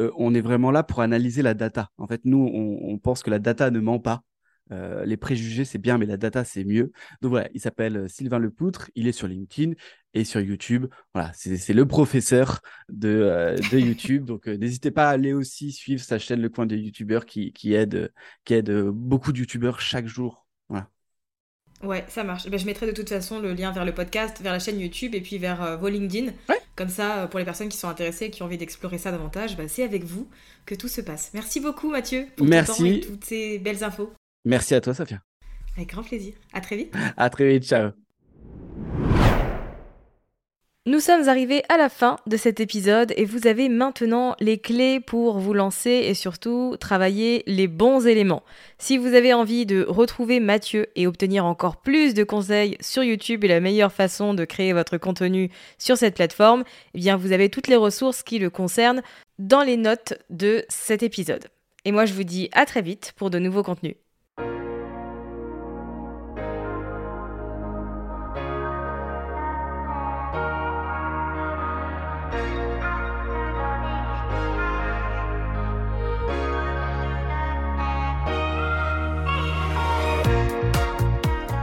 euh, 0.01 0.11
on 0.17 0.35
est 0.35 0.41
vraiment 0.41 0.71
là 0.71 0.83
pour 0.83 1.01
analyser 1.01 1.43
la 1.43 1.55
data. 1.55 1.91
En 1.99 2.07
fait, 2.07 2.23
nous, 2.25 2.51
on 2.53 2.99
pense 2.99 3.23
que 3.23 3.31
la 3.31 3.39
data 3.39 3.71
ne 3.71 3.81
ment 3.81 4.01
pas. 4.01 4.23
Euh, 4.73 5.05
les 5.05 5.17
préjugés, 5.17 5.65
c'est 5.65 5.79
bien, 5.79 5.99
mais 5.99 6.07
la 6.07 6.17
data, 6.17 6.45
c'est 6.45 6.65
mieux. 6.65 6.93
Donc 7.21 7.31
voilà, 7.31 7.49
il 7.55 7.61
s'appelle 7.61 7.97
euh, 7.97 8.09
Sylvain 8.09 8.39
Lepoutre, 8.39 8.91
il 8.95 9.07
est 9.07 9.13
sur 9.13 9.29
LinkedIn 9.29 9.73
et 10.15 10.25
sur 10.25 10.41
YouTube. 10.41 10.87
Voilà, 11.13 11.31
c'est 11.35 11.73
le 11.73 11.87
professeur 11.87 12.61
de, 12.89 13.09
euh, 13.09 13.57
de 13.73 13.79
YouTube. 13.79 14.25
Donc 14.27 14.47
n'hésitez 14.47 14.91
pas 14.91 15.09
à 15.09 15.13
aller 15.13 15.33
aussi 15.33 15.73
suivre 15.73 16.03
sa 16.03 16.19
chaîne 16.19 16.41
Le 16.41 16.49
Coin 16.49 16.67
des 16.67 16.79
YouTubeurs 16.79 17.27
qui, 17.27 17.53
qui, 17.53 17.75
aide, 17.75 18.13
qui 18.45 18.55
aide 18.55 18.71
beaucoup 18.89 19.33
de 19.33 19.39
YouTubeurs 19.39 19.81
chaque 19.81 20.07
jour. 20.07 20.47
Voilà. 20.69 20.89
Ouais, 21.83 22.05
ça 22.09 22.25
marche. 22.25 22.49
Ben, 22.49 22.59
je 22.59 22.65
mettrai 22.65 22.87
de 22.87 22.93
toute 22.93 23.11
façon 23.11 23.41
le 23.41 23.53
lien 23.53 23.71
vers 23.71 23.85
le 23.85 23.93
podcast, 23.93 24.41
vers 24.41 24.53
la 24.53 24.59
chaîne 24.59 24.81
YouTube 24.81 25.15
et 25.15 25.21
puis 25.21 25.37
vers 25.37 25.79
vos 25.79 25.89
LinkedIn. 25.89 26.33
Comme 26.75 26.89
ça, 26.89 27.29
pour 27.29 27.39
les 27.39 27.45
personnes 27.45 27.69
qui 27.69 27.77
sont 27.77 27.89
intéressées 27.89 28.27
et 28.27 28.31
qui 28.31 28.43
ont 28.43 28.47
envie 28.47 28.57
d'explorer 28.57 28.97
ça 28.97 29.11
davantage, 29.13 29.57
ben, 29.59 29.69
c'est 29.69 29.83
avec 29.83 30.05
vous 30.05 30.29
que 30.65 30.75
tout 30.75 30.89
se 30.89 31.03
passe. 31.03 31.31
Merci 31.35 31.61
beaucoup 31.61 31.91
Mathieu 31.91 32.27
pour 32.37 32.47
Merci. 32.47 32.73
ton 32.73 32.79
temps 32.79 32.85
et 32.91 33.01
toutes 33.01 33.25
ces 33.25 33.59
belles 33.59 33.85
infos. 33.85 34.11
Merci 34.45 34.75
à 34.75 34.81
toi, 34.81 34.95
Safia. 34.95 35.21
Avec 35.77 35.89
grand 35.89 36.03
plaisir. 36.03 36.35
À 36.53 36.61
très 36.61 36.77
vite. 36.77 36.95
À 37.17 37.31
très 37.31 37.49
vite, 37.49 37.65
ciao. 37.65 37.91
Nous 40.87 41.01
sommes 41.01 41.31
arrivés 41.31 41.63
à 41.71 41.79
la 41.79 41.89
fin 41.89 42.19
de 42.27 42.37
cet 42.37 42.61
épisode 42.61 43.15
et 43.17 43.25
vous 43.25 43.47
avez 43.47 43.71
maintenant 43.71 44.37
les 44.39 44.59
clés 44.59 45.01
pour 45.01 45.39
vous 45.39 45.55
lancer 45.55 45.91
et 45.91 46.13
surtout 46.13 46.77
travailler 46.79 47.43
les 47.47 47.69
bons 47.69 48.07
éléments. 48.07 48.43
Si 48.77 48.99
vous 48.99 49.15
avez 49.15 49.33
envie 49.33 49.65
de 49.65 49.87
retrouver 49.89 50.41
Mathieu 50.41 50.89
et 50.95 51.07
obtenir 51.07 51.47
encore 51.47 51.79
plus 51.79 52.13
de 52.13 52.23
conseils 52.23 52.77
sur 52.83 53.03
YouTube 53.03 53.45
et 53.45 53.49
la 53.49 53.61
meilleure 53.61 53.95
façon 53.95 54.35
de 54.35 54.45
créer 54.45 54.75
votre 54.75 54.99
contenu 54.99 55.51
sur 55.79 55.97
cette 55.97 56.17
plateforme, 56.17 56.65
eh 56.93 56.99
bien 56.99 57.17
vous 57.17 57.33
avez 57.33 57.49
toutes 57.49 57.69
les 57.69 57.77
ressources 57.77 58.23
qui 58.23 58.39
le 58.39 58.51
concernent 58.51 59.01
dans 59.39 59.63
les 59.63 59.79
notes 59.79 60.13
de 60.29 60.67
cet 60.69 61.03
épisode. 61.03 61.47
Et 61.87 61.93
moi 61.93 62.05
je 62.05 62.13
vous 62.13 62.25
dis 62.25 62.51
à 62.53 62.67
très 62.67 62.83
vite 62.83 63.15
pour 63.17 63.31
de 63.31 63.39
nouveaux 63.39 63.63
contenus. 63.63 63.95